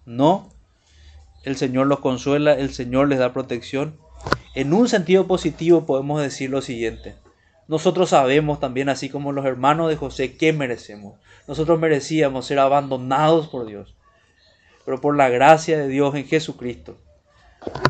no, 0.07 0.51
el 1.45 1.57
Señor 1.57 1.87
los 1.87 2.01
consuela, 2.01 2.55
el 2.55 2.73
Señor 2.73 3.09
les 3.09 3.19
da 3.19 3.33
protección. 3.33 3.97
En 4.55 4.73
un 4.73 4.89
sentido 4.89 5.27
positivo 5.27 5.87
podemos 5.87 6.21
decir 6.21 6.51
lo 6.51 6.63
siguiente. 6.63 7.15
Nosotros 7.71 8.09
sabemos 8.11 8.59
también, 8.59 8.89
así 8.89 9.09
como 9.09 9.31
los 9.31 9.47
hermanos 9.47 9.89
de 9.91 9.97
José, 9.97 10.37
que 10.37 10.53
merecemos. 10.53 11.21
Nosotros 11.47 11.79
merecíamos 11.79 12.47
ser 12.47 12.59
abandonados 12.59 13.47
por 13.47 13.65
Dios. 13.65 13.95
Pero 14.85 15.01
por 15.01 15.17
la 15.17 15.29
gracia 15.29 15.79
de 15.79 15.87
Dios 15.87 16.17
en 16.17 16.27
Jesucristo, 16.27 16.99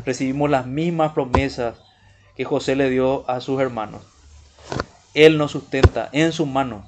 recibimos 0.05 0.51
las 0.51 0.67
mismas 0.67 1.13
promesas 1.13 1.79
que 2.35 2.45
José 2.45 2.75
le 2.75 2.91
dio 2.91 3.27
a 3.27 3.41
sus 3.41 3.59
hermanos. 3.59 4.03
Él 5.15 5.39
nos 5.39 5.49
sustenta 5.49 6.09
en 6.11 6.31
su 6.31 6.45
mano 6.45 6.87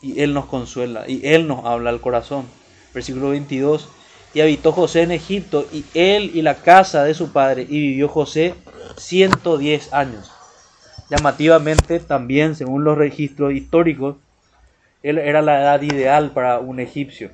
y 0.00 0.20
Él 0.20 0.32
nos 0.32 0.46
consuela 0.46 1.08
y 1.08 1.26
Él 1.26 1.48
nos 1.48 1.64
habla 1.64 1.90
al 1.90 2.00
corazón. 2.00 2.46
Versículo 2.94 3.30
22. 3.30 3.88
Y 4.32 4.42
habitó 4.42 4.70
José 4.70 5.02
en 5.02 5.10
Egipto 5.10 5.66
y 5.72 5.84
él 5.94 6.30
y 6.34 6.42
la 6.42 6.54
casa 6.54 7.02
de 7.02 7.14
su 7.14 7.32
padre 7.32 7.66
y 7.68 7.80
vivió 7.80 8.08
José 8.08 8.54
110 8.96 9.92
años. 9.92 10.30
Llamativamente 11.10 11.98
también, 11.98 12.54
según 12.54 12.84
los 12.84 12.96
registros 12.96 13.52
históricos, 13.52 14.16
él 15.02 15.18
era 15.18 15.42
la 15.42 15.60
edad 15.60 15.82
ideal 15.82 16.30
para 16.30 16.60
un 16.60 16.78
egipcio. 16.78 17.32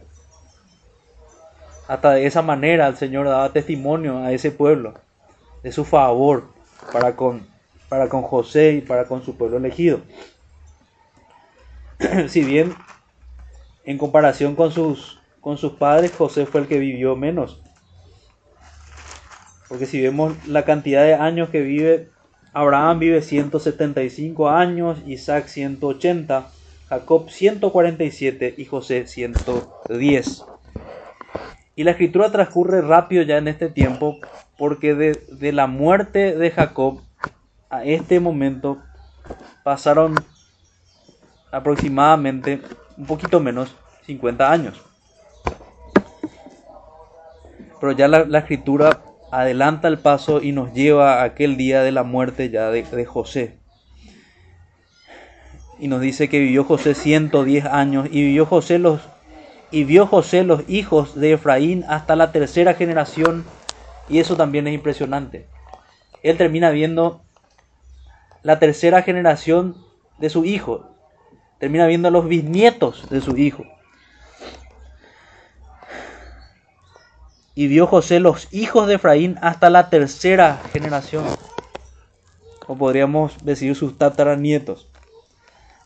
Hasta 1.87 2.13
de 2.13 2.27
esa 2.27 2.43
manera 2.43 2.89
el 2.89 2.97
Señor 2.97 3.27
daba 3.27 3.53
testimonio 3.53 4.19
a 4.19 4.33
ese 4.33 4.51
pueblo 4.51 4.95
de 5.63 5.73
su 5.73 5.85
favor 5.85 6.49
para 6.93 7.15
con, 7.17 7.47
para 7.89 8.09
con 8.09 8.23
José 8.23 8.73
y 8.73 8.81
para 8.81 9.05
con 9.05 9.23
su 9.23 9.37
pueblo 9.37 9.59
elegido. 9.59 10.01
si 12.29 12.45
bien 12.45 12.75
en 13.85 13.99
comparación 13.99 14.57
con 14.57 14.73
sus, 14.73 15.21
con 15.41 15.59
sus 15.59 15.73
padres, 15.75 16.13
José 16.17 16.47
fue 16.47 16.63
el 16.63 16.67
que 16.67 16.79
vivió 16.79 17.15
menos. 17.15 17.63
Porque 19.69 19.87
si 19.87 20.01
vemos 20.01 20.35
la 20.47 20.65
cantidad 20.65 21.03
de 21.03 21.15
años 21.15 21.51
que 21.51 21.61
vive, 21.61 22.11
Abraham 22.57 23.01
vive 23.01 23.21
175 23.21 24.49
años, 24.49 25.03
Isaac 25.05 25.47
180, 25.47 26.49
Jacob 26.89 27.29
147 27.29 28.55
y 28.57 28.65
José 28.65 29.07
110. 29.07 30.47
Y 31.75 31.85
la 31.85 31.91
escritura 31.91 32.33
transcurre 32.33 32.81
rápido 32.81 33.23
ya 33.25 33.37
en 33.37 33.49
este 33.49 33.69
tiempo 33.69 34.17
porque 34.57 34.95
de, 34.95 35.53
la 35.53 35.67
muerte 35.67 36.35
de 36.35 36.51
Jacob 36.51 37.03
a 37.69 37.85
este 37.85 38.21
momento 38.21 38.79
pasaron 39.63 40.15
aproximadamente 41.53 42.63
un 42.97 43.05
poquito 43.05 43.39
menos 43.39 43.77
50 44.07 44.51
años. 44.51 44.81
Pero 47.79 47.93
ya 47.93 48.09
la, 48.09 48.39
escritura 48.39 49.03
adelanta 49.31 49.89
el 49.89 49.99
paso 49.99 50.43
y 50.43 50.53
nos 50.53 50.73
lleva 50.73 51.21
a 51.21 51.25
aquel 51.25 51.57
día 51.57 51.83
de 51.83 51.93
la 51.93 52.03
muerte 52.03 52.51
ya 52.51 52.71
de, 52.71 53.05
José. 53.05 53.59
Y 55.79 55.89
nos 55.89 56.01
dice 56.01 56.29
que 56.29 56.39
vivió 56.39 56.65
José 56.65 56.95
110 56.95 57.67
años 57.67 58.09
y 58.11 58.23
vivió 58.23 58.47
José 58.47 58.79
los 58.79 59.01
y 59.71 59.85
vio 59.85 60.07
José 60.07 60.45
los 60.45 60.69
hijos 60.69 61.17
de 61.17 61.33
Efraín 61.33 61.85
hasta 61.89 62.15
la 62.15 62.31
tercera 62.31 62.75
generación, 62.75 63.45
y 64.09 64.21
eso 64.21 64.37
también 64.37 64.67
es 64.69 64.75
impresionante. 64.75 65.49
Él 66.23 66.37
termina 66.37 66.71
viendo 66.71 67.23
la 68.43 68.61
tercera 68.61 69.03
generación 69.03 69.77
de 70.19 70.31
su 70.31 70.45
hijo, 70.45 70.89
termina 71.59 71.87
viendo 71.87 72.11
los 72.11 72.29
bisnietos 72.29 73.11
de 73.11 73.21
su 73.21 73.37
hijo. 73.37 73.65
Y 77.59 77.69
vio 77.69 77.87
José 77.87 78.21
los 78.21 78.53
hijos 78.53 78.87
de 78.87 78.97
Efraín 78.97 79.39
hasta 79.41 79.71
la 79.71 79.89
tercera 79.89 80.61
generación, 80.75 81.25
o 82.67 82.77
podríamos 82.77 83.45
decir 83.45 83.75
sus 83.75 83.97
tataranietos. 83.97 84.89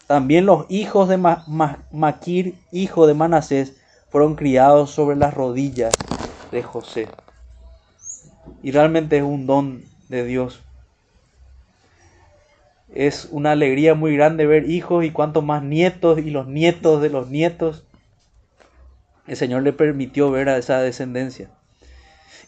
También 0.09 0.47
los 0.47 0.66
hijos 0.68 1.09
de 1.09 1.16
Maquir, 1.16 2.57
hijo 2.73 3.07
de 3.07 3.14
Manasés, 3.14 3.77
fueron 4.09 4.35
criados 4.35 4.91
sobre 4.91 5.14
las 5.14 5.33
rodillas 5.33 5.95
de 6.51 6.64
José. 6.64 7.07
Y 8.64 8.73
realmente 8.73 9.18
es 9.18 9.23
un 9.23 9.47
don 9.47 9.85
de 10.09 10.25
Dios. 10.25 10.62
Es 12.93 13.29
una 13.31 13.53
alegría 13.53 13.95
muy 13.95 14.16
grande 14.16 14.45
ver 14.45 14.68
hijos 14.68 15.05
y 15.05 15.12
cuanto 15.12 15.41
más 15.41 15.62
nietos 15.62 16.18
y 16.18 16.31
los 16.31 16.49
nietos 16.49 17.01
de 17.01 17.11
los 17.11 17.29
nietos. 17.29 17.85
El 19.29 19.37
Señor 19.37 19.62
le 19.62 19.73
permitió 19.73 20.33
ver 20.33 20.49
a 20.49 20.59
esa 20.59 20.81
descendencia. 20.81 21.49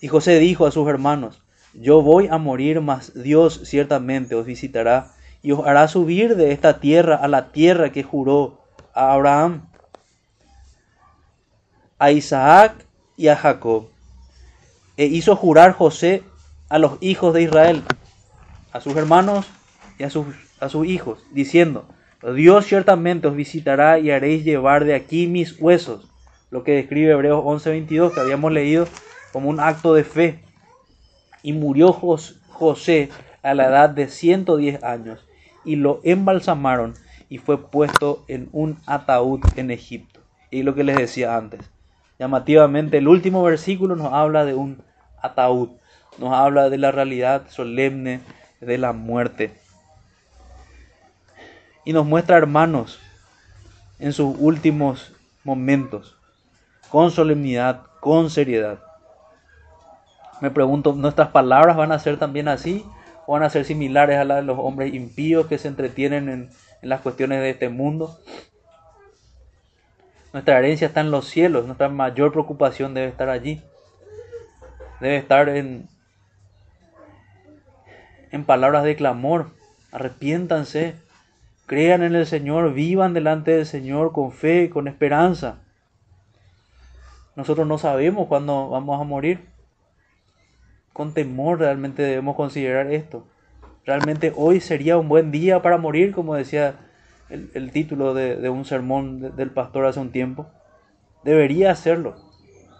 Y 0.01 0.09
José 0.09 0.39
dijo 0.39 0.67
a 0.67 0.71
sus 0.71 0.89
hermanos, 0.89 1.43
yo 1.75 2.03
voy 2.03 2.29
a 2.29 2.39
morir, 2.39 2.81
mas 2.81 3.13
Dios 3.15 3.61
ciertamente 3.65 4.35
os 4.35 4.45
visitará 4.45 5.13
y 5.43 5.53
os 5.53 5.67
hará 5.67 5.89
subir 5.89 6.37
de 6.37 6.53
esta 6.53 6.81
tierra 6.81 7.17
a 7.17 7.29
la 7.29 7.51
tierra 7.51 7.91
que 7.91 8.03
juró 8.03 8.61
a 8.95 9.13
Abraham, 9.15 9.69
a 11.99 12.11
Isaac 12.11 12.87
y 13.17 13.29
a 13.29 13.37
Jacob. 13.37 13.89
E 14.97 15.07
hizo 15.07 15.35
jurar 15.35 15.73
José 15.73 16.23
a 16.69 16.79
los 16.79 16.99
hijos 17.01 17.33
de 17.35 17.43
Israel, 17.43 17.83
a 18.73 18.81
sus 18.81 18.97
hermanos 18.97 19.47
y 19.99 20.05
a 20.05 20.11
sus, 20.11 20.27
a 20.61 20.69
sus 20.69 20.87
hijos, 20.87 21.25
diciendo, 21.33 21.87
Dios 22.35 22.67
ciertamente 22.67 23.27
os 23.27 23.35
visitará 23.35 23.99
y 23.99 24.11
haréis 24.11 24.45
llevar 24.45 24.85
de 24.85 24.95
aquí 24.95 25.27
mis 25.27 25.61
huesos, 25.61 26.09
lo 26.51 26.63
que 26.63 26.73
describe 26.73 27.13
Hebreos 27.13 27.43
11:22 27.45 28.15
que 28.15 28.21
habíamos 28.21 28.53
leído 28.53 28.87
como 29.33 29.49
un 29.49 29.61
acto 29.61 29.95
de 29.95 30.05
fe. 30.05 30.45
Y 31.43 31.53
murió 31.53 31.93
José 31.93 33.11
a 33.43 33.55
la 33.55 33.67
edad 33.67 33.91
de 33.91 34.09
110 34.09 34.85
años 34.85 35.27
y 35.65 35.77
lo 35.77 36.01
embalsamaron 36.05 36.95
y 37.29 37.39
fue 37.39 37.71
puesto 37.71 38.25
en 38.29 38.49
un 38.53 38.79
ataúd 38.87 39.41
en 39.57 39.71
Egipto. 39.71 40.21
Y 40.51 40.63
lo 40.63 40.75
que 40.75 40.85
les 40.85 40.97
decía 40.97 41.37
antes. 41.37 41.71
Llamativamente, 42.19 42.99
el 42.99 43.09
último 43.09 43.43
versículo 43.43 43.97
nos 43.97 44.13
habla 44.13 44.45
de 44.45 44.55
un 44.55 44.83
ataúd, 45.21 45.71
nos 46.19 46.33
habla 46.33 46.69
de 46.69 46.79
la 46.79 46.93
realidad 46.93 47.49
solemne 47.49 48.21
de 48.61 48.79
la 48.79 48.93
muerte. 48.93 49.55
Y 51.85 51.93
nos 51.93 52.07
muestra 52.07 52.37
hermanos 52.37 53.01
en 53.99 54.13
sus 54.13 54.37
últimos 54.39 55.13
momentos, 55.43 56.17
con 56.91 57.11
solemnidad, 57.11 57.83
con 58.01 58.31
seriedad. 58.31 58.92
Me 60.43 60.51
pregunto, 60.51 60.93
¿nuestras 60.93 61.29
palabras 61.29 61.77
van 61.77 61.93
a 61.93 62.01
ser 62.01 62.19
también 62.19 62.49
así? 62.49 62.85
¿O 63.27 63.35
van 63.35 63.45
a 63.45 63.51
ser 63.51 63.65
similares 63.65 64.19
a 64.19 64.25
las 64.25 64.39
de 64.39 64.43
los 64.43 64.59
hombres 64.59 64.93
impíos 64.93 65.47
que 65.47 65.57
se 65.57 65.69
entretienen 65.69 66.29
en, 66.29 66.51
las 66.83 67.01
cuestiones 67.01 67.41
de 67.41 67.51
este 67.51 67.69
mundo? 67.69 68.19
Nuestra 70.33 70.59
herencia 70.59 70.89
está 70.89 71.01
en 71.01 71.13
los 71.13 71.29
cielos, 71.29 71.67
nuestra 71.67 71.89
mayor 71.89 72.33
preocupación 72.33 72.93
debe 72.93 73.07
estar 73.07 73.29
allí. 73.29 73.63
Debe 75.01 75.17
estar 75.17 75.49
en, 75.49 75.89
en 78.33 78.45
palabras 78.45 78.83
de 78.83 78.97
clamor. 78.97 79.51
Arrepiéntanse, 79.93 80.97
crean 81.67 82.03
en 82.03 82.17
el 82.17 82.27
Señor, 82.27 82.73
vivan 82.73 83.15
delante 83.15 83.53
del 83.53 83.67
Señor 83.67 84.11
con 84.11 84.33
fe, 84.33 84.71
con 84.71 84.89
esperanza. 84.89 85.61
Nosotros 87.37 87.65
no 87.65 87.79
sabemos 87.79 88.27
cuándo 88.27 88.71
vamos 88.71 89.01
a 89.01 89.05
morir. 89.05 89.52
Con 90.93 91.15
temor 91.15 91.59
realmente 91.61 92.03
debemos 92.03 92.37
considerar 92.37 92.93
esto. 92.93 93.27
Realmente 93.85 94.33
hoy 94.37 94.61
sería 94.61 94.99
un 94.99 95.09
buen 95.09 95.31
día 95.31 95.63
para 95.63 95.79
morir, 95.79 96.13
como 96.13 96.35
decía 96.35 96.77
el, 97.29 97.71
título 97.73 98.15
de, 98.15 98.49
un 98.51 98.65
sermón 98.65 99.35
del 99.37 99.51
pastor 99.51 99.87
hace 99.87 100.01
un 100.01 100.13
tiempo. 100.13 100.47
Debería 101.25 101.71
hacerlo. 101.71 102.17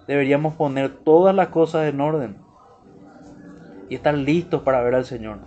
Deberíamos 0.07 0.55
poner 0.55 0.91
todas 0.91 1.35
las 1.35 1.49
cosas 1.49 1.89
en 1.89 2.01
orden 2.01 2.37
y 3.89 3.95
estar 3.95 4.15
listos 4.15 4.63
para 4.63 4.83
ver 4.83 4.95
al 4.95 5.05
Señor. 5.05 5.39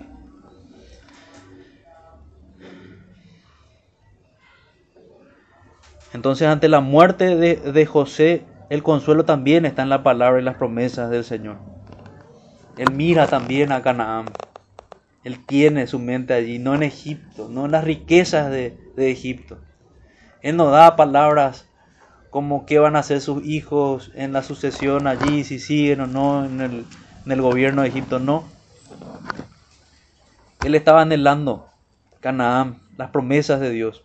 Entonces 6.14 6.48
ante 6.48 6.70
la 6.70 6.80
muerte 6.80 7.36
de, 7.36 7.58
de, 7.58 7.86
José, 7.86 8.44
el 8.70 8.82
consuelo 8.82 9.26
también 9.26 9.66
está 9.66 9.84
en 9.84 9.90
la 9.90 10.02
palabra 10.02 10.40
y 10.40 10.44
las 10.44 10.56
promesas 10.56 11.10
del 11.10 11.26
Señor. 11.26 11.75
Él 12.78 12.92
mira 12.92 13.28
también 13.28 13.72
a 13.72 13.82
Canaán. 13.82 14.26
Él 15.24 15.44
tiene 15.46 15.88
su 15.88 15.98
mente 15.98 16.34
allí, 16.34 16.60
no 16.60 16.76
en 16.76 16.84
Egipto, 16.84 17.48
no 17.50 17.66
en 17.66 17.72
las 17.72 17.84
riquezas 17.84 18.52
de, 18.52 18.78
Egipto. 18.98 19.58
Él 20.42 20.56
no 20.56 20.70
da 20.70 20.96
palabras 20.96 21.68
como 22.30 22.66
qué 22.66 22.80
van 22.80 22.96
a 22.96 23.00
hacer 23.00 23.22
sus 23.22 23.44
hijos 23.46 24.12
en 24.14 24.34
la 24.34 24.44
sucesión 24.44 25.08
allí, 25.08 25.44
si 25.44 25.58
siguen 25.58 26.02
o 26.02 26.08
no 26.08 26.46
en 26.46 26.62
el, 26.62 26.86
en 27.26 27.32
el 27.32 27.42
gobierno 27.42 27.82
de 27.82 27.88
Egipto, 27.88 28.20
no. 28.20 28.44
Él 30.64 30.76
estaba 30.76 31.02
anhelando 31.02 31.70
Canaán, 32.20 32.82
las 32.98 33.10
promesas 33.10 33.60
de 33.60 33.70
Dios. 33.70 34.04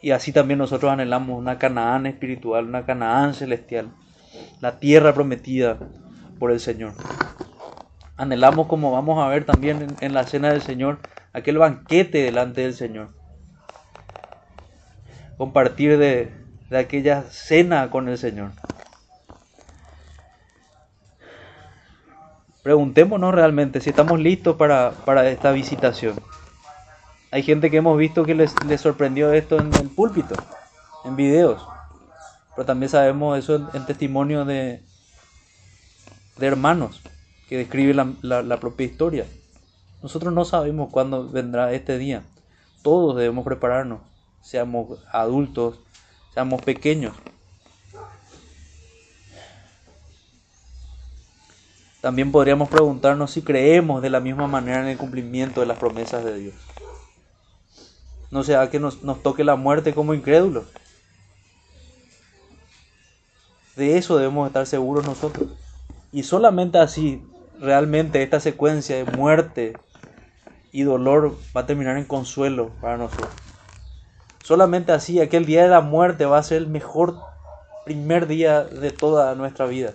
Y 0.00 0.10
así 0.10 0.32
también 0.32 0.58
nosotros 0.58 0.92
anhelamos 0.92 1.38
una 1.38 1.58
Canaán 1.58 2.06
espiritual, 2.06 2.66
una 2.66 2.84
Canaán 2.84 3.34
celestial, 3.34 3.88
la 4.60 4.78
tierra 4.80 5.14
prometida 5.14 5.78
por 6.38 6.50
el 6.50 6.60
Señor. 6.60 6.94
Anhelamos, 8.16 8.66
como 8.66 8.92
vamos 8.92 9.22
a 9.22 9.28
ver 9.28 9.44
también 9.44 9.82
en, 9.82 9.96
en 10.00 10.14
la 10.14 10.24
cena 10.24 10.50
del 10.50 10.62
Señor, 10.62 10.98
aquel 11.32 11.58
banquete 11.58 12.18
delante 12.22 12.60
del 12.60 12.74
Señor 12.74 13.22
compartir 15.42 15.98
de, 15.98 16.32
aquella 16.70 17.24
cena 17.24 17.90
con 17.90 18.08
el 18.08 18.16
Señor. 18.16 18.52
Preguntémonos 22.62 23.34
realmente 23.34 23.80
si 23.80 23.90
estamos 23.90 24.20
listos 24.20 24.54
para, 24.54 25.28
esta 25.28 25.50
visitación. 25.50 26.14
Hay 27.32 27.42
gente 27.42 27.72
que 27.72 27.78
hemos 27.78 27.98
visto 27.98 28.24
que 28.24 28.36
les, 28.36 28.54
sorprendió 28.78 29.32
esto 29.32 29.58
en 29.58 29.74
el 29.74 29.90
púlpito, 29.90 30.36
en 31.04 31.16
videos. 31.16 31.66
Pero 32.54 32.64
también 32.64 32.90
sabemos 32.90 33.36
eso 33.36 33.68
en, 33.74 33.84
testimonio 33.84 34.44
de, 34.44 34.84
de 36.36 36.46
hermanos 36.46 37.02
que 37.52 37.58
describen 37.58 38.16
la, 38.22 38.42
la 38.42 38.60
propia 38.60 38.86
historia. 38.86 39.26
Nosotros 40.02 40.32
no 40.32 40.44
sabemos 40.44 40.90
cuándo 40.90 41.28
vendrá 41.28 41.72
este 41.72 41.98
día. 41.98 42.24
Todos 42.82 43.16
debemos 43.16 43.44
prepararnos 43.44 44.00
seamos 44.42 44.98
adultos, 45.10 45.78
seamos 46.34 46.60
pequeños. 46.62 47.14
También 52.00 52.32
podríamos 52.32 52.68
preguntarnos 52.68 53.30
si 53.30 53.42
creemos 53.42 54.02
de 54.02 54.10
la 54.10 54.18
misma 54.18 54.48
manera 54.48 54.80
en 54.80 54.88
el 54.88 54.98
cumplimiento 54.98 55.60
de 55.60 55.66
las 55.66 55.78
promesas 55.78 56.24
de 56.24 56.36
Dios. 56.36 56.54
No 58.32 58.42
sea 58.42 58.68
que 58.70 58.80
nos, 58.80 59.04
nos 59.04 59.22
toque 59.22 59.44
la 59.44 59.54
muerte 59.54 59.94
como 59.94 60.14
incrédulos. 60.14 60.64
De 63.76 63.96
eso 63.96 64.16
debemos 64.16 64.48
estar 64.48 64.66
seguros 64.66 65.06
nosotros. 65.06 65.48
Y 66.10 66.24
solamente 66.24 66.78
así, 66.78 67.22
realmente 67.62 68.24
esta 68.24 68.40
secuencia 68.40 68.96
de 68.96 69.04
muerte 69.04 69.78
y 70.72 70.82
dolor 70.82 71.38
va 71.56 71.60
a 71.60 71.66
terminar 71.66 71.96
en 71.96 72.04
consuelo 72.04 72.72
para 72.80 72.96
nosotros. 72.96 73.30
Solamente 74.42 74.90
así, 74.90 75.20
aquel 75.20 75.46
día 75.46 75.62
de 75.62 75.68
la 75.68 75.80
muerte 75.80 76.26
va 76.26 76.38
a 76.38 76.42
ser 76.42 76.58
el 76.58 76.66
mejor 76.66 77.14
primer 77.84 78.26
día 78.26 78.64
de 78.64 78.90
toda 78.90 79.36
nuestra 79.36 79.66
vida. 79.66 79.94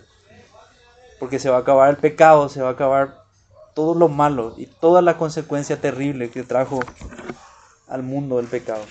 Porque 1.19 1.39
se 1.39 1.49
va 1.49 1.57
a 1.57 1.59
acabar 1.59 1.89
el 1.89 1.97
pecado, 1.97 2.47
se 2.47 2.61
va 2.61 2.69
a 2.69 2.73
acabar 2.73 3.25
todo 3.73 3.95
lo 3.95 4.07
malo 4.07 4.53
y 4.57 4.67
toda 4.67 5.01
la 5.01 5.17
consecuencia 5.17 5.81
terrible 5.81 6.29
que 6.29 6.43
trajo 6.43 6.79
al 7.89 8.01
mundo 8.01 8.39
el 8.39 8.47
pecado. 8.47 8.83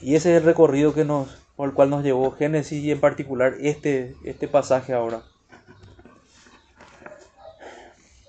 Y 0.00 0.14
ese 0.14 0.34
es 0.34 0.40
el 0.40 0.46
recorrido 0.46 0.94
que 0.94 1.04
nos, 1.04 1.28
por 1.56 1.68
el 1.68 1.74
cual 1.74 1.90
nos 1.90 2.02
llevó 2.02 2.30
Génesis 2.30 2.82
y 2.82 2.90
en 2.90 3.00
particular 3.00 3.54
este, 3.60 4.16
este 4.24 4.48
pasaje 4.48 4.94
ahora. 4.94 5.22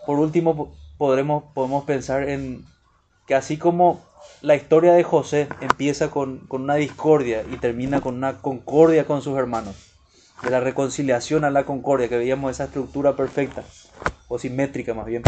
Por 0.05 0.19
último, 0.19 0.75
podremos, 0.97 1.43
podemos 1.53 1.83
pensar 1.85 2.29
en 2.29 2.65
que 3.25 3.35
así 3.35 3.57
como 3.57 4.01
la 4.41 4.55
historia 4.55 4.93
de 4.93 5.03
José 5.03 5.47
empieza 5.61 6.11
con, 6.11 6.47
una 6.49 6.75
discordia 6.75 7.43
y 7.51 7.57
termina 7.57 8.01
con 8.01 8.15
una 8.15 8.41
concordia 8.41 9.05
con 9.05 9.21
sus 9.21 9.37
hermanos. 9.37 9.75
De 10.43 10.51
la 10.51 10.59
reconciliación 10.59 11.45
a 11.45 11.49
la 11.49 11.65
concordia, 11.65 12.09
que 12.09 12.17
veíamos 12.17 12.51
esa 12.51 12.65
estructura 12.65 13.15
perfecta, 13.15 13.63
o 14.27 14.37
simétrica 14.37 14.93
más 14.93 15.05
bien. 15.05 15.23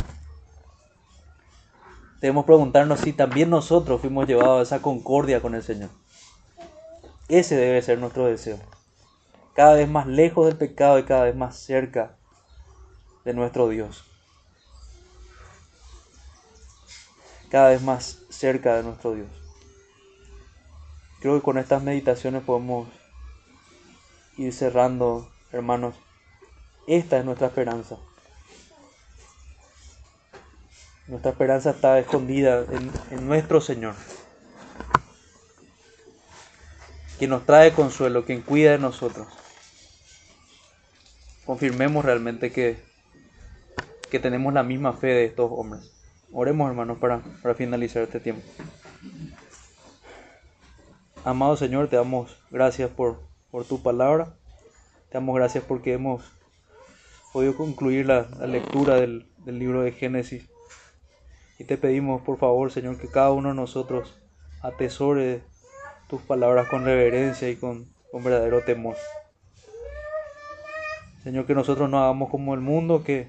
Debemos 2.20 2.46
preguntarnos 2.46 3.00
si 3.00 3.14
también 3.14 3.50
nosotros 3.50 4.02
fuimos 4.02 4.28
llevados 4.28 4.60
a 4.60 4.64
esa 4.64 4.82
concordia 4.82 5.42
con 5.42 5.56
el 5.56 5.64
Señor. 5.64 5.90
Ese 7.30 7.56
debe 7.56 7.82
ser 7.82 8.00
nuestro 8.00 8.26
deseo. 8.26 8.58
Cada 9.56 9.74
vez 9.74 9.90
más 9.90 10.08
lejos 10.08 10.46
del 10.46 10.58
pecado 10.58 11.00
y 11.00 11.04
cada 11.04 11.24
vez 11.24 11.36
más 11.36 11.58
cerca 11.58 12.18
de 13.24 13.34
nuestro 13.34 13.70
Dios. 13.70 14.07
Cada 17.50 17.70
vez 17.70 17.82
más 17.82 18.20
cerca 18.30 18.76
de 18.76 18.84
nuestro 18.84 19.14
Dios. 19.14 19.28
Creo 21.20 21.36
que 21.36 21.42
con 21.42 21.58
estas 21.58 21.82
meditaciones 21.82 22.44
podemos 22.44 22.88
ir 24.38 24.54
cerrando, 24.54 25.30
hermanos. 25.52 25.96
Esta 26.88 27.18
es 27.18 27.26
nuestra 27.26 27.48
esperanza. 27.48 27.98
Nuestra 31.08 31.32
esperanza 31.32 31.70
está 31.70 31.98
escondida 32.00 32.66
en, 33.12 33.28
nuestro 33.28 33.62
Señor, 33.62 33.96
quien 37.18 37.30
nos 37.30 37.46
trae 37.46 37.72
consuelo, 37.72 38.26
quien 38.26 38.42
cuida 38.42 38.72
de 38.72 38.78
nosotros. 38.78 39.26
Confirmemos 41.46 42.04
realmente 42.04 42.52
que, 42.52 42.84
que 44.12 44.20
tenemos 44.20 44.54
la 44.54 44.64
misma 44.64 44.92
fe 44.92 45.08
de 45.08 45.26
estos 45.26 45.50
hombres. 45.50 45.97
Oremos 46.40 46.70
hermanos 46.70 47.00
para, 47.00 47.24
finalizar 47.56 48.04
este 48.04 48.20
tiempo. 48.20 48.44
Amado 51.26 51.58
Señor, 51.58 51.88
te 51.88 51.96
damos 51.96 52.38
gracias 52.52 52.92
por, 52.92 53.18
tu 53.68 53.82
palabra. 53.82 54.36
Te 55.10 55.16
damos 55.16 55.36
gracias 55.36 55.64
porque 55.64 55.94
hemos 55.94 56.22
podido 57.34 57.58
concluir 57.58 58.06
la, 58.06 58.28
lectura 58.46 58.98
del, 58.98 59.26
libro 59.48 59.82
de 59.82 59.94
Génesis. 59.94 60.48
Y 61.58 61.64
te 61.64 61.76
pedimos, 61.76 62.22
por 62.22 62.38
favor, 62.38 62.72
Señor, 62.72 63.00
que 63.00 63.08
cada 63.08 63.32
uno 63.32 63.50
de 63.50 63.56
nosotros 63.56 64.20
atesore 64.62 65.42
tus 66.08 66.22
palabras 66.22 66.68
con 66.70 66.86
reverencia 66.86 67.50
y 67.50 67.56
con, 67.56 67.88
verdadero 68.14 68.62
temor. 68.62 68.96
Señor, 71.24 71.48
que 71.48 71.56
nosotros 71.56 71.90
no 71.90 71.98
hagamos 71.98 72.30
como 72.30 72.54
el 72.54 72.62
mundo 72.62 73.04
que 73.04 73.28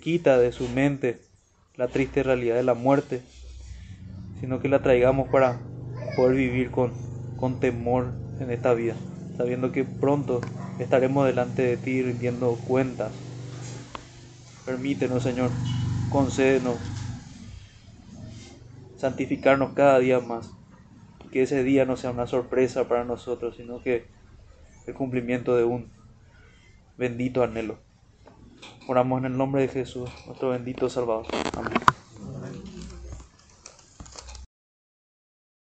quita 0.00 0.38
de 0.38 0.52
su 0.52 0.70
mente 0.70 1.20
la 1.76 1.88
triste 1.88 2.22
realidad 2.22 2.56
de 2.56 2.62
la 2.62 2.74
muerte, 2.74 3.22
sino 4.40 4.60
que 4.60 4.68
la 4.68 4.82
traigamos 4.82 5.28
para 5.28 5.58
poder 6.16 6.36
vivir 6.36 6.70
con, 6.70 6.92
con 7.36 7.58
temor 7.58 8.12
en 8.40 8.50
esta 8.50 8.74
vida, 8.74 8.94
sabiendo 9.36 9.72
que 9.72 9.84
pronto 9.84 10.40
estaremos 10.78 11.26
delante 11.26 11.62
de 11.62 11.76
ti 11.76 12.02
rindiendo 12.02 12.56
cuentas. 12.66 13.12
Permítenos, 14.64 15.22
Señor, 15.22 15.50
concédenos 16.10 16.78
santificarnos 18.96 19.74
cada 19.74 19.98
día 19.98 20.20
más. 20.20 20.50
Que 21.30 21.42
ese 21.42 21.64
día 21.64 21.84
no 21.84 21.96
sea 21.96 22.10
una 22.10 22.26
sorpresa 22.26 22.88
para 22.88 23.04
nosotros, 23.04 23.56
sino 23.56 23.82
que 23.82 24.06
el 24.86 24.94
cumplimiento 24.94 25.56
de 25.56 25.64
un 25.64 25.90
bendito 26.96 27.42
anhelo. 27.42 27.78
Oramos 28.86 29.18
en 29.20 29.26
el 29.26 29.36
nombre 29.36 29.62
de 29.62 29.68
Jesús, 29.68 30.10
nuestro 30.26 30.50
bendito 30.50 30.90
Salvador. 30.90 31.26
Amén. 31.56 31.93